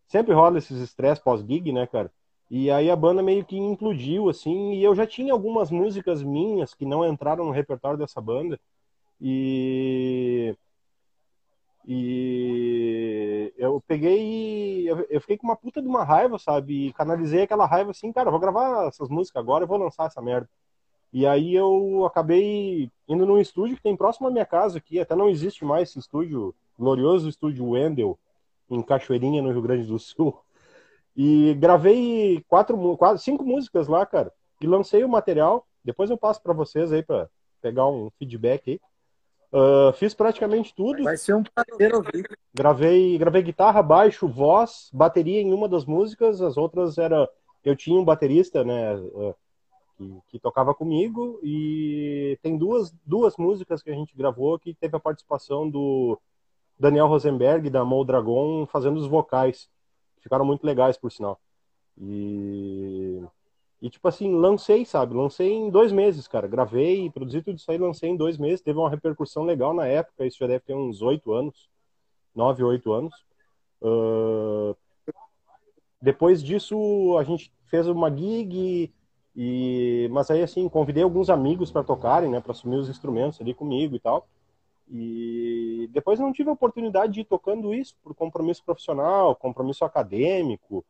Sempre 0.08 0.34
rola 0.34 0.58
esses 0.58 0.80
estresses 0.80 1.22
pós-gig, 1.22 1.72
né, 1.74 1.86
cara? 1.86 2.10
E 2.50 2.72
aí 2.72 2.90
a 2.90 2.96
banda 2.96 3.22
meio 3.22 3.46
que 3.46 3.58
implodiu, 3.58 4.30
assim, 4.30 4.74
e 4.74 4.84
eu 4.84 4.96
já 4.96 5.06
tinha 5.06 5.34
algumas 5.34 5.70
músicas 5.70 6.24
minhas 6.24 6.74
que 6.74 6.86
não 6.86 7.08
entraram 7.08 7.46
no 7.46 7.52
repertório 7.52 7.98
dessa 7.98 8.22
banda. 8.22 8.60
E 9.20 10.56
e 11.86 13.54
eu 13.58 13.82
peguei 13.88 14.90
eu, 14.90 15.22
fiquei 15.22 15.38
com 15.38 15.48
uma 15.48 15.56
puta 15.56 15.82
de 15.82 15.88
uma 15.88 16.04
raiva, 16.04 16.38
sabe? 16.38 16.88
E 16.88 16.94
canalizei 16.94 17.44
aquela 17.44 17.66
raiva 17.66 17.92
assim, 17.92 18.12
cara, 18.12 18.32
vou 18.32 18.40
gravar 18.40 18.88
essas 18.88 19.10
músicas 19.10 19.42
agora, 19.42 19.64
eu 19.64 19.68
vou 19.68 19.78
lançar 19.78 20.08
essa 20.08 20.22
merda. 20.22 20.50
E 21.14 21.28
aí 21.28 21.54
eu 21.56 22.06
acabei 22.06 22.90
indo 23.08 23.26
num 23.26 23.38
estúdio 23.38 23.76
que 23.76 23.84
tem 23.84 23.98
próximo 23.98 24.28
à 24.28 24.32
minha 24.32 24.46
casa 24.46 24.78
aqui, 24.78 25.00
até 25.00 25.16
não 25.16 25.30
existe 25.30 25.66
mais 25.66 25.90
esse 25.90 26.00
estúdio, 26.00 26.56
glorioso 26.78 27.28
estúdio 27.28 27.70
Wendel, 27.70 28.18
em 28.70 28.82
Cachoeirinha, 28.82 29.42
no 29.42 29.52
Rio 29.52 29.62
Grande 29.62 29.86
do 29.86 30.00
Sul. 30.00 30.40
E 31.16 31.54
gravei 31.56 32.44
quatro, 32.48 32.98
quatro 32.98 33.22
cinco 33.22 33.44
músicas 33.44 33.88
lá, 33.88 34.06
cara, 34.06 34.32
e 34.62 34.68
lancei 34.68 35.04
o 35.04 35.10
material. 35.10 35.68
Depois 35.84 36.10
eu 36.10 36.18
passo 36.18 36.42
pra 36.42 36.54
vocês 36.54 36.94
aí 36.94 37.04
pra 37.04 37.28
pegar 37.62 37.88
um 37.88 38.10
feedback 38.18 38.72
aí. 38.72 38.80
Ah, 39.54 39.92
fiz 39.94 40.14
praticamente 40.14 40.74
tudo. 40.74 41.04
Vai 41.04 41.18
ser 41.18 41.36
um 41.36 41.44
prazer 41.44 41.94
ouvir. 41.94 42.38
Gravei, 42.54 43.18
gravei 43.18 43.42
guitarra, 43.42 43.82
baixo, 43.82 44.28
voz, 44.28 44.90
bateria 44.94 45.42
em 45.42 45.54
uma 45.54 45.68
das 45.68 45.86
músicas, 45.86 46.42
as 46.42 46.58
outras 46.58 46.98
era 46.98 47.30
eu 47.64 47.76
tinha 47.76 48.00
um 48.00 48.04
baterista, 48.04 48.64
né, 48.64 48.94
eh, 48.96 49.36
que, 49.96 50.22
que 50.30 50.40
tocava 50.40 50.74
comigo 50.74 51.40
e 51.44 52.36
tem 52.42 52.58
duas 52.58 52.92
duas 53.06 53.38
músicas 53.38 53.84
que 53.84 53.92
a 53.92 53.94
gente 53.94 54.18
gravou 54.18 54.58
que 54.58 54.74
teve 54.74 54.98
a 54.98 55.00
participação 55.00 55.70
do 55.70 56.20
Daniel 56.80 57.06
Rosenberg 57.06 57.70
da 57.70 57.86
Mol 57.86 58.04
Dragon 58.04 58.66
fazendo 58.66 58.98
os 58.98 59.08
vocais. 59.08 59.70
Ficaram 60.22 60.46
muito 60.46 60.66
legais, 60.66 60.98
por 60.98 61.12
sinal. 61.12 61.40
E 62.00 63.22
e 63.82 63.90
tipo 63.90 64.08
assim, 64.08 64.34
lancei, 64.36 64.86
sabe? 64.86 65.16
Lancei 65.16 65.52
em 65.52 65.70
dois 65.70 65.92
meses, 65.92 66.28
cara. 66.28 66.48
Gravei, 66.48 67.10
produzi 67.10 67.42
tudo 67.42 67.58
isso 67.58 67.72
aí, 67.72 67.78
lancei 67.78 68.10
em 68.10 68.18
dois 68.18 68.38
meses. 68.38 68.62
Teve 68.62 68.78
uma 68.78 68.90
repercussão 68.90 69.44
legal 69.44 69.74
na 69.74 69.88
época, 69.88 70.26
isso 70.26 70.38
já 70.40 70.48
deve 70.48 70.64
ter 70.66 70.76
uns 70.76 71.02
oito 71.02 71.34
anos 71.34 71.70
nove, 72.36 72.64
oito 72.64 72.92
anos. 72.92 73.14
Ah, 73.84 74.76
depois 76.02 76.42
disso, 76.44 77.18
a 77.20 77.24
gente 77.24 77.54
fez 77.66 77.88
uma 77.88 78.10
gig, 78.10 78.92
e, 79.36 80.10
mas 80.12 80.32
aí 80.32 80.42
assim, 80.42 80.68
convidei 80.68 81.04
alguns 81.04 81.30
amigos 81.30 81.72
para 81.72 81.84
tocarem, 81.84 82.30
né, 82.30 82.42
para 82.42 82.52
assumir 82.52 82.78
os 82.78 82.90
instrumentos 82.90 83.40
ali 83.40 83.54
comigo 83.54 83.96
e 83.96 84.00
tal. 84.00 84.28
E 84.90 85.88
depois 85.94 86.20
não 86.20 86.34
tive 86.34 86.50
a 86.50 86.54
oportunidade 86.54 87.14
de 87.14 87.22
ir 87.22 87.26
tocando 87.26 87.74
isso 87.74 87.96
por 88.04 88.14
compromisso 88.14 88.64
profissional, 88.64 89.36
compromisso 89.36 89.86
acadêmico, 89.86 90.84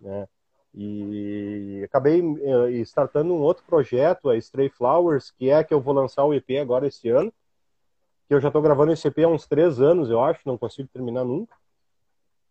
né? 0.00 0.28
E 0.76 1.82
acabei 1.84 2.20
eh, 2.20 2.70
startando 2.80 3.32
um 3.32 3.40
outro 3.40 3.64
projeto, 3.64 4.28
a 4.28 4.36
Stray 4.36 4.68
Flowers, 4.68 5.30
que 5.30 5.48
é 5.48 5.64
que 5.64 5.72
eu 5.72 5.80
vou 5.80 5.94
lançar 5.94 6.24
o 6.24 6.34
EP 6.34 6.50
agora 6.60 6.86
esse 6.86 7.08
ano 7.08 7.32
que 8.26 8.34
eu 8.34 8.40
já 8.40 8.48
estou 8.48 8.60
gravando 8.60 8.92
esse 8.92 9.06
EP 9.06 9.18
há 9.18 9.28
uns 9.28 9.46
três 9.46 9.80
anos, 9.80 10.10
eu 10.10 10.20
acho, 10.22 10.40
não 10.44 10.58
consigo 10.58 10.88
terminar 10.92 11.24
nunca. 11.24 11.54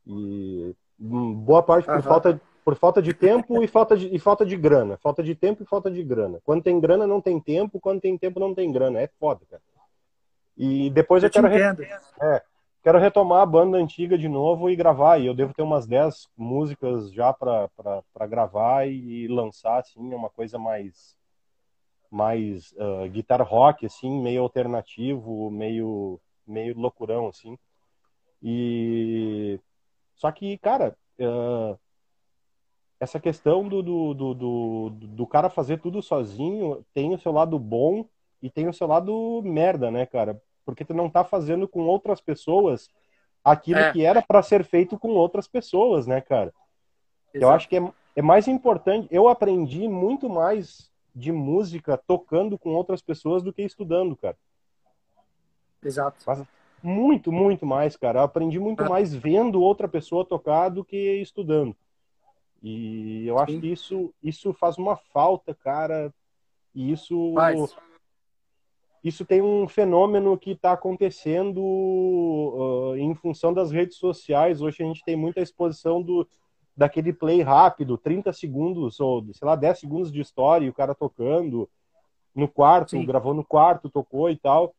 E 0.07 0.73
hum, 0.99 1.33
boa 1.33 1.61
parte 1.61 1.85
por 1.85 1.95
Aham. 1.95 2.01
falta 2.01 2.41
por 2.63 2.75
falta 2.75 2.99
de 2.99 3.13
tempo 3.13 3.61
e 3.61 3.67
falta 3.67 3.95
de, 3.95 4.07
e 4.07 4.17
falta 4.17 4.43
de 4.43 4.57
grana. 4.57 4.97
Falta 4.97 5.21
de 5.21 5.35
tempo 5.35 5.61
e 5.61 5.65
falta 5.67 5.91
de 5.91 6.03
grana. 6.03 6.39
Quando 6.43 6.63
tem 6.63 6.79
grana, 6.79 7.05
não 7.05 7.21
tem 7.21 7.39
tempo. 7.39 7.79
Quando 7.79 8.01
tem 8.01 8.17
tempo, 8.17 8.39
não 8.39 8.55
tem 8.55 8.71
grana. 8.71 8.99
É 8.99 9.07
foda, 9.19 9.41
cara. 9.47 9.61
E 10.57 10.89
depois 10.89 11.21
eu, 11.21 11.27
Eu 11.27 11.29
te 11.29 11.41
quero, 11.41 11.47
entendo. 11.47 11.85
Quero 12.85 12.99
retomar 12.99 13.41
a 13.41 13.45
banda 13.47 13.79
antiga 13.79 14.15
de 14.15 14.29
novo 14.29 14.69
e 14.69 14.75
gravar. 14.75 15.17
E 15.17 15.25
eu 15.25 15.33
devo 15.33 15.55
ter 15.55 15.63
umas 15.63 15.87
10 15.87 16.29
músicas 16.37 17.11
já 17.11 17.33
para 17.33 17.67
gravar 18.29 18.87
e, 18.87 19.27
lançar, 19.27 19.79
assim, 19.79 20.13
uma 20.13 20.29
coisa 20.29 20.59
mais 20.59 21.17
mais 22.11 22.75
ah, 22.77 23.07
guitar 23.07 23.41
rock, 23.41 23.87
assim, 23.87 24.21
meio 24.21 24.43
alternativo, 24.43 25.49
meio 25.49 26.21
meio 26.45 26.77
loucurão, 26.77 27.27
assim. 27.27 27.57
E 28.41 29.59
só 30.15 30.31
que, 30.31 30.55
cara, 30.59 30.95
ah, 31.19 31.75
essa 32.99 33.19
questão 33.19 33.67
do, 33.67 33.81
do, 33.81 34.13
do, 34.13 34.33
do, 34.35 34.89
do 34.91 35.27
cara 35.27 35.49
fazer 35.49 35.81
tudo 35.81 36.03
sozinho 36.03 36.85
tem 36.93 37.15
o 37.15 37.19
seu 37.19 37.31
lado 37.31 37.57
bom 37.57 38.07
e 38.43 38.49
tem 38.49 38.67
o 38.67 38.73
seu 38.73 38.85
lado 38.85 39.41
merda, 39.43 39.89
né, 39.89 40.05
cara? 40.05 40.39
Porque 40.65 40.83
tu 40.83 40.93
não 40.93 41.09
tá 41.09 41.23
fazendo 41.23 41.67
com 41.67 41.81
outras 41.81 42.19
pessoas 42.19 42.89
aquilo 43.43 43.79
É. 43.79 43.91
que 43.91 44.03
era 44.03 44.21
para 44.21 44.41
ser 44.41 44.63
feito 44.65 44.97
com 44.97 45.09
outras 45.09 45.47
pessoas, 45.47 46.07
né, 46.07 46.19
cara? 46.21 46.51
Eu 47.33 47.41
Exato. 47.41 47.53
acho 47.53 47.69
que 47.69 47.77
é, 47.77 47.93
é 48.15 48.21
mais 48.21 48.47
importante. 48.47 49.07
Eu 49.11 49.27
aprendi 49.27 49.87
muito 49.87 50.27
mais 50.29 50.91
de 51.13 51.31
música 51.31 51.97
tocando 52.07 52.57
com 52.57 52.71
outras 52.73 53.01
pessoas 53.01 53.43
do 53.43 53.53
que 53.53 53.61
estudando, 53.61 54.15
cara. 54.15 54.37
Exato. 55.83 56.17
Muito, 56.81 57.31
muito 57.31 57.65
mais, 57.65 57.95
cara. 57.95 58.19
Eu 58.19 58.23
aprendi 58.23 58.59
muito 58.59 58.83
Ah. 58.83 58.89
mais 58.89 59.13
vendo 59.13 59.61
outra 59.61 59.87
pessoa 59.87 60.25
tocar 60.25 60.69
do 60.69 60.83
que 60.83 60.97
estudando. 61.21 61.75
E 62.61 63.27
eu 63.27 63.37
acho 63.37 63.53
Sim. 63.53 63.61
que 63.61 63.67
isso, 63.71 64.13
isso 64.23 64.53
faz 64.53 64.77
uma 64.77 64.95
falta, 64.97 65.53
cara. 65.53 66.11
E 66.73 66.91
isso, 66.91 67.33
Faz. 67.35 67.75
Isso 69.05 69.23
tem 69.23 69.39
um 69.39 69.67
fenômeno 69.67 70.35
que 70.35 70.53
está 70.53 70.71
acontecendo 70.71 71.61
uh, 71.61 72.97
em 72.97 73.13
função 73.13 73.53
das 73.53 73.69
redes 73.69 73.97
sociais. 73.97 74.63
Hoje 74.63 74.81
a 74.81 74.85
gente 74.87 75.03
tem 75.05 75.15
muita 75.15 75.41
exposição 75.41 76.01
do, 76.01 76.27
daquele 76.75 77.13
play 77.13 77.43
rápido, 77.43 77.99
30 77.99 78.33
segundos 78.33 78.99
ou, 78.99 79.23
sei 79.31 79.47
lá, 79.47 79.55
10 79.55 79.79
segundos 79.79 80.11
de 80.11 80.19
história 80.19 80.65
e 80.65 80.69
o 80.69 80.73
cara 80.73 80.95
tocando 80.95 81.69
no 82.33 82.47
quarto, 82.47 82.91
Sim. 82.91 83.05
gravou 83.05 83.35
no 83.35 83.45
quarto, 83.45 83.91
tocou 83.91 84.27
e 84.27 84.37
tal. 84.37 84.73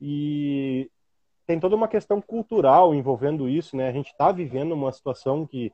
E 0.00 0.88
tem 1.44 1.58
toda 1.58 1.74
uma 1.74 1.88
questão 1.88 2.20
cultural 2.20 2.94
envolvendo 2.94 3.48
isso, 3.48 3.76
né? 3.76 3.88
A 3.88 3.92
gente 3.92 4.12
está 4.12 4.30
vivendo 4.30 4.72
uma 4.72 4.92
situação 4.92 5.44
que, 5.44 5.72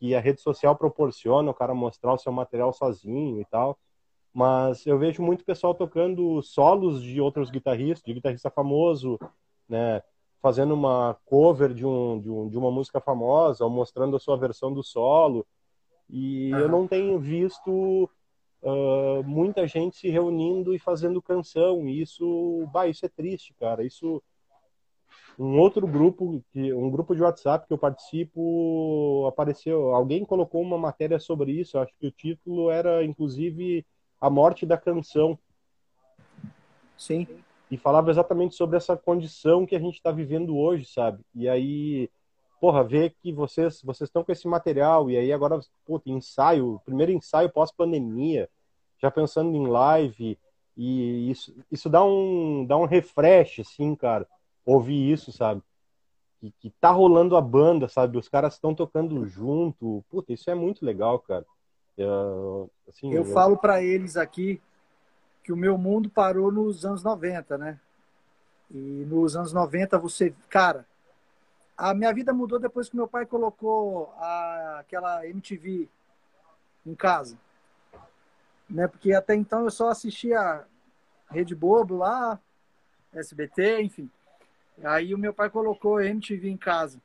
que 0.00 0.12
a 0.12 0.18
rede 0.18 0.40
social 0.40 0.74
proporciona 0.74 1.52
o 1.52 1.54
cara 1.54 1.72
mostrar 1.72 2.14
o 2.14 2.18
seu 2.18 2.32
material 2.32 2.72
sozinho 2.72 3.40
e 3.40 3.44
tal. 3.44 3.78
Mas 4.34 4.84
eu 4.84 4.98
vejo 4.98 5.22
muito 5.22 5.44
pessoal 5.44 5.74
tocando 5.74 6.42
solos 6.42 7.00
de 7.00 7.20
outros 7.20 7.50
guitarristas, 7.50 8.02
de 8.02 8.14
guitarrista 8.14 8.50
famoso, 8.50 9.18
né? 9.68 10.02
Fazendo 10.42 10.74
uma 10.74 11.16
cover 11.24 11.72
de, 11.72 11.86
um, 11.86 12.20
de, 12.20 12.28
um, 12.28 12.48
de 12.48 12.58
uma 12.58 12.70
música 12.70 13.00
famosa, 13.00 13.64
ou 13.64 13.70
mostrando 13.70 14.16
a 14.16 14.20
sua 14.20 14.36
versão 14.36 14.74
do 14.74 14.82
solo. 14.82 15.46
E 16.10 16.50
eu 16.50 16.64
Aham. 16.64 16.68
não 16.68 16.88
tenho 16.88 17.18
visto 17.18 18.10
ah, 18.64 19.22
muita 19.24 19.66
gente 19.68 19.96
se 19.96 20.08
reunindo 20.08 20.74
e 20.74 20.78
fazendo 20.78 21.22
canção. 21.22 21.88
E 21.88 22.02
isso, 22.02 22.66
bah, 22.72 22.88
isso 22.88 23.06
é 23.06 23.08
triste, 23.08 23.54
cara. 23.54 23.84
Isso 23.84 24.20
um 25.38 25.58
outro 25.58 25.86
grupo, 25.86 26.44
que, 26.52 26.72
um 26.72 26.90
grupo 26.90 27.14
de 27.14 27.22
WhatsApp 27.22 27.66
que 27.66 27.72
eu 27.72 27.78
participo, 27.78 29.26
apareceu, 29.26 29.94
alguém 29.94 30.24
colocou 30.24 30.62
uma 30.62 30.78
matéria 30.78 31.18
sobre 31.18 31.52
isso, 31.52 31.78
acho 31.78 31.92
que 31.98 32.06
o 32.06 32.12
título 32.12 32.70
era, 32.70 33.04
inclusive, 33.04 33.84
A 34.24 34.30
Morte 34.30 34.64
da 34.64 34.78
Canção. 34.78 35.38
Sim. 36.96 37.26
e 37.70 37.76
falava 37.76 38.10
exatamente 38.10 38.54
sobre 38.54 38.78
essa 38.78 38.96
condição 38.96 39.66
que 39.66 39.76
a 39.76 39.78
gente 39.78 39.96
está 39.96 40.10
vivendo 40.10 40.56
hoje, 40.56 40.86
sabe? 40.86 41.22
E 41.34 41.46
aí, 41.46 42.08
porra, 42.58 42.82
ver 42.82 43.14
que 43.20 43.30
vocês 43.32 43.82
vocês 43.82 44.08
estão 44.08 44.24
com 44.24 44.32
esse 44.32 44.48
material 44.48 45.10
e 45.10 45.16
aí 45.18 45.30
agora, 45.30 45.60
puta, 45.84 46.08
ensaio, 46.08 46.80
primeiro 46.86 47.12
ensaio 47.12 47.50
pós-pandemia, 47.50 48.48
já 48.98 49.10
pensando 49.10 49.54
em 49.54 49.66
live 49.66 50.38
e 50.74 51.30
isso, 51.30 51.54
isso 51.70 51.90
dá 51.90 52.02
um 52.02 52.64
dá 52.64 52.78
um 52.78 52.86
refresh, 52.86 53.60
assim, 53.60 53.94
cara, 53.94 54.26
ouvir 54.64 55.12
isso, 55.12 55.32
sabe? 55.32 55.62
Que, 56.60 56.70
tá 56.80 56.90
rolando 56.90 57.36
a 57.36 57.42
banda, 57.42 57.88
sabe? 57.88 58.16
Os 58.16 58.28
caras 58.28 58.54
estão 58.54 58.74
tocando 58.74 59.26
junto, 59.26 60.02
puta, 60.08 60.32
isso 60.32 60.50
é 60.50 60.54
muito 60.54 60.82
legal, 60.84 61.18
cara. 61.18 61.44
Eu, 61.96 62.70
assim, 62.88 63.12
Eu 63.12 63.24
falo 63.24 63.56
para 63.56 63.82
eles 63.82 64.16
aqui 64.16 64.60
que 65.42 65.52
o 65.52 65.56
meu 65.56 65.78
mundo 65.78 66.08
parou 66.10 66.50
nos 66.50 66.84
anos 66.84 67.02
90, 67.02 67.58
né? 67.58 67.80
E 68.70 68.76
nos 68.76 69.36
anos 69.36 69.52
90 69.52 69.98
você, 69.98 70.34
cara, 70.48 70.86
a 71.76 71.94
minha 71.94 72.12
vida 72.12 72.32
mudou 72.32 72.58
depois 72.58 72.88
que 72.88 72.96
meu 72.96 73.06
pai 73.06 73.26
colocou 73.26 74.12
a, 74.16 74.78
aquela 74.80 75.26
MTV 75.26 75.88
em 76.86 76.94
casa, 76.94 77.38
né? 78.68 78.88
Porque 78.88 79.12
até 79.12 79.34
então 79.34 79.64
eu 79.64 79.70
só 79.70 79.88
assistia 79.88 80.64
Rede 81.30 81.54
Bobo 81.54 81.96
lá, 81.96 82.40
SBT, 83.12 83.82
enfim. 83.82 84.10
Aí 84.82 85.14
o 85.14 85.18
meu 85.18 85.32
pai 85.32 85.50
colocou 85.50 86.00
MTV 86.00 86.48
em 86.48 86.56
casa. 86.56 87.00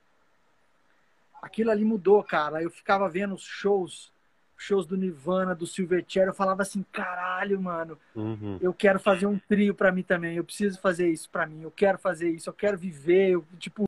Aquilo 1.42 1.72
ali 1.72 1.86
mudou, 1.86 2.24
cara. 2.24 2.62
Eu 2.64 2.70
ficava 2.70 3.08
vendo 3.08 3.36
os 3.36 3.44
shows 3.44 4.12
shows 4.60 4.86
do 4.86 4.98
Nirvana, 4.98 5.56
do 5.56 5.66
Silverchair, 5.66 6.28
eu 6.28 6.34
falava 6.34 6.62
assim, 6.62 6.86
caralho, 6.92 7.60
mano, 7.62 7.98
Uhum. 8.14 8.58
eu 8.62 8.74
quero 8.74 9.00
fazer 9.00 9.26
um 9.26 9.40
trio 9.40 9.74
pra 9.74 9.90
mim 9.92 10.04
também, 10.04 10.36
eu 10.36 10.44
preciso 10.44 10.80
fazer 10.82 11.10
isso 11.10 11.30
pra 11.30 11.48
mim, 11.48 11.62
eu 11.62 11.72
quero 11.72 11.98
fazer 11.98 12.30
isso, 12.30 12.50
eu 12.50 12.54
quero 12.54 12.78
viver, 12.78 13.30
eu, 13.32 13.46
tipo, 13.58 13.86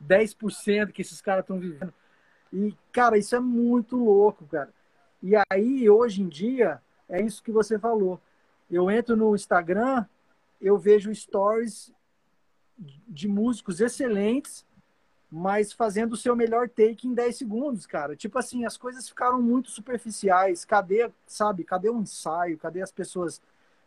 10% 0.00 0.90
que 0.90 1.02
esses 1.02 1.20
caras 1.20 1.44
estão 1.44 1.58
vivendo. 1.60 1.92
E, 2.50 2.74
cara, 2.90 3.18
isso 3.18 3.36
é 3.36 3.40
muito 3.40 3.96
louco, 4.02 4.46
cara. 4.46 4.70
E 5.22 5.32
aí, 5.50 5.88
hoje 5.90 6.22
em 6.22 6.28
dia, 6.28 6.80
é 7.06 7.20
isso 7.20 7.42
que 7.42 7.52
você 7.52 7.78
falou. 7.78 8.18
Eu 8.70 8.90
entro 8.90 9.14
no 9.14 9.34
Instagram, 9.34 10.06
eu 10.60 10.78
vejo 10.78 11.14
stories 11.14 11.92
de 13.06 13.28
músicos 13.28 13.80
excelentes, 13.82 14.64
mas 15.30 15.72
fazendo 15.72 16.14
o 16.14 16.16
seu 16.16 16.34
melhor 16.34 16.68
take 16.68 17.06
em 17.06 17.14
10 17.14 17.36
segundos, 17.36 17.86
cara. 17.86 18.16
Tipo 18.16 18.38
assim, 18.38 18.64
as 18.64 18.76
coisas 18.76 19.08
ficaram 19.08 19.40
muito 19.40 19.70
superficiais. 19.70 20.64
Cadê, 20.64 21.08
sabe, 21.26 21.62
cadê 21.62 21.88
o 21.88 22.00
ensaio? 22.00 22.58
Cadê 22.58 22.82
as 22.82 22.90
pessoas 22.90 23.40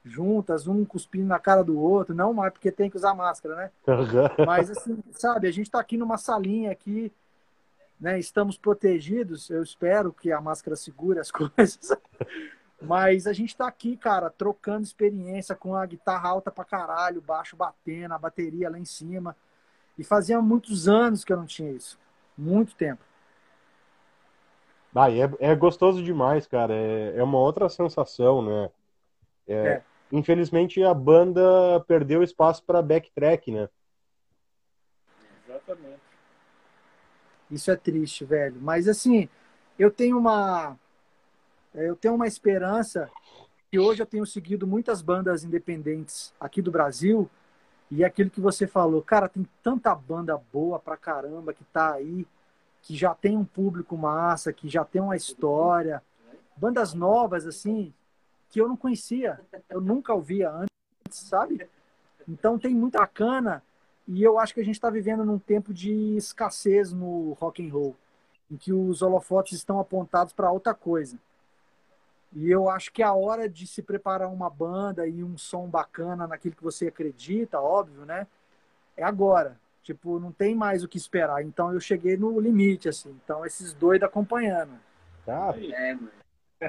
juntas, 0.05 0.67
um 0.67 0.85
cuspindo 0.85 1.27
na 1.27 1.39
cara 1.39 1.63
do 1.63 1.77
outro? 1.77 2.15
Não 2.15 2.33
mais 2.33 2.53
porque 2.53 2.71
tem 2.71 2.89
que 2.89 2.95
usar 2.95 3.13
máscara, 3.13 3.55
né? 3.55 3.71
Mas 4.45 4.69
assim, 4.69 5.03
sabe, 5.11 5.47
a 5.47 5.51
gente 5.51 5.69
tá 5.69 5.79
aqui 5.79 5.97
numa 5.97 6.17
salinha 6.17 6.71
aqui, 6.71 7.11
né? 7.99 8.17
Estamos 8.17 8.57
protegidos, 8.57 9.49
eu 9.49 9.63
espero 9.63 10.13
que 10.13 10.31
a 10.31 10.39
máscara 10.39 10.77
segure 10.77 11.19
as 11.19 11.31
coisas. 11.31 11.91
Mas 12.81 13.27
a 13.27 13.33
gente 13.33 13.55
tá 13.55 13.67
aqui, 13.67 13.97
cara, 13.97 14.29
trocando 14.29 14.83
experiência 14.83 15.55
com 15.55 15.75
a 15.75 15.85
guitarra 15.85 16.29
alta 16.29 16.51
pra 16.51 16.65
caralho, 16.65 17.21
baixo 17.21 17.55
batendo, 17.55 18.13
a 18.13 18.17
bateria 18.17 18.69
lá 18.69 18.77
em 18.77 18.85
cima. 18.85 19.35
E 19.97 20.03
fazia 20.03 20.41
muitos 20.41 20.87
anos 20.87 21.23
que 21.23 21.31
eu 21.31 21.37
não 21.37 21.45
tinha 21.45 21.71
isso. 21.71 21.99
Muito 22.37 22.75
tempo. 22.75 23.03
Ah, 24.95 25.09
e 25.09 25.21
é, 25.21 25.29
é 25.39 25.55
gostoso 25.55 26.03
demais, 26.03 26.45
cara. 26.47 26.73
É, 26.73 27.17
é 27.17 27.23
uma 27.23 27.39
outra 27.39 27.67
sensação, 27.69 28.41
né? 28.43 28.69
É, 29.47 29.53
É. 29.55 29.83
Infelizmente 30.11 30.83
a 30.83 30.93
banda 30.93 31.41
perdeu 31.87 32.21
espaço 32.21 32.63
para 32.63 32.81
backtrack, 32.83 33.51
né? 33.51 33.67
Exatamente. 35.47 36.01
Isso 37.49 37.71
é 37.71 37.75
triste, 37.75 38.25
velho. 38.25 38.59
Mas 38.61 38.87
assim, 38.87 39.29
eu 39.77 39.91
tenho 39.91 40.17
uma 40.17 40.77
eu 41.73 41.95
tenho 41.95 42.13
uma 42.13 42.27
esperança 42.27 43.09
que 43.71 43.79
hoje 43.79 44.01
eu 44.03 44.05
tenho 44.05 44.25
seguido 44.25 44.67
muitas 44.67 45.01
bandas 45.01 45.43
independentes 45.43 46.33
aqui 46.39 46.61
do 46.61 46.71
Brasil 46.71 47.29
e 47.95 48.03
aquilo 48.03 48.31
que 48.31 48.41
você 48.41 48.65
falou, 48.65 49.03
cara, 49.03 49.29
tem 49.29 49.47
tanta 49.61 49.93
banda 49.93 50.35
boa 50.51 50.79
pra 50.79 50.97
caramba 50.97 51.53
que 51.53 51.63
tá 51.65 51.93
aí, 51.93 52.25
que 52.81 52.95
já 52.95 53.13
tem 53.13 53.37
um 53.37 53.45
público 53.45 53.95
massa, 53.95 54.51
que 54.51 54.67
já 54.67 54.83
tem 54.83 54.99
uma 54.99 55.15
história, 55.15 56.01
bandas 56.57 56.95
novas 56.95 57.45
assim, 57.45 57.93
que 58.49 58.59
eu 58.59 58.67
não 58.67 58.75
conhecia, 58.75 59.39
eu 59.69 59.79
nunca 59.79 60.11
ouvia 60.11 60.49
antes, 60.49 61.19
sabe? 61.19 61.69
Então 62.27 62.57
tem 62.57 62.73
muita 62.73 62.97
bacana 62.97 63.61
e 64.07 64.23
eu 64.23 64.39
acho 64.39 64.55
que 64.55 64.59
a 64.59 64.65
gente 64.65 64.75
está 64.75 64.89
vivendo 64.89 65.23
num 65.23 65.37
tempo 65.37 65.71
de 65.71 66.15
escassez 66.17 66.91
no 66.91 67.33
rock 67.33 67.63
and 67.63 67.71
roll, 67.71 67.95
em 68.49 68.57
que 68.57 68.73
os 68.73 69.03
holofotes 69.03 69.53
estão 69.53 69.79
apontados 69.79 70.33
para 70.33 70.51
outra 70.51 70.73
coisa. 70.73 71.19
E 72.35 72.49
eu 72.49 72.69
acho 72.69 72.91
que 72.91 73.03
é 73.03 73.05
a 73.05 73.13
hora 73.13 73.47
de 73.47 73.67
se 73.67 73.81
preparar 73.83 74.27
uma 74.29 74.49
banda 74.49 75.07
e 75.07 75.23
um 75.23 75.37
som 75.37 75.67
bacana 75.67 76.27
naquilo 76.27 76.55
que 76.55 76.63
você 76.63 76.87
acredita, 76.87 77.59
óbvio, 77.61 78.05
né? 78.05 78.25
É 78.97 79.03
agora. 79.03 79.57
Tipo, 79.83 80.19
não 80.19 80.31
tem 80.31 80.55
mais 80.55 80.83
o 80.83 80.87
que 80.87 80.97
esperar. 80.97 81.43
Então 81.43 81.73
eu 81.73 81.79
cheguei 81.79 82.15
no 82.17 82.39
limite, 82.39 82.87
assim. 82.89 83.15
Então 83.23 83.45
esses 83.45 83.73
doidos 83.73 84.07
acompanhando. 84.07 84.71
Tá, 85.25 85.53
É, 85.57 85.93
mano. 85.93 86.09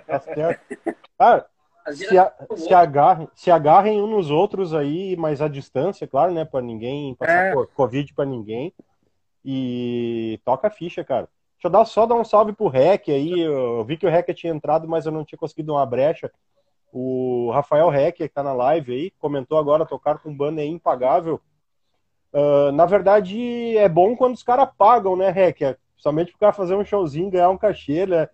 tá 0.06 0.20
certo. 0.20 0.76
Ah, 1.18 1.44
se, 1.92 2.18
a- 2.18 2.32
se 2.56 2.74
agarrem, 2.74 3.28
se 3.34 3.50
agarrem 3.50 4.02
uns 4.02 4.10
nos 4.10 4.30
outros 4.30 4.74
aí, 4.74 5.16
mas 5.16 5.40
à 5.40 5.48
distância, 5.48 6.06
claro, 6.08 6.32
né? 6.32 6.44
Pra 6.44 6.60
ninguém 6.60 7.14
passar 7.14 7.46
É. 7.46 7.52
co- 7.54 7.66
Covid 7.68 8.12
pra 8.14 8.24
ninguém. 8.24 8.72
E 9.44 10.40
toca 10.44 10.68
a 10.68 10.70
ficha, 10.70 11.04
cara. 11.04 11.28
Deixa 11.64 11.68
eu 11.68 11.70
dar, 11.70 11.84
só 11.86 12.04
dar 12.04 12.16
um 12.16 12.24
salve 12.24 12.52
pro 12.52 12.68
Rec 12.68 13.08
aí. 13.08 13.40
Eu 13.40 13.82
vi 13.84 13.96
que 13.96 14.06
o 14.06 14.10
Rec 14.10 14.28
tinha 14.34 14.52
entrado, 14.52 14.86
mas 14.86 15.06
eu 15.06 15.12
não 15.12 15.24
tinha 15.24 15.38
conseguido 15.38 15.72
uma 15.72 15.86
brecha. 15.86 16.30
O 16.92 17.50
Rafael 17.52 17.88
Rec, 17.88 18.16
que 18.16 18.28
tá 18.28 18.42
na 18.42 18.52
live 18.52 18.92
aí, 18.92 19.10
comentou 19.18 19.58
agora 19.58 19.86
tocar 19.86 20.18
com 20.18 20.36
banda 20.36 20.60
é 20.60 20.66
impagável. 20.66 21.40
Ah, 22.34 22.70
na 22.72 22.84
verdade, 22.84 23.78
é 23.78 23.88
bom 23.88 24.14
quando 24.14 24.34
os 24.34 24.42
caras 24.42 24.68
pagam, 24.76 25.16
né, 25.16 25.30
Rec? 25.30 25.62
É, 25.62 25.76
Somente 25.96 26.32
pro 26.32 26.40
cara 26.40 26.52
fazer 26.52 26.74
um 26.74 26.84
showzinho, 26.84 27.30
ganhar 27.30 27.48
um 27.48 27.56
cachê, 27.56 28.04
né? 28.04 28.28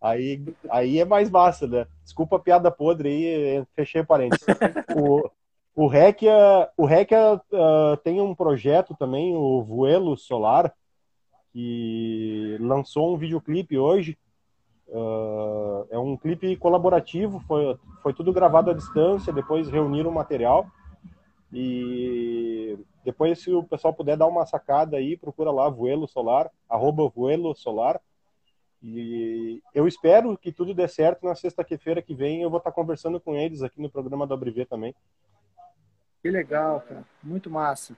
Aí, 0.00 0.42
aí 0.68 0.98
é 0.98 1.04
mais 1.04 1.30
massa, 1.30 1.68
né? 1.68 1.86
Desculpa 2.02 2.36
a 2.36 2.40
piada 2.40 2.72
podre 2.72 3.08
aí, 3.08 3.64
fechei 3.76 4.02
parênteses. 4.02 4.44
O, 4.96 5.30
o 5.84 5.86
Rekia, 5.86 6.68
o 6.76 6.84
Rekia 6.84 7.40
ah, 7.52 7.98
tem 8.02 8.20
um 8.20 8.34
projeto 8.34 8.96
também, 8.98 9.36
o 9.36 9.62
Vuelo 9.62 10.16
Solar, 10.16 10.74
que 11.58 12.56
lançou 12.60 13.12
um 13.12 13.18
videoclipe 13.18 13.76
hoje. 13.76 14.16
Ah, 14.94 15.86
é 15.90 15.98
um 15.98 16.16
clipe 16.16 16.56
colaborativo, 16.56 17.40
foi, 17.48 17.76
foi 18.00 18.14
tudo 18.14 18.32
gravado 18.32 18.70
à 18.70 18.74
distância, 18.74 19.32
depois 19.32 19.68
reuniram 19.68 20.08
o 20.08 20.14
material. 20.14 20.68
E 21.52 22.78
depois, 23.04 23.40
se 23.40 23.50
o 23.50 23.64
pessoal 23.64 23.92
puder 23.92 24.16
dar 24.16 24.28
uma 24.28 24.46
sacada 24.46 24.98
aí, 24.98 25.16
procura 25.16 25.50
lá 25.50 25.68
Vuelo 25.68 26.06
Solar, 26.06 26.48
arroba 26.68 27.10
Solar. 27.56 28.00
E 28.80 29.60
eu 29.74 29.88
espero 29.88 30.38
que 30.38 30.52
tudo 30.52 30.72
dê 30.72 30.86
certo 30.86 31.24
na 31.24 31.34
sexta-feira 31.34 32.00
que 32.00 32.14
vem. 32.14 32.42
Eu 32.42 32.50
vou 32.50 32.58
estar 32.58 32.70
conversando 32.70 33.18
com 33.18 33.34
eles 33.34 33.62
aqui 33.62 33.82
no 33.82 33.90
programa 33.90 34.28
do 34.28 34.34
Abrivé 34.34 34.64
também. 34.64 34.94
Que 36.22 36.30
legal, 36.30 36.80
cara. 36.82 37.04
Muito 37.20 37.50
massa. 37.50 37.96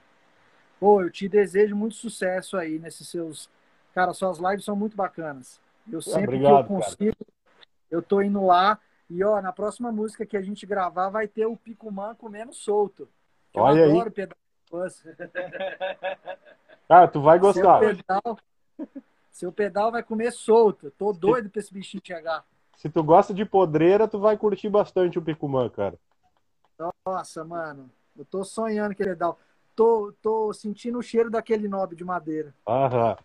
Pô, 0.81 1.03
eu 1.03 1.11
te 1.11 1.28
desejo 1.28 1.76
muito 1.76 1.95
sucesso 1.95 2.57
aí 2.57 2.78
nesses 2.78 3.07
seus. 3.07 3.51
Cara, 3.95 4.14
suas 4.14 4.39
lives 4.39 4.64
são 4.64 4.74
muito 4.74 4.97
bacanas. 4.97 5.61
Eu 5.93 6.01
sempre 6.01 6.24
obrigado, 6.37 6.66
que 6.66 6.72
eu 6.72 6.76
consigo, 6.76 7.16
eu 7.91 8.03
tô 8.03 8.22
indo 8.22 8.45
lá. 8.45 8.78
E 9.09 9.22
ó, 9.22 9.41
na 9.43 9.53
próxima 9.53 9.93
música 9.93 10.24
que 10.24 10.37
a 10.37 10.43
gente 10.43 10.64
gravar 10.64 11.11
vai 11.11 11.28
ter 11.28 11.45
o 11.45 11.57
Picumã 11.57 12.14
comendo 12.14 12.55
solto. 12.55 13.07
Eu 13.53 13.62
Olha 13.62 13.85
aí. 13.85 13.91
adoro 13.91 14.11
pedal. 14.11 14.37
Cara, 16.89 17.09
tu 17.09 17.20
vai 17.20 17.39
Seu 17.39 17.53
gostar. 17.53 17.81
pedal, 17.81 18.39
seu 19.31 19.53
pedal 19.53 19.93
vai 19.93 20.03
comer 20.03 20.33
solto. 20.33 20.91
Tô 20.93 21.12
doido 21.12 21.51
pra 21.51 21.61
esse 21.61 21.72
bichinho 21.72 22.03
chegar. 22.05 22.45
Se 22.76 22.89
tu 22.89 23.03
gosta 23.03 23.35
de 23.35 23.45
podreira, 23.45 24.09
tu 24.09 24.18
vai 24.18 24.37
curtir 24.37 24.68
bastante 24.68 25.18
o 25.18 25.22
Picumã, 25.22 25.68
cara. 25.68 25.99
Nossa, 27.05 27.45
mano. 27.45 27.91
Eu 28.16 28.24
tô 28.24 28.45
sonhando 28.45 28.93
aquele 28.93 29.11
pedal. 29.11 29.39
Tô, 29.81 30.12
tô 30.20 30.53
sentindo 30.53 30.99
o 30.99 31.03
cheiro 31.03 31.31
daquele 31.31 31.66
nobre 31.66 31.97
de 31.97 32.05
madeira. 32.05 32.55
Aham. 32.68 33.16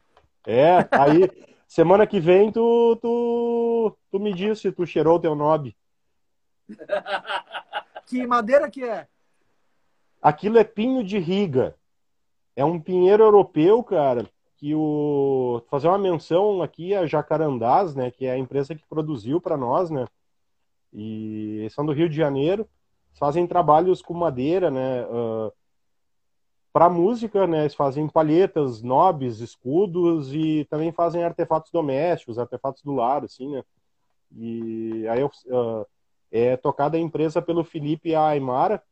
É, 0.47 0.87
aí 0.89 1.29
semana 1.67 2.07
que 2.07 2.17
vem 2.17 2.49
tu, 2.49 2.97
tu, 3.01 3.97
tu 4.09 4.17
me 4.21 4.33
diz 4.33 4.61
se 4.61 4.71
tu 4.71 4.87
cheirou 4.87 5.17
o 5.17 5.19
teu 5.19 5.35
nobe. 5.35 5.75
Que 8.07 8.25
madeira 8.25 8.69
que 8.69 8.85
é? 8.85 9.05
Aquilo 10.21 10.57
é 10.57 10.63
pinho 10.63 11.03
de 11.03 11.17
riga. 11.17 11.75
É 12.55 12.63
um 12.63 12.79
pinheiro 12.79 13.23
europeu, 13.23 13.83
cara, 13.83 14.25
que 14.55 14.73
o 14.73 15.61
fazer 15.69 15.89
uma 15.89 15.97
menção 15.97 16.61
aqui 16.61 16.95
a 16.95 17.05
Jacarandás, 17.05 17.95
né, 17.95 18.11
que 18.11 18.27
é 18.27 18.31
a 18.31 18.37
empresa 18.37 18.75
que 18.75 18.87
produziu 18.87 19.41
para 19.41 19.57
nós, 19.57 19.89
né? 19.89 20.05
E 20.93 21.67
são 21.71 21.85
do 21.85 21.91
Rio 21.91 22.07
de 22.07 22.15
Janeiro. 22.15 22.65
fazem 23.15 23.45
trabalhos 23.45 24.01
com 24.01 24.13
madeira, 24.13 24.71
né? 24.71 25.05
Uh, 25.07 25.51
para 26.75 26.89
música, 26.89 27.47
né? 27.47 27.61
Eles 27.61 27.73
fazem 27.73 28.05
palhetas, 28.05 28.81
nobres, 28.81 29.39
escudos 29.39 30.33
e 30.33 30.67
também 30.69 30.91
fazem 30.91 31.23
artefatos 31.23 31.71
domésticos, 31.71 32.37
artefatos 32.37 32.83
do 32.83 32.93
lar, 32.93 33.23
assim, 33.23 33.49
né? 33.49 33.63
E 34.35 35.07
aí 35.07 35.23
uh, 35.23 35.87
é 36.29 36.57
tocada 36.57 36.97
a 36.97 36.99
empresa 36.99 37.41
pelo 37.41 37.63
Felipe 37.63 38.13
Aymara. 38.13 38.83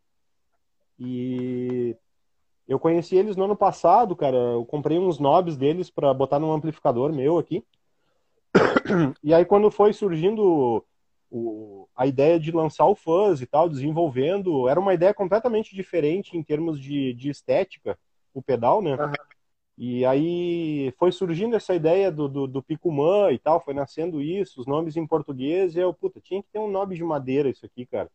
E 0.97 1.93
eu 2.69 2.79
conheci 2.79 3.17
eles 3.17 3.35
no 3.35 3.43
ano 3.43 3.55
passado, 3.57 4.15
cara. 4.15 4.37
Eu 4.37 4.65
comprei 4.65 4.97
uns 4.97 5.17
knobs 5.17 5.57
deles 5.57 5.89
para 5.89 6.13
botar 6.13 6.39
num 6.39 6.53
amplificador 6.53 7.11
meu 7.11 7.37
aqui. 7.37 7.65
E 9.21 9.33
aí 9.33 9.43
quando 9.43 9.69
foi 9.69 9.91
surgindo 9.91 10.85
o, 11.33 11.89
a 11.95 12.05
ideia 12.05 12.39
de 12.39 12.51
lançar 12.51 12.85
o 12.85 12.95
fuzz 12.95 13.41
e 13.41 13.47
tal, 13.47 13.67
desenvolvendo, 13.67 14.69
era 14.69 14.79
uma 14.79 14.93
ideia 14.93 15.13
completamente 15.15 15.75
diferente 15.75 16.37
em 16.37 16.43
termos 16.43 16.79
de, 16.79 17.11
de 17.15 17.31
estética, 17.31 17.97
o 18.31 18.41
pedal, 18.41 18.83
né? 18.83 18.95
Uhum. 18.95 19.11
E 19.75 20.05
aí 20.05 20.93
foi 20.99 21.11
surgindo 21.11 21.55
essa 21.55 21.73
ideia 21.73 22.11
do, 22.11 22.27
do, 22.27 22.45
do 22.45 22.61
Picumã 22.61 23.31
e 23.31 23.39
tal, 23.39 23.59
foi 23.59 23.73
nascendo 23.73 24.21
isso, 24.21 24.61
os 24.61 24.67
nomes 24.67 24.95
em 24.95 25.07
português, 25.07 25.75
e 25.75 25.79
eu, 25.79 25.91
puta, 25.91 26.21
tinha 26.21 26.43
que 26.43 26.49
ter 26.53 26.59
um 26.59 26.69
nome 26.69 26.95
de 26.95 27.03
madeira 27.03 27.49
isso 27.49 27.65
aqui, 27.65 27.83
cara. 27.87 28.11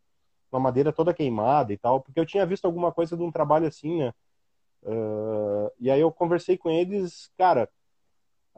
Uma 0.52 0.60
madeira 0.60 0.92
toda 0.92 1.12
queimada 1.12 1.72
e 1.72 1.76
tal, 1.76 2.00
porque 2.00 2.20
eu 2.20 2.24
tinha 2.24 2.46
visto 2.46 2.66
alguma 2.66 2.92
coisa 2.92 3.16
de 3.16 3.22
um 3.24 3.32
trabalho 3.32 3.66
assim, 3.66 3.98
né? 3.98 4.14
Uh, 4.84 5.72
e 5.80 5.90
aí 5.90 6.00
eu 6.00 6.12
conversei 6.12 6.56
com 6.56 6.70
eles, 6.70 7.32
cara, 7.36 7.68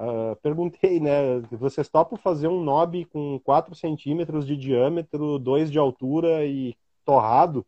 uh, 0.01 0.37
perguntei, 0.43 0.99
né? 0.99 1.41
Vocês 1.53 1.89
topam 1.89 2.19
fazer 2.19 2.49
um 2.49 2.63
knob 2.63 3.05
com 3.07 3.39
4 3.41 3.75
centímetros 3.75 4.47
de 4.47 4.57
diâmetro, 4.57 5.39
2 5.39 5.71
de 5.71 5.79
altura 5.79 6.45
e 6.45 6.75
torrado? 7.05 7.67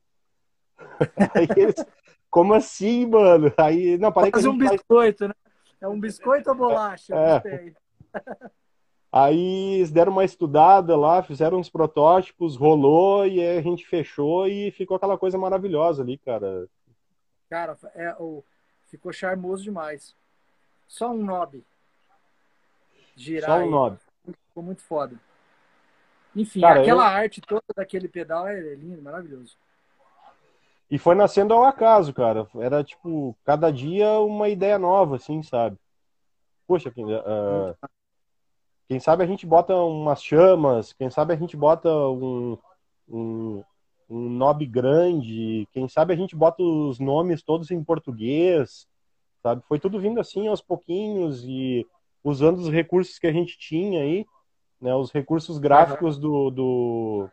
aí 1.35 1.47
eles, 1.57 1.85
como 2.31 2.55
assim, 2.55 3.07
mano? 3.07 3.53
Aí, 3.57 3.99
não, 3.99 4.11
parei 4.11 4.31
Faz 4.31 4.47
um 4.47 4.57
biscoito, 4.57 5.19
faz... 5.19 5.29
né? 5.29 5.35
É 5.81 5.89
um 5.89 6.01
biscoito 6.01 6.49
ou 6.49 6.57
bolacha? 6.57 7.15
É. 7.15 7.73
Aí 9.13 9.75
eles 9.75 9.91
deram 9.91 10.13
uma 10.13 10.25
estudada 10.25 10.97
lá, 10.97 11.23
fizeram 11.23 11.59
uns 11.59 11.69
protótipos, 11.69 12.57
rolou 12.57 13.27
e 13.27 13.47
a 13.47 13.61
gente 13.61 13.87
fechou 13.87 14.49
e 14.49 14.71
ficou 14.71 14.97
aquela 14.97 15.19
coisa 15.19 15.37
maravilhosa 15.37 16.03
ali, 16.03 16.17
cara. 16.17 16.67
Cara, 17.51 17.77
é, 17.95 18.17
o, 18.19 18.43
ficou 18.87 19.13
charmoso 19.13 19.63
demais. 19.63 20.17
Só 20.89 21.11
um 21.11 21.23
knob. 21.23 21.63
Girar. 23.17 23.59
Só 23.61 23.65
um 23.65 23.71
knob. 23.71 23.99
Ficou 24.49 24.63
muito 24.63 24.83
foda. 24.83 25.17
Enfim, 26.35 26.61
cara, 26.61 26.81
aquela 26.81 27.03
eu... 27.03 27.17
arte 27.17 27.41
toda 27.41 27.63
daquele 27.77 28.09
pedal 28.09 28.47
é, 28.47 28.75
lindo, 28.75 29.03
maravilhoso. 29.03 29.57
E 30.91 30.99
foi 30.99 31.15
nascendo 31.15 31.55
ao 31.55 31.65
acaso, 31.65 32.13
cara. 32.13 32.47
Era 32.57 32.85
tipo, 32.85 33.37
cada 33.45 33.71
dia 33.71 34.11
uma 34.21 34.49
ideia 34.49 34.79
nova, 34.79 35.17
assim, 35.17 35.43
sabe? 35.43 35.79
Poxa, 36.67 36.91
uh, 36.91 37.89
quem 38.89 39.01
sabe 39.01 39.25
a 39.25 39.27
gente 39.27 39.47
bota 39.47 39.75
umas 39.75 40.23
chamas, 40.23 40.93
quem 40.93 41.09
sabe 41.11 41.33
a 41.33 41.37
gente 41.37 41.57
bota 41.57 41.89
um, 41.89 42.59
um, 43.09 43.65
um 44.09 44.29
knob 44.29 44.67
grande, 44.67 45.67
quem 45.73 45.89
sabe 45.89 46.13
a 46.13 46.17
gente 46.17 46.37
bota 46.37 46.63
os 46.63 46.99
nomes 46.99 47.43
todos 47.43 47.71
em 47.71 47.83
português, 47.83 48.87
sabe? 49.43 49.63
Foi 49.67 49.79
tudo 49.79 49.99
vindo 49.99 50.21
assim 50.21 50.47
aos 50.47 50.61
pouquinhos 50.61 51.43
e 51.45 51.87
usando 52.23 52.59
os 52.59 52.69
recursos 52.69 53.19
que 53.19 53.27
a 53.27 53.33
gente 53.33 53.59
tinha 53.59 54.03
aí, 54.03 54.27
né? 54.81 54.95
Os 54.95 55.11
recursos 55.11 55.59
gráficos 55.59 56.19
do, 56.19 56.51
do, 56.51 57.29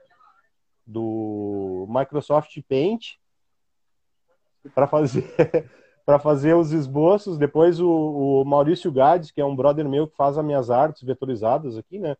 do 0.85 1.87
Microsoft 1.89 2.57
Paint 2.67 3.15
para 4.73 4.87
fazer 4.87 5.25
para 6.05 6.17
fazer 6.17 6.55
os 6.55 6.71
esboços. 6.71 7.37
Depois 7.37 7.79
o, 7.79 7.87
o 7.87 8.43
Maurício 8.43 8.91
Gades, 8.91 9.29
que 9.29 9.39
é 9.39 9.45
um 9.45 9.55
brother 9.55 9.87
meu 9.87 10.07
que 10.07 10.15
faz 10.15 10.37
as 10.39 10.45
minhas 10.45 10.71
artes 10.71 11.03
vetorizadas 11.03 11.77
aqui, 11.77 11.99
né? 11.99 12.17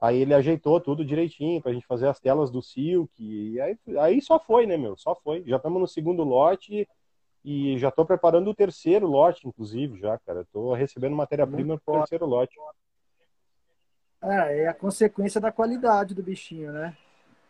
Aí 0.00 0.20
ele 0.20 0.34
ajeitou 0.34 0.80
tudo 0.80 1.04
direitinho 1.04 1.60
pra 1.62 1.72
gente 1.72 1.86
fazer 1.86 2.08
as 2.08 2.18
telas 2.18 2.50
do 2.50 2.60
Silk. 2.60 3.12
E 3.18 3.60
aí, 3.60 3.78
aí 4.00 4.20
só 4.20 4.38
foi, 4.38 4.66
né, 4.66 4.76
meu? 4.76 4.96
Só 4.96 5.14
foi. 5.14 5.44
Já 5.46 5.56
estamos 5.56 5.80
no 5.80 5.86
segundo 5.86 6.24
lote 6.24 6.88
e 7.44 7.78
já 7.78 7.88
estou 7.88 8.04
preparando 8.04 8.50
o 8.50 8.54
terceiro 8.54 9.06
lote, 9.06 9.48
inclusive, 9.48 9.98
já, 9.98 10.18
cara. 10.18 10.42
Estou 10.42 10.74
recebendo 10.74 11.16
matéria-prima 11.16 11.80
pro 11.84 11.98
terceiro 11.98 12.26
lote. 12.26 12.56
É, 14.22 14.64
é 14.64 14.68
a 14.68 14.74
consequência 14.74 15.40
da 15.40 15.50
qualidade 15.50 16.14
do 16.14 16.22
bichinho, 16.22 16.72
né? 16.72 16.96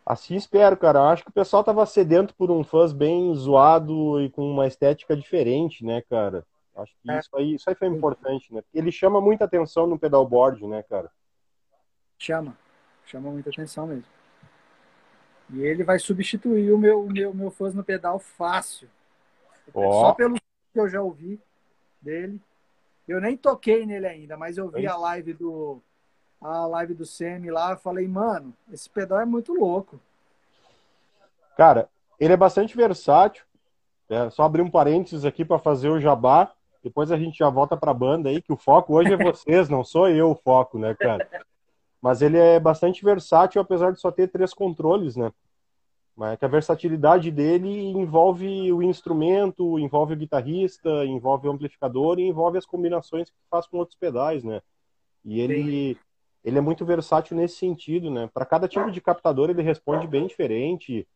Assim 0.05 0.35
espero, 0.35 0.77
cara. 0.77 1.09
Acho 1.09 1.23
que 1.23 1.29
o 1.29 1.33
pessoal 1.33 1.63
tava 1.63 1.85
sedento 1.85 2.33
por 2.35 2.49
um 2.49 2.63
fãs 2.63 2.93
bem 2.93 3.33
zoado 3.35 4.21
e 4.21 4.29
com 4.29 4.49
uma 4.49 4.65
estética 4.65 5.15
diferente, 5.15 5.85
né, 5.85 6.01
cara? 6.09 6.45
Acho 6.75 6.93
que 7.01 7.11
é. 7.11 7.19
isso, 7.19 7.29
aí, 7.33 7.55
isso 7.55 7.69
aí 7.69 7.75
foi 7.75 7.87
importante, 7.87 8.53
né? 8.53 8.61
Ele 8.73 8.91
chama 8.91 9.19
muita 9.19 9.45
atenção 9.45 9.85
no 9.85 9.99
pedalboard, 9.99 10.65
né, 10.65 10.81
cara? 10.83 11.11
Chama. 12.17 12.57
Chama 13.05 13.29
muita 13.29 13.49
atenção 13.49 13.87
mesmo. 13.87 14.05
E 15.49 15.61
ele 15.61 15.83
vai 15.83 15.99
substituir 15.99 16.71
o 16.71 16.77
meu, 16.77 17.05
meu, 17.07 17.33
meu 17.33 17.51
fãs 17.51 17.73
no 17.75 17.83
pedal 17.83 18.17
fácil. 18.17 18.87
Oh. 19.73 19.91
Só 19.91 20.13
pelo 20.13 20.35
que 20.35 20.79
eu 20.79 20.89
já 20.89 21.01
ouvi 21.01 21.39
dele. 22.01 22.39
Eu 23.07 23.19
nem 23.19 23.35
toquei 23.35 23.85
nele 23.85 24.07
ainda, 24.07 24.37
mas 24.37 24.57
eu 24.57 24.69
vi 24.69 24.85
é 24.85 24.89
a 24.89 24.95
live 24.95 25.33
do 25.33 25.81
a 26.39 26.65
live 26.65 26.95
do 26.95 27.05
Semi 27.05 27.51
lá, 27.51 27.75
falei, 27.77 28.07
mano, 28.07 28.51
esse 28.71 28.89
pedal 28.89 29.19
é 29.19 29.25
muito 29.25 29.53
louco. 29.53 29.99
Cara, 31.55 31.87
ele 32.19 32.33
é 32.33 32.37
bastante 32.37 32.75
versátil. 32.75 33.43
É, 34.09 34.29
só 34.29 34.43
abrir 34.43 34.61
um 34.61 34.69
parênteses 34.69 35.23
aqui 35.23 35.45
para 35.45 35.59
fazer 35.59 35.89
o 35.89 35.99
jabá. 35.99 36.51
Depois 36.83 37.11
a 37.11 37.17
gente 37.17 37.37
já 37.37 37.49
volta 37.49 37.77
para 37.77 37.91
a 37.91 37.93
banda 37.93 38.29
aí, 38.29 38.41
que 38.41 38.51
o 38.51 38.57
foco 38.57 38.95
hoje 38.95 39.13
é 39.13 39.17
vocês, 39.23 39.69
não 39.69 39.83
sou 39.83 40.09
eu 40.09 40.31
o 40.31 40.35
foco, 40.35 40.79
né, 40.79 40.95
cara? 40.95 41.27
Mas 42.01 42.23
ele 42.23 42.37
é 42.37 42.59
bastante 42.59 43.05
versátil, 43.05 43.61
apesar 43.61 43.91
de 43.91 43.99
só 43.99 44.11
ter 44.11 44.27
três 44.27 44.53
controles, 44.53 45.15
né? 45.15 45.31
Mas 46.21 46.33
é 46.33 46.37
que 46.37 46.45
a 46.45 46.47
versatilidade 46.47 47.31
dele 47.31 47.87
envolve 47.87 48.71
o 48.71 48.83
instrumento, 48.83 49.79
envolve 49.79 50.13
o 50.13 50.15
guitarrista, 50.15 51.03
envolve 51.03 51.47
o 51.47 51.51
amplificador 51.51 52.19
e 52.19 52.27
envolve 52.27 52.59
as 52.59 52.65
combinações 52.65 53.31
que 53.31 53.35
faz 53.49 53.65
com 53.65 53.77
outros 53.77 53.97
pedais, 53.97 54.43
né? 54.43 54.61
E 55.25 55.41
ele, 55.41 55.97
ele 56.45 56.59
é 56.59 56.61
muito 56.61 56.85
versátil 56.85 57.35
nesse 57.35 57.55
sentido, 57.55 58.11
né? 58.11 58.29
Para 58.31 58.45
cada 58.45 58.67
tipo 58.67 58.91
de 58.91 59.01
captador 59.01 59.49
ele 59.49 59.63
responde 59.63 60.05
bem 60.05 60.27
diferente. 60.27 61.07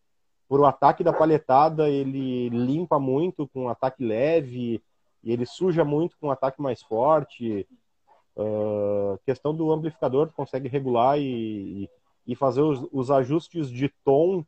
Por 0.49 0.60
o 0.60 0.66
ataque 0.66 1.03
da 1.03 1.14
palhetada, 1.14 1.88
ele 1.88 2.49
limpa 2.49 2.97
muito 2.97 3.47
com 3.49 3.66
um 3.66 3.70
ataque 3.70 4.03
leve, 4.03 4.82
e 5.24 5.32
ele 5.32 5.45
suja 5.45 5.86
muito 5.86 6.18
com 6.18 6.30
um 6.30 6.32
ataque 6.32 6.60
mais 6.60 6.82
forte. 6.82 7.68
Uh, 8.36 9.20
questão 9.24 9.56
do 9.56 9.72
amplificador, 9.72 10.32
consegue 10.36 10.68
regular 10.68 11.20
e, 11.20 11.88
e 12.26 12.36
fazer 12.36 12.62
os, 12.62 12.88
os, 12.91 13.12
ajustes 13.12 13.70
de 13.70 13.88
tom 14.03 14.43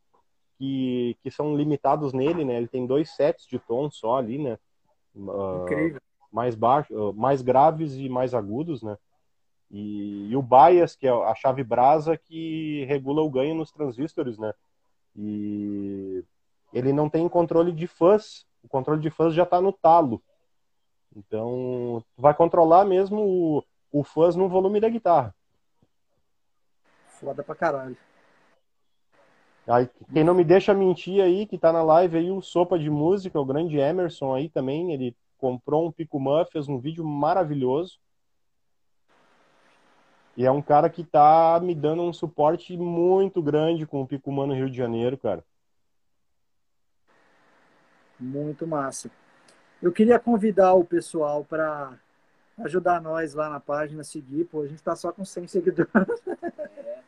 que, 0.58 1.18
que 1.22 1.32
são 1.32 1.55
limitados 1.55 2.14
nele, 2.14 2.43
né? 2.43 2.58
Ele 2.58 2.68
tem 2.68 2.86
dois 2.86 3.16
sets 3.16 3.45
de 3.47 3.60
tom 3.60 3.89
só 3.89 4.18
ali, 4.18 4.38
né? 4.38 4.58
Uh, 5.16 5.64
Incrível. 5.64 6.01
Mais 6.32 6.55
baixo, 6.55 6.93
uh, 6.93 7.14
mais 7.14 7.41
graves 7.41 7.95
e 7.95 8.10
mais 8.10 8.34
agudos, 8.34 8.82
né? 8.82 8.97
E, 9.70 10.30
e, 10.30 10.36
o 10.36 10.41
bias, 10.41 10.95
que 10.95 11.08
é 11.08 11.12
a 11.12 11.36
chave 11.36 11.64
brasa 11.64 12.18
que 12.18 12.86
regula 12.86 13.22
o 13.22 13.30
ganho 13.30 13.55
nos 13.55 13.72
transistores, 13.72 14.38
né? 14.38 14.53
E 15.16 16.24
ele 16.74 16.93
não 16.93 17.10
tem 17.10 17.28
controle 17.28 17.72
de 17.72 17.88
fuzz, 17.88 18.45
o 18.64 18.68
controle 18.68 19.01
de 19.01 19.10
fuzz 19.10 19.34
já 19.34 19.43
está 19.43 19.60
no 19.62 19.74
talo. 19.74 20.22
Então, 21.16 22.03
vai 22.16 22.34
controlar 22.34 22.86
mesmo 22.86 23.22
o, 23.22 23.64
o 23.91 24.03
fuzz 24.03 24.36
no 24.36 24.47
volume 24.47 24.80
da 24.80 24.89
guitarra. 24.89 25.36
Foda 27.08 27.43
pra 27.43 27.55
caralho. 27.55 27.97
Aí, 29.68 29.89
quem 30.13 30.24
não 30.24 30.34
me 30.34 30.45
deixa 30.45 30.74
mentir 30.74 31.22
aí, 31.22 31.45
que 31.45 31.57
tá 31.57 31.74
na 31.74 31.84
live 31.84 32.18
aí, 32.18 32.32
o 32.32 32.41
Sopa 32.41 32.80
de 32.80 32.89
Música, 32.89 33.39
o 33.39 33.45
grande 33.45 33.78
Emerson 33.78 34.34
aí 34.34 34.47
também, 34.47 34.93
ele 34.93 35.15
comprou 35.38 35.88
um 35.88 35.91
Picumã, 35.91 36.45
fez 36.45 36.70
um 36.70 36.80
vídeo 36.80 37.03
maravilhoso. 37.03 37.99
E 40.38 40.45
é 40.45 40.51
um 40.51 40.61
cara 40.61 40.89
que 40.89 41.03
tá 41.03 41.59
me 41.61 41.76
dando 41.76 42.03
um 42.03 42.13
suporte 42.13 42.78
muito 42.78 43.41
grande 43.41 43.86
com 43.86 44.01
o 44.01 44.07
Picumã 44.07 44.45
no 44.45 44.53
Rio 44.53 44.70
de 44.70 44.78
Janeiro, 44.78 45.18
cara. 45.18 45.43
Muito 48.20 48.65
massa. 48.65 49.11
Eu 49.82 49.91
queria 49.91 50.18
convidar 50.18 50.74
o 50.76 50.86
pessoal 50.86 51.43
para 51.43 51.93
ajudar 52.59 53.01
nós 53.01 53.34
lá 53.34 53.49
na 53.49 53.59
página, 53.59 54.03
seguir, 54.03 54.45
pô, 54.45 54.61
a 54.61 54.68
gente 54.68 54.82
tá 54.82 54.95
só 54.95 55.11
com 55.11 55.26
100 55.26 55.47
seguidores. 55.47 55.91
É, 56.78 56.99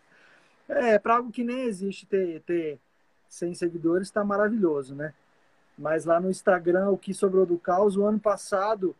para 1.01 1.15
algo 1.15 1.31
que 1.31 1.43
nem 1.43 1.61
existe 1.61 2.05
ter, 2.05 2.41
ter 2.41 2.79
100 3.27 3.55
seguidores, 3.55 4.07
está 4.07 4.23
maravilhoso, 4.23 4.95
né? 4.95 5.13
Mas 5.77 6.05
lá 6.05 6.19
no 6.19 6.29
Instagram, 6.29 6.89
o 6.89 6.97
que 6.97 7.13
sobrou 7.13 7.45
do 7.45 7.57
caos, 7.57 7.95
o 7.95 8.03
ano 8.03 8.19
passado 8.19 8.95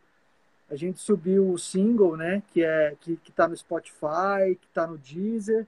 a 0.70 0.76
gente 0.76 1.00
subiu 1.00 1.52
o 1.52 1.58
single, 1.58 2.16
né? 2.16 2.44
Que 2.48 2.64
é 2.64 2.96
que, 3.02 3.18
que 3.18 3.32
tá 3.32 3.48
no 3.48 3.58
Spotify, 3.58 4.56
que 4.60 4.68
tá 4.74 4.86
no 4.86 4.98
Deezer, 4.98 5.66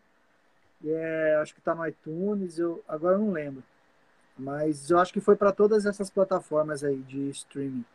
é, 0.86 1.38
acho 1.42 1.54
que 1.54 1.62
tá 1.62 1.76
no 1.76 1.86
iTunes, 1.88 2.58
eu 2.58 2.84
agora 2.88 3.16
eu 3.16 3.20
não 3.20 3.32
lembro. 3.32 3.64
Mas 4.38 4.90
eu 4.90 5.00
acho 5.00 5.14
que 5.14 5.20
foi 5.20 5.36
para 5.36 5.52
todas 5.52 5.86
essas 5.86 6.10
plataformas 6.10 6.84
aí 6.84 6.98
de 6.98 7.30
streaming. 7.30 7.86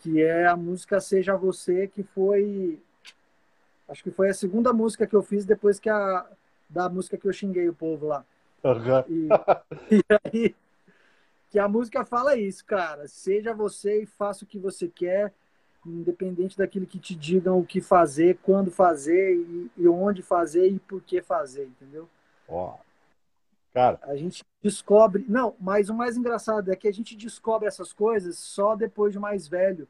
Que 0.00 0.22
é 0.22 0.46
a 0.46 0.56
música 0.56 1.00
Seja 1.00 1.36
Você, 1.36 1.86
que 1.86 2.02
foi. 2.02 2.80
Acho 3.88 4.02
que 4.02 4.10
foi 4.10 4.30
a 4.30 4.34
segunda 4.34 4.72
música 4.72 5.06
que 5.06 5.14
eu 5.14 5.22
fiz 5.22 5.44
depois 5.44 5.78
que 5.78 5.90
a 5.90 6.26
da 6.70 6.88
música 6.88 7.18
que 7.18 7.26
eu 7.26 7.32
xinguei 7.32 7.68
o 7.68 7.74
povo 7.74 8.06
lá. 8.06 8.24
Aham. 8.64 9.04
E, 9.08 9.28
e 9.96 10.04
aí, 10.24 10.54
que 11.50 11.58
a 11.58 11.68
música 11.68 12.04
fala 12.04 12.36
isso, 12.36 12.64
cara. 12.64 13.06
Seja 13.08 13.52
você 13.52 14.02
e 14.02 14.06
faça 14.06 14.44
o 14.44 14.46
que 14.46 14.58
você 14.58 14.88
quer, 14.88 15.34
independente 15.84 16.56
daquilo 16.56 16.86
que 16.86 16.98
te 16.98 17.14
digam 17.14 17.58
o 17.58 17.66
que 17.66 17.80
fazer, 17.80 18.38
quando 18.42 18.70
fazer 18.70 19.34
e, 19.36 19.70
e 19.76 19.88
onde 19.88 20.22
fazer 20.22 20.68
e 20.68 20.78
por 20.78 21.02
que 21.02 21.20
fazer, 21.20 21.64
entendeu? 21.64 22.08
Ó. 22.48 22.76
Cara, 23.72 23.98
A 24.02 24.16
gente 24.16 24.44
descobre. 24.62 25.24
Não, 25.28 25.54
mas 25.60 25.88
o 25.88 25.94
mais 25.94 26.16
engraçado 26.16 26.72
é 26.72 26.76
que 26.76 26.88
a 26.88 26.92
gente 26.92 27.16
descobre 27.16 27.68
essas 27.68 27.92
coisas 27.92 28.36
só 28.38 28.74
depois 28.74 29.12
de 29.12 29.18
mais 29.18 29.46
velho. 29.46 29.86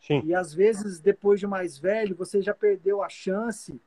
sim. 0.00 0.22
E 0.24 0.34
às 0.34 0.52
vezes, 0.52 1.00
depois 1.00 1.40
de 1.40 1.46
mais 1.46 1.78
velho, 1.78 2.14
você 2.14 2.42
já 2.42 2.54
perdeu 2.54 3.02
a 3.02 3.08
chance 3.08 3.80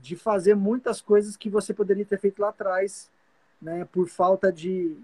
de 0.00 0.16
fazer 0.16 0.54
muitas 0.54 1.00
coisas 1.00 1.36
que 1.36 1.50
você 1.50 1.74
poderia 1.74 2.04
ter 2.04 2.18
feito 2.18 2.40
lá 2.40 2.50
atrás, 2.50 3.10
né? 3.60 3.84
Por 3.86 4.08
falta 4.08 4.52
de, 4.52 4.96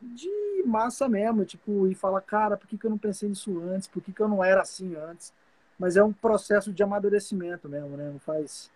de 0.00 0.30
massa 0.66 1.08
mesmo. 1.08 1.44
Tipo, 1.44 1.86
e 1.88 1.94
fala, 1.94 2.20
cara, 2.20 2.56
por 2.56 2.66
que, 2.68 2.78
que 2.78 2.86
eu 2.86 2.90
não 2.90 2.98
pensei 2.98 3.28
nisso 3.28 3.58
antes? 3.60 3.88
Por 3.88 4.02
que, 4.02 4.12
que 4.12 4.20
eu 4.22 4.28
não 4.28 4.44
era 4.44 4.62
assim 4.62 4.96
antes? 4.96 5.32
Mas 5.78 5.96
é 5.96 6.02
um 6.04 6.12
processo 6.12 6.72
de 6.72 6.82
amadurecimento 6.82 7.68
mesmo, 7.68 7.96
né? 7.96 8.10
Não 8.10 8.18
faz. 8.20 8.70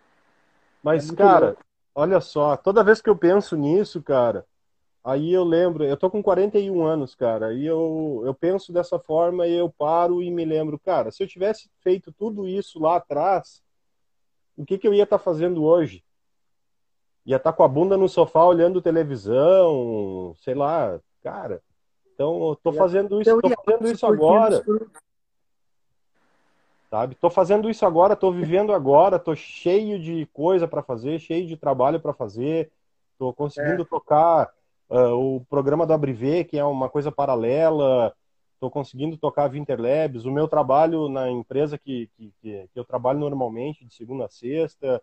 Mas, 0.83 1.11
É 1.11 1.11
cara, 1.11 1.57
louco. 1.57 1.63
olha 1.95 2.19
só, 2.21 2.57
toda 2.57 2.83
vez 2.83 3.01
que 3.01 3.09
eu 3.09 3.17
penso 3.17 3.55
nisso, 3.55 4.01
cara, 4.01 4.45
aí 5.03 5.33
eu 5.33 5.43
lembro, 5.43 5.83
eu 5.85 5.97
tô 5.97 6.11
com 6.11 6.23
41 6.23 6.83
anos, 6.85 7.15
cara, 7.15 7.53
e 7.53 7.65
eu, 7.65 8.23
eu 8.25 8.35
penso 8.35 8.73
dessa 8.73 8.99
forma 8.99 9.47
e 9.47 9.53
eu 9.53 9.71
paro 9.71 10.23
e 10.23 10.31
me 10.31 10.45
lembro, 10.45 10.79
cara, 10.79 11.11
se 11.11 11.23
eu 11.23 11.27
tivesse 11.27 11.69
feito 11.81 12.11
tudo 12.13 12.47
isso 12.47 12.79
lá 12.79 12.97
atrás, 12.97 13.63
o 14.61 14.65
que 14.65 14.77
que 14.77 14.87
eu 14.87 14.93
ia 14.93 15.03
estar 15.03 15.17
fazendo 15.17 15.63
hoje? 15.63 16.03
Ia 17.25 17.37
estar 17.37 17.53
com 17.53 17.63
a 17.63 17.67
bunda 17.67 17.97
no 17.97 18.07
sofá 18.07 18.43
olhando 18.45 18.81
televisão, 18.81 20.35
sei 20.37 20.53
lá, 20.53 20.99
cara. 21.23 21.61
Então, 22.13 22.55
Ia 22.61 22.71
fazendo 22.71 23.21
isso, 23.21 23.41
tô 23.41 23.49
fazendo 23.49 23.91
isso 23.91 24.05
agora. 24.05 24.63
frutos. 24.63 24.87
sabe? 26.89 27.15
Tô 27.15 27.29
fazendo 27.29 27.69
isso 27.69 27.85
agora, 27.85 28.15
tô 28.15 28.31
vivendo 28.31 28.73
agora, 28.73 29.17
tô 29.17 29.35
cheio 29.35 29.99
de 29.99 30.27
coisa 30.27 30.67
para 30.67 30.83
fazer, 30.83 31.19
cheio 31.19 31.47
de 31.47 31.57
trabalho 31.57 31.99
para 31.99 32.13
fazer, 32.13 32.71
tô 33.17 33.33
conseguindo 33.33 33.83
tocar 33.85 34.51
ah, 34.89 35.15
o 35.15 35.43
programa 35.49 35.87
do 35.87 35.93
Abriver, 35.93 36.47
que 36.47 36.57
é 36.57 36.63
uma 36.63 36.89
coisa 36.89 37.11
paralela, 37.11 38.13
tô 38.61 38.69
conseguindo 38.69 39.17
tocar 39.17 39.45
a 39.45 39.47
Winterlabs, 39.47 40.23
o 40.23 40.31
meu 40.31 40.47
trabalho 40.47 41.09
na 41.09 41.27
empresa 41.31 41.79
que, 41.79 42.07
que, 42.15 42.31
que 42.41 42.69
eu 42.75 42.85
trabalho 42.85 43.17
normalmente, 43.17 43.83
de 43.83 43.91
segunda 43.91 44.25
a 44.25 44.29
sexta, 44.29 45.01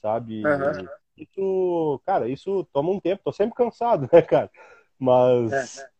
sabe? 0.00 0.44
Aham. 0.46 0.88
Isso, 1.16 2.00
cara, 2.06 2.28
isso 2.28 2.64
toma 2.72 2.92
um 2.92 3.00
tempo, 3.00 3.24
tô 3.24 3.32
sempre 3.32 3.56
cansado, 3.56 4.08
né, 4.14 4.22
cara? 4.22 4.48
Mas, 4.96 5.78
É, 5.78 5.90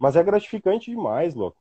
mas 0.00 0.16
é 0.16 0.22
gratificante 0.24 0.90
demais, 0.90 1.32
louco. 1.32 1.56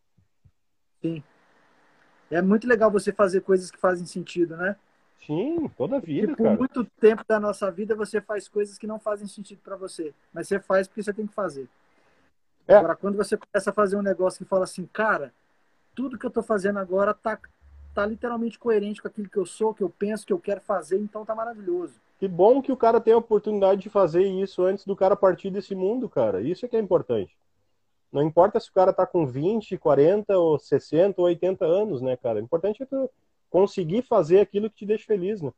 É 2.31 2.41
muito 2.41 2.67
legal 2.67 2.91
você 2.91 3.13
fazer 3.13 3.41
coisas 3.41 3.69
que 3.69 3.77
fazem 3.77 4.05
sentido, 4.07 4.57
né? 4.57 4.75
Sim, 5.27 5.67
toda 5.77 5.97
a 5.97 5.99
vida, 5.99 6.35
por 6.35 6.43
cara. 6.43 6.57
muito 6.57 6.83
tempo 6.99 7.23
da 7.27 7.39
nossa 7.39 7.69
vida 7.69 7.95
você 7.95 8.19
faz 8.19 8.47
coisas 8.47 8.79
que 8.79 8.87
não 8.87 8.99
fazem 8.99 9.27
sentido 9.27 9.61
para 9.63 9.75
você, 9.75 10.11
mas 10.33 10.47
você 10.47 10.59
faz 10.59 10.87
porque 10.87 11.03
você 11.03 11.13
tem 11.13 11.27
que 11.27 11.33
fazer. 11.35 11.69
É. 12.68 12.76
Agora, 12.76 12.95
quando 12.95 13.15
você 13.15 13.38
começa 13.38 13.70
a 13.70 13.74
fazer 13.74 13.95
um 13.95 14.01
negócio 14.01 14.43
que 14.43 14.49
fala 14.49 14.65
assim, 14.65 14.86
cara, 14.91 15.34
tudo 15.95 16.18
que 16.18 16.26
eu 16.26 16.30
tô 16.30 16.43
fazendo 16.43 16.78
agora 16.78 17.13
tá, 17.13 17.39
tá 17.93 18.05
literalmente 18.05 18.59
coerente 18.59 19.01
com 19.01 19.07
aquilo 19.07 19.30
que 19.30 19.38
eu 19.38 19.45
sou, 19.45 19.74
que 19.74 19.82
eu 19.82 19.89
penso, 19.89 20.26
que 20.26 20.34
eu 20.34 20.39
quero 20.39 20.61
fazer, 20.61 20.99
então 20.99 21.26
tá 21.26 21.34
maravilhoso. 21.34 21.95
Que 22.20 22.28
bom 22.28 22.61
que 22.61 22.72
o 22.72 22.78
cara 22.78 22.99
tem 22.99 23.13
a 23.13 23.18
oportunidade 23.18 23.82
de 23.82 23.89
fazer 23.89 24.24
isso 24.24 24.63
antes 24.63 24.86
do 24.86 24.95
cara 24.95 25.15
partir 25.15 25.49
desse 25.49 25.76
mundo, 25.76 26.09
cara. 26.09 26.41
Isso 26.41 26.65
é 26.65 26.70
que 26.70 26.76
é 26.76 26.80
importante. 26.80 27.38
Não 28.11 28.24
importa 28.24 28.59
se 28.59 28.70
o 28.70 28.74
cara 28.74 28.91
tá 28.91 29.05
com 29.05 29.26
20, 29.26 29.78
40 29.78 30.38
ou 30.38 30.57
60 30.57 31.22
ou 31.22 31.28
80 31.28 31.65
anos, 31.65 32.01
né, 32.01 32.18
cara? 32.18 32.39
O 32.39 32.43
importante 32.43 32.82
é 32.82 32.86
tu 32.86 33.09
conseguir 33.49 34.01
fazer 34.01 34.39
aquilo 34.39 34.70
que 34.70 34.78
te 34.78 34.86
deixa 34.86 35.05
feliz, 35.05 35.41
né? 35.41 35.51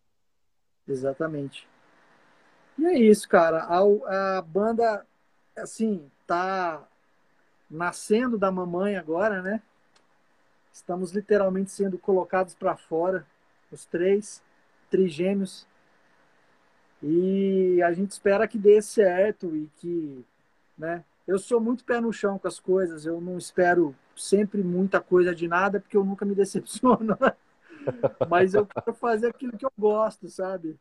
Exatamente. 0.88 1.68
E 2.78 2.86
é 2.86 2.98
isso, 2.98 3.28
cara. 3.28 3.64
A, 3.64 4.38
a 4.38 4.42
banda, 4.42 5.06
assim, 5.56 6.10
tá 6.26 6.88
nascendo 7.70 8.38
da 8.38 8.52
mamãe 8.52 8.96
agora, 8.96 9.42
né? 9.42 9.62
Estamos 10.74 11.12
literalmente 11.12 11.72
sendo 11.72 11.98
colocados 11.98 12.54
para 12.54 12.76
fora, 12.76 13.26
os 13.72 13.86
três, 13.86 14.42
trigêmeos. 14.90 15.68
E 17.02 17.82
a 17.82 17.94
gente 17.94 18.12
espera 18.12 18.48
que 18.48 18.58
dê 18.58 18.82
certo 18.82 19.56
e 19.56 19.70
que, 19.78 20.26
né? 20.78 21.04
Eu 21.28 21.38
sou 21.38 21.62
muito 21.62 21.84
pé 21.84 22.02
no 22.02 22.12
chão 22.12 22.40
com 22.40 22.48
as 22.48 22.60
coisas, 22.60 23.06
eu 23.06 23.22
não 23.22 23.38
espero 23.38 23.96
sempre 24.16 24.64
muita 24.64 25.00
coisa 25.00 25.34
de 25.34 25.48
nada, 25.48 25.80
porque 25.80 25.96
eu 25.96 26.04
nunca 26.04 26.26
me 26.26 26.34
decepciono. 26.36 27.18
Mas 28.28 28.54
eu 28.54 28.66
quero 28.66 28.94
fazer 28.94 29.28
aquilo 29.28 29.58
que 29.58 29.66
eu 29.66 29.72
gosto, 29.78 30.28
sabe? 30.28 30.78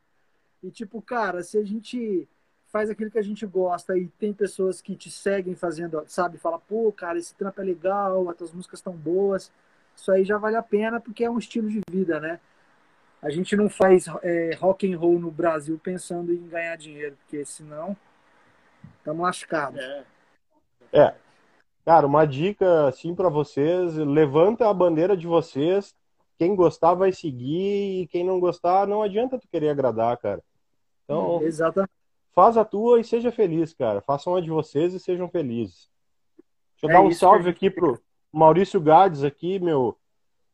E 0.63 0.71
tipo, 0.71 1.01
cara, 1.01 1.43
se 1.43 1.59
a 1.59 1.65
gente 1.65 2.29
faz 2.71 2.91
aquilo 2.91 3.11
que 3.11 3.19
a 3.19 3.23
gente 3.23 3.47
gosta 3.47 3.97
e 3.97 4.09
tem 4.19 4.33
pessoas 4.33 4.81
que 4.81 4.95
te 4.95 5.11
seguem 5.11 5.55
fazendo, 5.55 6.03
sabe? 6.07 6.39
Fala, 6.39 6.59
pô, 6.59 6.93
cara, 6.93 7.19
esse 7.19 7.35
trampo 7.35 7.61
é 7.61 7.65
legal, 7.65 8.29
as 8.29 8.37
tuas 8.37 8.53
músicas 8.53 8.79
estão 8.81 8.93
boas. 8.93 9.51
Isso 9.97 10.13
aí 10.13 10.25
já 10.25 10.39
vale 10.39 10.57
a 10.57 10.63
pena 10.63 11.01
porque 11.01 11.25
é 11.25 11.31
um 11.31 11.39
estilo 11.39 11.69
de 11.69 11.81
vida, 11.91 12.21
né? 12.21 12.39
A 13.21 13.31
gente 13.31 13.57
não 13.57 13.69
faz 13.69 14.07
é, 14.23 14.55
rock 14.55 14.93
and 14.93 14.97
roll 14.97 15.19
no 15.19 15.31
Brasil 15.31 15.81
pensando 15.83 16.33
em 16.33 16.47
ganhar 16.47 16.77
dinheiro, 16.77 17.17
porque 17.17 17.45
senão 17.45 17.97
estamos 18.99 19.23
lascados. 19.23 19.81
É. 20.93 21.15
Cara, 21.85 22.07
uma 22.07 22.27
dica 22.27 22.87
assim 22.87 23.15
pra 23.15 23.29
vocês, 23.29 23.95
levanta 23.95 24.69
a 24.69 24.75
bandeira 24.75 25.17
de 25.17 25.27
vocês. 25.27 25.95
Quem 26.39 26.55
gostar 26.55 26.95
vai 26.95 27.13
seguir 27.13 28.03
e 28.03 28.07
quem 28.07 28.25
não 28.25 28.39
gostar, 28.39 28.87
não 28.87 29.03
adianta 29.03 29.39
tu 29.39 29.49
querer 29.49 29.71
agradar, 29.71 30.17
cara. 30.19 30.41
Então, 31.05 31.43
Exatamente. 31.43 31.98
Faz 32.35 32.57
a 32.57 32.65
tua 32.65 33.01
e 33.01 33.05
seja 33.05 33.33
feliz, 33.33 33.73
cara. 33.73 34.01
Façam 34.01 34.35
a 34.35 34.41
de 34.41 34.51
vocês 34.51 34.95
e 34.95 35.01
sejam 35.01 35.29
felizes. 35.29 35.91
Deixa 36.73 36.87
eu 36.87 36.91
É 36.91 36.93
dar 36.93 37.01
um 37.01 37.09
que 37.09 37.15
salve 37.15 37.49
a 37.49 37.51
aqui 37.51 37.71
pro 37.71 38.01
Maurício 38.33 38.81
Gades 38.81 39.25
aqui, 39.25 39.59
meu 39.59 39.97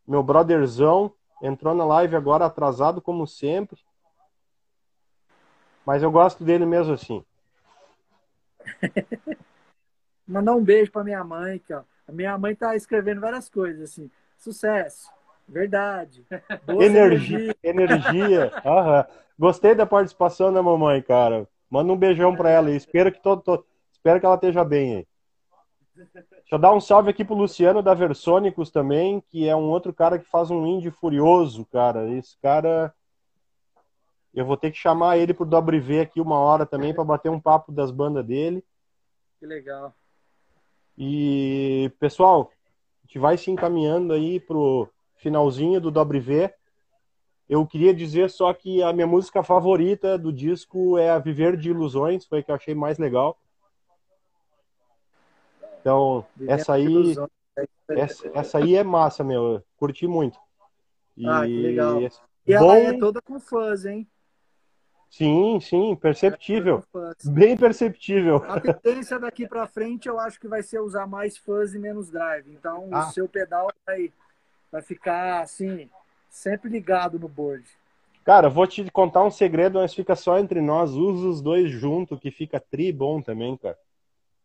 meu 0.06 0.22
brotherzão, 0.22 1.12
entrou 1.42 1.74
na 1.74 1.84
live 1.84 2.14
agora 2.14 2.44
atrasado 2.44 3.00
como 3.00 3.26
sempre. 3.26 3.80
Mas 5.84 6.02
eu 6.02 6.10
gosto 6.10 6.44
dele 6.44 6.66
mesmo 6.66 6.92
assim. 6.92 7.24
Mandar 10.26 10.54
um 10.54 10.64
beijo 10.64 10.90
pra 10.90 11.04
minha 11.04 11.22
mãe, 11.22 11.58
que 11.58 11.72
ó, 11.72 11.82
a 12.08 12.12
minha 12.12 12.36
mãe 12.38 12.54
tá 12.54 12.74
escrevendo 12.76 13.20
várias 13.20 13.48
coisas 13.48 13.90
assim. 13.90 14.10
Sucesso, 14.38 15.10
verdade, 15.48 16.24
Energia, 16.80 17.54
energia. 17.62 18.52
Aham. 18.64 19.06
Gostei 19.38 19.74
da 19.74 19.84
participação 19.84 20.52
da 20.52 20.62
mamãe, 20.62 21.02
cara. 21.02 21.48
Manda 21.74 21.92
um 21.92 21.96
beijão 21.96 22.36
pra 22.36 22.48
ela 22.50 22.68
aí. 22.68 22.76
Espero 22.76 23.10
que 23.10 23.20
todo, 23.20 23.42
todo- 23.42 23.66
espero 23.90 24.20
que 24.20 24.26
ela 24.26 24.36
esteja 24.36 24.64
bem 24.64 24.98
aí. 24.98 25.06
Deixa 25.96 26.54
eu 26.54 26.58
dar 26.58 26.72
um 26.72 26.80
salve 26.80 27.10
aqui 27.10 27.24
pro 27.24 27.34
Luciano 27.34 27.82
da 27.82 27.92
Versônicos 27.94 28.70
também, 28.70 29.20
que 29.28 29.48
é 29.48 29.56
um 29.56 29.68
outro 29.70 29.92
cara 29.92 30.16
que 30.16 30.24
faz 30.24 30.52
um 30.52 30.64
indie 30.64 30.92
furioso, 30.92 31.66
cara. 31.66 32.08
Esse 32.10 32.38
cara 32.38 32.94
eu 34.32 34.46
vou 34.46 34.56
ter 34.56 34.70
que 34.70 34.78
chamar 34.78 35.18
ele 35.18 35.34
pro 35.34 35.44
Dobre 35.44 35.80
V 35.80 36.02
aqui 36.02 36.20
uma 36.20 36.38
hora 36.38 36.64
também 36.64 36.94
pra 36.94 37.02
bater 37.02 37.28
um 37.28 37.40
papo 37.40 37.72
das 37.72 37.90
bandas 37.90 38.24
dele. 38.24 38.62
Que 39.40 39.46
legal. 39.46 39.92
E, 40.96 41.90
pessoal, 41.98 42.52
a 43.02 43.06
gente 43.06 43.18
vai 43.18 43.36
se 43.36 43.50
encaminhando 43.50 44.12
aí 44.12 44.38
pro 44.38 44.88
finalzinho 45.16 45.80
do 45.80 45.90
Dobre 45.90 46.20
V. 46.20 46.54
Eu 47.48 47.66
queria 47.66 47.92
dizer 47.94 48.30
só 48.30 48.52
que 48.54 48.82
a 48.82 48.92
minha 48.92 49.06
música 49.06 49.42
favorita 49.42 50.16
do 50.16 50.32
disco 50.32 50.96
é 50.96 51.10
a 51.10 51.18
Viver 51.18 51.56
de 51.56 51.70
Ilusões, 51.70 52.24
foi 52.24 52.38
a 52.38 52.42
que 52.42 52.50
eu 52.50 52.54
achei 52.54 52.74
mais 52.74 52.98
legal. 52.98 53.38
Então, 55.80 56.24
Vivendo 56.36 56.54
essa 56.54 56.72
aí, 56.72 57.14
essa, 57.90 58.28
essa 58.34 58.58
aí 58.58 58.74
é 58.76 58.82
massa, 58.82 59.22
meu. 59.22 59.54
Eu 59.54 59.62
curti 59.76 60.06
muito. 60.06 60.38
E 61.16 61.26
Ah, 61.28 61.42
que 61.44 61.62
legal. 61.62 62.00
esse- 62.00 62.20
E 62.46 62.52
ela 62.54 62.66
bom, 62.66 62.74
é 62.74 62.98
toda 62.98 63.20
com 63.22 63.38
fãs, 63.38 63.84
hein? 63.84 64.06
sim, 65.10 65.60
sim, 65.60 65.94
perceptível. 65.94 66.82
Fãs. 66.90 67.16
Bem 67.26 67.56
perceptível. 67.56 68.36
A 68.48 68.58
tendência 68.60 69.18
daqui 69.18 69.46
pra 69.46 69.66
frente 69.66 70.08
eu 70.08 70.18
acho 70.18 70.40
que 70.40 70.48
vai 70.48 70.62
ser 70.62 70.80
usar 70.80 71.06
mais 71.06 71.36
fãs 71.36 71.74
e 71.74 71.78
menos 71.78 72.10
drive. 72.10 72.50
Então 72.50 72.88
Ah. 72.92 73.06
o 73.08 73.12
seu 73.12 73.28
pedal 73.28 73.70
vai, 73.86 74.12
vai 74.72 74.82
ficar 74.82 75.40
assim, 75.42 75.88
sempre 76.34 76.68
ligado 76.68 77.18
no 77.18 77.28
board. 77.28 77.64
Cara, 78.24 78.48
vou 78.48 78.66
te 78.66 78.90
contar 78.90 79.22
um 79.22 79.30
segredo, 79.30 79.78
mas 79.78 79.94
fica 79.94 80.16
só 80.16 80.38
entre 80.38 80.60
nós. 80.60 80.90
Usa 80.92 81.28
os 81.28 81.42
dois 81.42 81.70
junto, 81.70 82.18
que 82.18 82.30
fica 82.30 82.58
tri 82.58 82.92
bom 82.92 83.20
também, 83.20 83.56
cara. 83.56 83.78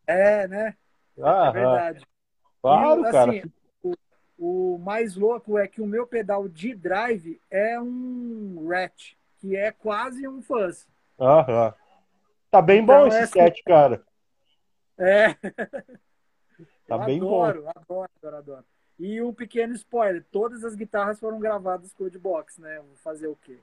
É, 0.05 0.47
né? 0.47 0.75
Ah, 1.21 1.47
É 1.47 1.51
verdade. 1.51 2.05
Claro, 2.61 3.01
E, 3.01 3.05
assim, 3.05 3.11
cara. 3.41 3.51
O 4.37 4.77
mais 4.77 5.15
louco 5.15 5.57
é 5.57 5.67
que 5.67 5.81
o 5.81 5.85
meu 5.87 6.05
pedal 6.07 6.47
de 6.47 6.73
drive 6.73 7.41
é 7.49 7.79
um 7.79 8.67
Rat, 8.69 9.13
que 9.39 9.55
é 9.55 9.71
quase 9.71 10.27
um 10.27 10.41
fuzz. 10.41 10.87
Aham. 11.19 11.73
Tá 12.49 12.61
bem 12.61 12.85
bom 12.85 12.93
Então, 12.93 13.07
esse 13.07 13.17
essa- 13.23 13.33
set, 13.33 13.63
cara. 13.63 14.01
É, 14.97 15.29
Tá 16.87 16.95
eu 16.97 17.05
bem 17.05 17.19
bom. 17.19 17.43
adoro, 17.45 17.67
adoro, 17.69 18.09
adoro, 18.21 18.37
adoro. 18.37 18.65
E 18.99 19.21
um 19.21 19.33
pequeno 19.33 19.73
spoiler, 19.73 20.25
todas 20.29 20.65
as 20.65 20.75
guitarras 20.75 21.19
foram 21.19 21.39
gravadas 21.39 21.93
com 21.93 22.03
o 22.03 22.19
box, 22.19 22.59
né? 22.59 22.75
Vou 22.79 22.97
fazer 22.97 23.27
o 23.27 23.37
quê? 23.41 23.57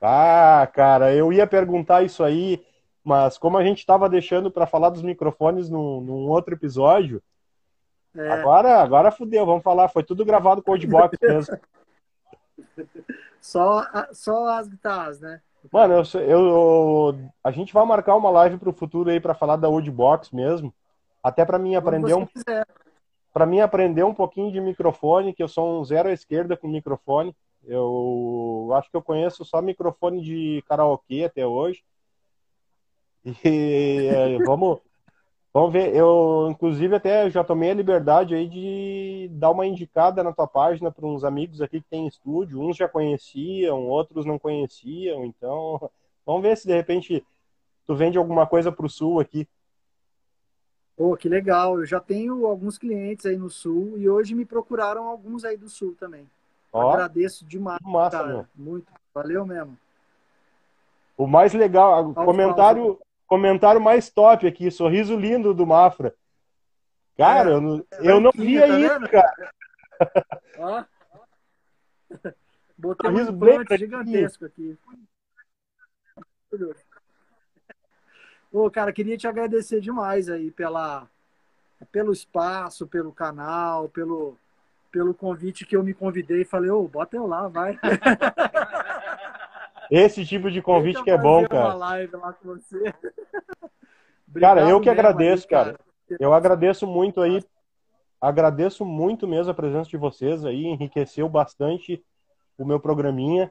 Ah, 0.00 0.66
cara, 0.72 1.14
eu 1.14 1.30
ia 1.32 1.46
perguntar 1.46 2.02
isso 2.02 2.24
aí, 2.24 2.64
mas 3.04 3.36
como 3.36 3.58
a 3.58 3.64
gente 3.64 3.84
tava 3.84 4.08
deixando 4.08 4.50
pra 4.50 4.66
falar 4.66 4.88
dos 4.90 5.02
microfones 5.02 5.68
num, 5.68 6.00
num 6.00 6.28
outro 6.28 6.54
episódio, 6.54 7.22
É, 8.16 8.30
agora, 8.30 8.80
agora 8.80 9.10
fudeu, 9.10 9.44
vamos 9.44 9.62
falar. 9.62 9.88
Foi 9.88 10.02
tudo 10.02 10.24
gravado 10.24 10.62
com 10.62 10.72
o 10.72 10.86
Box 10.86 11.18
mesmo. 11.20 11.58
só, 13.40 13.84
só 14.12 14.58
as 14.58 14.68
guitarras, 14.68 15.20
né? 15.20 15.40
Mano, 15.70 15.94
eu, 16.14 16.20
eu- 16.20 17.18
a 17.44 17.50
gente 17.50 17.74
vai 17.74 17.84
marcar 17.84 18.16
uma 18.16 18.30
live 18.30 18.56
pro 18.56 18.72
futuro 18.72 19.10
aí 19.10 19.20
pra 19.20 19.34
falar 19.34 19.56
da 19.56 19.68
Woodbox 19.68 20.30
mesmo. 20.30 20.72
Até 21.22 21.44
pra 21.44 21.58
mim 21.58 21.74
aprender 21.74 22.14
um, 22.14 22.24
quiser. 22.24 22.64
Para 23.32 23.46
mim 23.46 23.60
aprender 23.60 24.04
um 24.04 24.14
pouquinho 24.14 24.50
de 24.50 24.60
microfone, 24.60 25.32
que 25.32 25.42
eu 25.42 25.48
sou 25.48 25.80
um 25.80 25.84
zero 25.84 26.08
à 26.08 26.12
esquerda 26.12 26.56
com 26.56 26.66
microfone. 26.66 27.34
Eu 27.64 28.70
acho 28.74 28.90
que 28.90 28.96
eu 28.96 29.02
conheço 29.02 29.44
só 29.44 29.60
microfone 29.60 30.22
de 30.22 30.62
karaokê 30.66 31.24
até 31.24 31.46
hoje. 31.46 31.82
E 33.24 34.06
é, 34.06 34.38
vamos, 34.44 34.78
vamos 35.52 35.72
ver. 35.72 35.94
Eu, 35.94 36.48
inclusive, 36.50 36.96
até 36.96 37.28
já 37.28 37.44
tomei 37.44 37.70
a 37.70 37.74
liberdade 37.74 38.34
aí 38.34 38.48
de 38.48 39.28
dar 39.32 39.50
uma 39.50 39.66
indicada 39.66 40.22
na 40.22 40.32
tua 40.32 40.46
página 40.46 40.90
para 40.90 41.06
uns 41.06 41.24
amigos 41.24 41.60
aqui 41.60 41.80
que 41.80 41.88
tem 41.90 42.06
estúdio. 42.06 42.60
Uns 42.60 42.76
já 42.76 42.88
conheciam, 42.88 43.86
outros 43.86 44.24
não 44.24 44.38
conheciam. 44.38 45.24
Então, 45.24 45.90
vamos 46.24 46.42
ver 46.42 46.56
se 46.56 46.66
de 46.66 46.74
repente 46.74 47.24
tu 47.86 47.94
vende 47.94 48.18
alguma 48.18 48.46
coisa 48.46 48.72
pro 48.72 48.88
sul 48.88 49.20
aqui. 49.20 49.46
Pô, 50.98 51.16
que 51.16 51.28
legal. 51.28 51.78
Eu 51.78 51.86
já 51.86 52.00
tenho 52.00 52.44
alguns 52.44 52.76
clientes 52.76 53.24
aí 53.24 53.36
no 53.36 53.48
Sul 53.48 53.96
e 53.96 54.10
hoje 54.10 54.34
me 54.34 54.44
procuraram 54.44 55.06
alguns 55.06 55.44
aí 55.44 55.56
do 55.56 55.68
Sul 55.68 55.94
também. 55.94 56.28
Ó, 56.72 56.90
Agradeço 56.90 57.46
demais, 57.46 57.78
massa, 57.82 58.18
cara. 58.18 58.28
meu. 58.28 58.46
Muito. 58.52 58.92
Valeu 59.14 59.46
mesmo. 59.46 59.78
O 61.16 61.28
mais 61.28 61.54
legal, 61.54 62.08
o 62.08 62.14
Qual 62.14 62.26
comentário, 62.26 63.00
comentário 63.28 63.80
mais 63.80 64.10
top 64.10 64.44
aqui, 64.46 64.72
sorriso 64.72 65.16
lindo 65.16 65.54
do 65.54 65.64
Mafra. 65.64 66.12
Cara, 67.16 67.50
É, 67.50 67.52
eu 67.54 67.60
não, 67.60 67.86
eu 68.00 68.20
não 68.20 68.30
via 68.34 68.66
tá 68.66 68.76
vendo? 68.76 69.08
cara. 69.08 69.52
Ó. 70.58 70.84
Botei 72.76 73.10
um 73.10 73.20
implante 73.20 73.76
gigantesco 73.76 74.44
aqui. 74.46 74.76
Pô, 78.50 78.70
cara, 78.70 78.92
queria 78.92 79.16
te 79.16 79.26
agradecer 79.26 79.80
demais 79.80 80.28
aí 80.28 80.50
pela, 80.50 81.06
pelo 81.92 82.12
espaço, 82.12 82.86
pelo 82.86 83.12
canal, 83.12 83.88
pelo, 83.88 84.36
pelo 84.90 85.14
convite 85.14 85.66
que 85.66 85.76
eu 85.76 85.82
me 85.82 85.92
convidei. 85.92 86.44
Falei, 86.44 86.70
ô, 86.70 86.86
bota 86.88 87.16
eu 87.16 87.26
lá, 87.26 87.48
vai. 87.48 87.78
Esse 89.90 90.24
tipo 90.24 90.50
de 90.50 90.60
convite 90.60 90.94
Deixa 90.94 91.04
que 91.04 91.10
é 91.10 91.14
eu 91.14 91.18
bom, 91.18 91.46
cara. 91.46 91.74
live 91.74 92.16
lá 92.16 92.32
com 92.32 92.48
você. 92.48 92.92
Cara, 94.38 94.68
eu 94.68 94.78
que 94.78 94.90
agradeço, 94.90 95.44
aí, 95.44 95.48
cara. 95.48 95.80
Eu 96.20 96.34
agradeço 96.34 96.86
muito 96.86 97.22
aí, 97.22 97.42
agradeço 98.20 98.84
muito 98.84 99.26
mesmo 99.26 99.50
a 99.50 99.54
presença 99.54 99.88
de 99.88 99.96
vocês 99.96 100.44
aí, 100.44 100.66
enriqueceu 100.66 101.26
bastante 101.30 102.04
o 102.58 102.64
meu 102.64 102.78
programinha. 102.78 103.50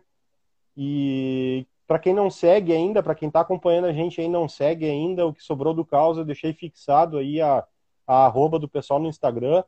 E 0.75 1.65
para 1.87 1.99
quem 1.99 2.13
não 2.13 2.29
segue 2.29 2.73
ainda, 2.73 3.01
para 3.01 3.15
quem 3.15 3.31
tá 3.31 3.39
acompanhando 3.39 3.85
a 3.85 3.93
gente 3.93 4.19
aí 4.19 4.27
não 4.27 4.47
segue 4.47 4.85
ainda, 4.85 5.25
o 5.25 5.33
que 5.33 5.41
sobrou 5.41 5.73
do 5.73 5.85
caos, 5.85 6.17
eu 6.17 6.25
deixei 6.25 6.53
fixado 6.53 7.17
aí 7.17 7.41
a, 7.41 7.65
a 8.05 8.25
arroba 8.25 8.59
do 8.59 8.67
pessoal 8.67 8.99
no 8.99 9.07
Instagram. 9.07 9.63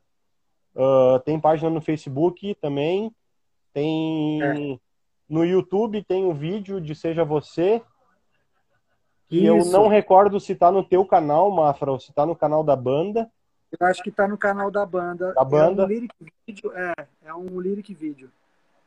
Ah, 0.75 1.21
tem 1.25 1.39
página 1.39 1.69
no 1.69 1.81
Facebook 1.81 2.55
também. 2.55 3.13
Tem 3.73 4.79
no 5.27 5.45
YouTube 5.45 6.03
tem 6.03 6.25
um 6.25 6.33
vídeo 6.33 6.81
de 6.81 6.95
Seja 6.95 7.23
Você. 7.23 7.81
Que 9.27 9.45
eu 9.45 9.63
não 9.65 9.87
recordo 9.87 10.39
se 10.39 10.55
tá 10.55 10.71
no 10.71 10.83
teu 10.83 11.05
canal, 11.05 11.51
Mafra, 11.51 11.91
ou 11.91 11.99
se 11.99 12.11
tá 12.11 12.25
no 12.25 12.35
canal 12.35 12.63
da 12.63 12.75
banda. 12.75 13.29
Eu 13.79 13.85
acho 13.85 14.01
que 14.01 14.09
tá 14.09 14.27
no 14.27 14.35
canal 14.35 14.71
da 14.71 14.83
banda. 14.83 15.33
Da 15.33 15.43
banda. 15.43 15.83
É 15.83 15.85
um 15.85 15.87
lyric 15.87 16.15
vídeo. 16.47 16.71
É, 16.73 16.93
é 17.25 17.33
um 17.35 17.59
lyric 17.59 17.93
vídeo. 17.93 18.31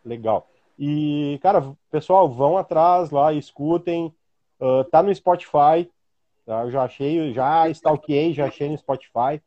Legal. 0.04 0.48
E, 0.84 1.38
cara, 1.40 1.72
pessoal, 1.92 2.28
vão 2.28 2.58
atrás 2.58 3.12
lá, 3.12 3.32
escutem. 3.32 4.12
Ah, 4.60 4.84
tá 4.90 5.00
no 5.00 5.14
Spotify. 5.14 5.88
Tá? 6.44 6.64
Eu 6.64 6.72
já 6.72 6.82
achei, 6.82 7.32
já 7.32 7.68
stalkeei, 7.68 8.32
já 8.32 8.46
achei 8.46 8.68
no 8.68 8.76
Spotify. 8.76 9.40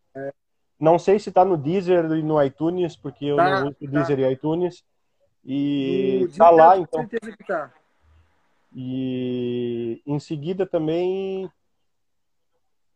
Não 0.79 0.97
sei 0.97 1.19
se 1.19 1.33
tá 1.33 1.43
no 1.43 1.57
Deezer 1.57 2.05
e 2.13 2.23
no 2.23 2.41
iTunes, 2.41 2.95
porque 2.95 3.25
eu 3.25 3.35
Tá, 3.35 3.49
não 3.49 3.67
uso 3.67 3.75
tá. 3.81 3.85
Deezer 3.85 4.19
e 4.19 4.31
iTunes. 4.31 4.85
E 5.43 6.19
No 6.31 6.37
tá 6.37 6.49
lá, 6.49 6.77
então. 6.77 7.05
tá. 7.45 7.73
E 8.73 10.01
em 10.05 10.19
seguida 10.19 10.65
também 10.65 11.51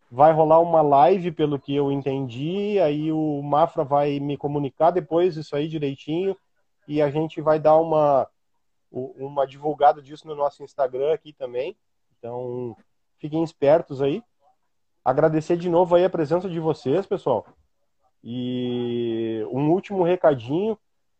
vai 0.09 0.31
rolar 0.31 0.61
uma 0.61 0.81
live, 0.81 1.33
pelo 1.33 1.59
que 1.59 1.75
eu 1.75 1.91
entendi. 1.91 2.79
Aí 2.79 3.11
o 3.11 3.41
Mafra 3.41 3.83
vai 3.83 4.17
me 4.21 4.37
comunicar 4.37 4.91
depois 4.91 5.35
isso 5.35 5.57
aí 5.57 5.67
direitinho. 5.67 6.37
E 6.89 7.03
a 7.03 7.11
gente 7.11 7.39
vai 7.39 7.59
dar 7.59 7.77
uma, 7.77 8.27
uma 8.91 9.45
divulgada 9.45 10.01
disso 10.01 10.27
no 10.27 10.33
nosso 10.33 10.63
Instagram 10.63 11.13
aqui 11.13 11.31
também. 11.31 11.77
Então 12.17 12.75
fiquem 13.19 13.43
espertos 13.43 14.01
aí. 14.01 14.23
Agradecer 15.05 15.55
de 15.55 15.69
novo 15.69 15.93
aí 15.93 16.03
a 16.03 16.09
presença 16.09 16.49
de 16.49 16.59
vocês, 16.59 17.05
pessoal. 17.05 17.45
E 18.23 19.45
um 19.51 19.69
último 19.71 20.03
recadinho. 20.03 20.77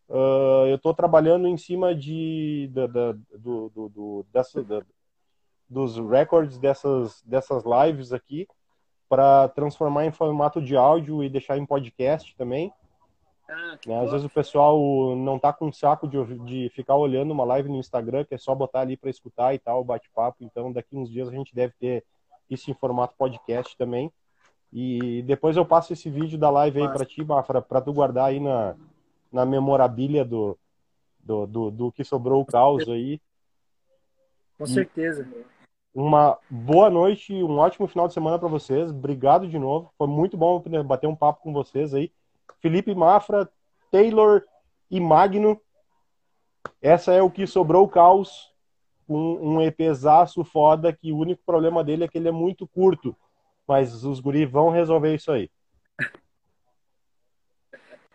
Ah, 0.10 0.66
eu 0.68 0.76
estou 0.78 0.92
trabalhando 0.94 1.48
em 1.48 1.56
cima 1.56 1.94
de 1.94 2.68
da, 2.74 2.88
da- 2.88 3.12
do, 3.38 3.70
do, 3.70 3.90
do- 3.90 4.26
dessa, 4.34 4.64
da- 4.64 4.82
dos 5.70 5.98
records 6.00 6.58
dessas, 6.58 7.22
dessas 7.22 7.64
lives 7.64 8.12
aqui 8.12 8.48
para 9.08 9.48
transformar 9.50 10.06
em 10.06 10.12
formato 10.12 10.60
de 10.60 10.76
áudio 10.76 11.24
e 11.24 11.30
deixar 11.30 11.58
em 11.60 11.66
podcast 11.66 12.36
também. 12.36 12.74
Ah, 13.50 13.78
né? 13.86 14.00
Às 14.04 14.12
vezes 14.12 14.26
o 14.26 14.30
pessoal 14.30 15.16
não 15.16 15.40
tá 15.40 15.52
com 15.52 15.72
saco 15.72 16.08
de, 16.08 16.24
de 16.46 16.70
ficar 16.70 16.96
olhando 16.96 17.32
uma 17.32 17.44
live 17.44 17.68
no 17.68 17.78
Instagram, 17.78 18.24
que 18.24 18.36
é 18.36 18.38
só 18.38 18.54
botar 18.54 18.82
ali 18.82 18.96
para 18.96 19.10
escutar 19.10 19.56
e 19.56 19.60
tal, 19.60 19.84
bate-papo. 19.84 20.38
Então, 20.42 20.72
daqui 20.72 20.96
uns 20.96 21.10
dias 21.10 21.28
a 21.28 21.32
gente 21.32 21.56
deve 21.56 21.74
ter 21.80 22.06
isso 22.48 22.70
em 22.70 22.76
formato 22.76 23.16
podcast 23.18 23.76
também. 23.76 24.12
E 24.72 25.24
depois 25.24 25.58
eu 25.58 25.66
passo 25.66 25.94
esse 25.94 26.12
vídeo 26.12 26.38
da 26.38 26.52
live 26.52 26.80
aí 26.80 26.88
para 26.88 27.06
ti, 27.06 27.24
Mafra, 27.24 27.60
para 27.60 27.82
tu 27.82 27.92
guardar 27.92 28.26
aí 28.26 28.40
na, 28.40 28.76
na 29.32 29.44
memorabilia 29.48 30.24
do, 30.24 30.56
do, 31.20 31.48
do, 31.48 31.72
do 31.72 31.92
que 31.92 32.04
sobrou 32.04 32.42
o 32.42 32.46
caos 32.46 32.88
aí. 32.88 33.20
Com 34.60 34.68
certeza. 34.68 35.28
Uma 35.92 36.38
boa 36.48 36.88
noite 36.88 37.34
e 37.34 37.44
um 37.44 37.58
ótimo 37.58 37.88
final 37.88 38.08
de 38.08 38.14
semana 38.14 38.38
para 38.38 38.48
vocês. 38.48 38.92
Obrigado 38.92 39.48
de 39.48 39.58
novo. 39.58 39.92
Foi 39.98 40.08
muito 40.08 40.38
bom 40.38 40.62
bater 40.86 41.08
um 41.08 41.16
papo 41.16 41.42
com 41.42 41.52
vocês 41.52 41.96
aí. 41.96 42.12
Felipe 42.62 42.94
Mafra, 42.94 43.50
Taylor 43.92 44.44
e 44.90 45.00
Magno. 45.00 45.60
Essa 46.82 47.14
é 47.14 47.22
o 47.22 47.32
que 47.32 47.48
sobrou 47.48 47.86
o 47.86 47.90
caos. 47.90 48.54
Um, 49.08 49.56
um 49.56 49.62
EPzaço 49.62 50.44
foda 50.44 50.94
que 50.94 51.12
o 51.12 51.18
único 51.18 51.42
problema 51.44 51.84
dele 51.84 52.04
é 52.04 52.08
que 52.08 52.18
ele 52.18 52.28
é 52.28 52.32
muito 52.32 52.68
curto. 52.68 53.16
Mas 53.68 54.04
os 54.04 54.20
guri 54.20 54.46
vão 54.46 54.70
resolver 54.70 55.16
isso 55.16 55.32
aí. 55.32 55.50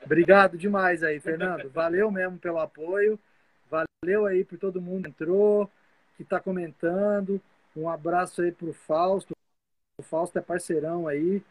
Obrigado 0.05 0.59
demais 0.59 1.03
aí, 1.03 1.19
Fernando. 1.19 1.71
Valeu 1.71 2.11
mesmo 2.11 2.39
pelo 2.39 2.59
apoio. 2.59 3.19
Valeu 3.71 4.27
aí 4.27 4.45
por 4.45 4.59
todo 4.59 4.81
mundo 4.81 5.05
que 5.05 5.09
entrou, 5.11 5.71
que 6.17 6.23
está 6.23 6.39
comentando. 6.39 7.41
Um 7.75 7.89
abraço 7.89 8.43
aí 8.43 8.53
pro 8.53 8.73
Fausto. 8.73 9.33
O 9.99 10.03
Fausto 10.03 10.39
é 10.39 10.43
parceirão 10.43 11.09
aí. 11.09 11.43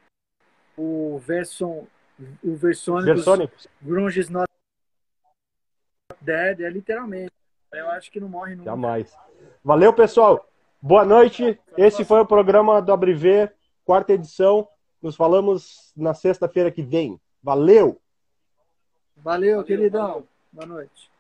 O 0.78 1.18
Verson, 1.20 1.88
o 2.43 2.55
Versônicos, 2.55 3.05
Versônicos, 3.05 3.68
Grunge 3.82 4.20
is 4.20 4.30
not 4.30 4.49
dead, 6.22 6.61
é 6.61 6.70
literalmente. 6.70 7.32
Eu 7.72 7.89
acho 7.89 8.11
que 8.11 8.20
não 8.20 8.30
morre 8.30 8.55
nunca. 8.55 8.70
jamais. 8.70 9.14
Valeu, 9.64 9.93
pessoal. 9.93 10.47
Boa 10.82 11.05
noite. 11.05 11.59
Esse 11.78 12.05
foi 12.05 12.20
o 12.22 12.26
programa 12.26 12.82
do 12.82 12.91
Abriver, 12.91 13.53
quarta 13.86 14.14
edição. 14.14 14.68
Nos 15.01 15.16
falamos 15.16 15.91
na 15.95 16.14
sexta-feira 16.14 16.72
que 16.72 16.82
vem. 16.84 17.20
Valeu! 17.41 17.99
Valeu, 19.18 19.64
queridão. 19.64 20.28
Boa 20.51 20.66
noite. 20.66 21.12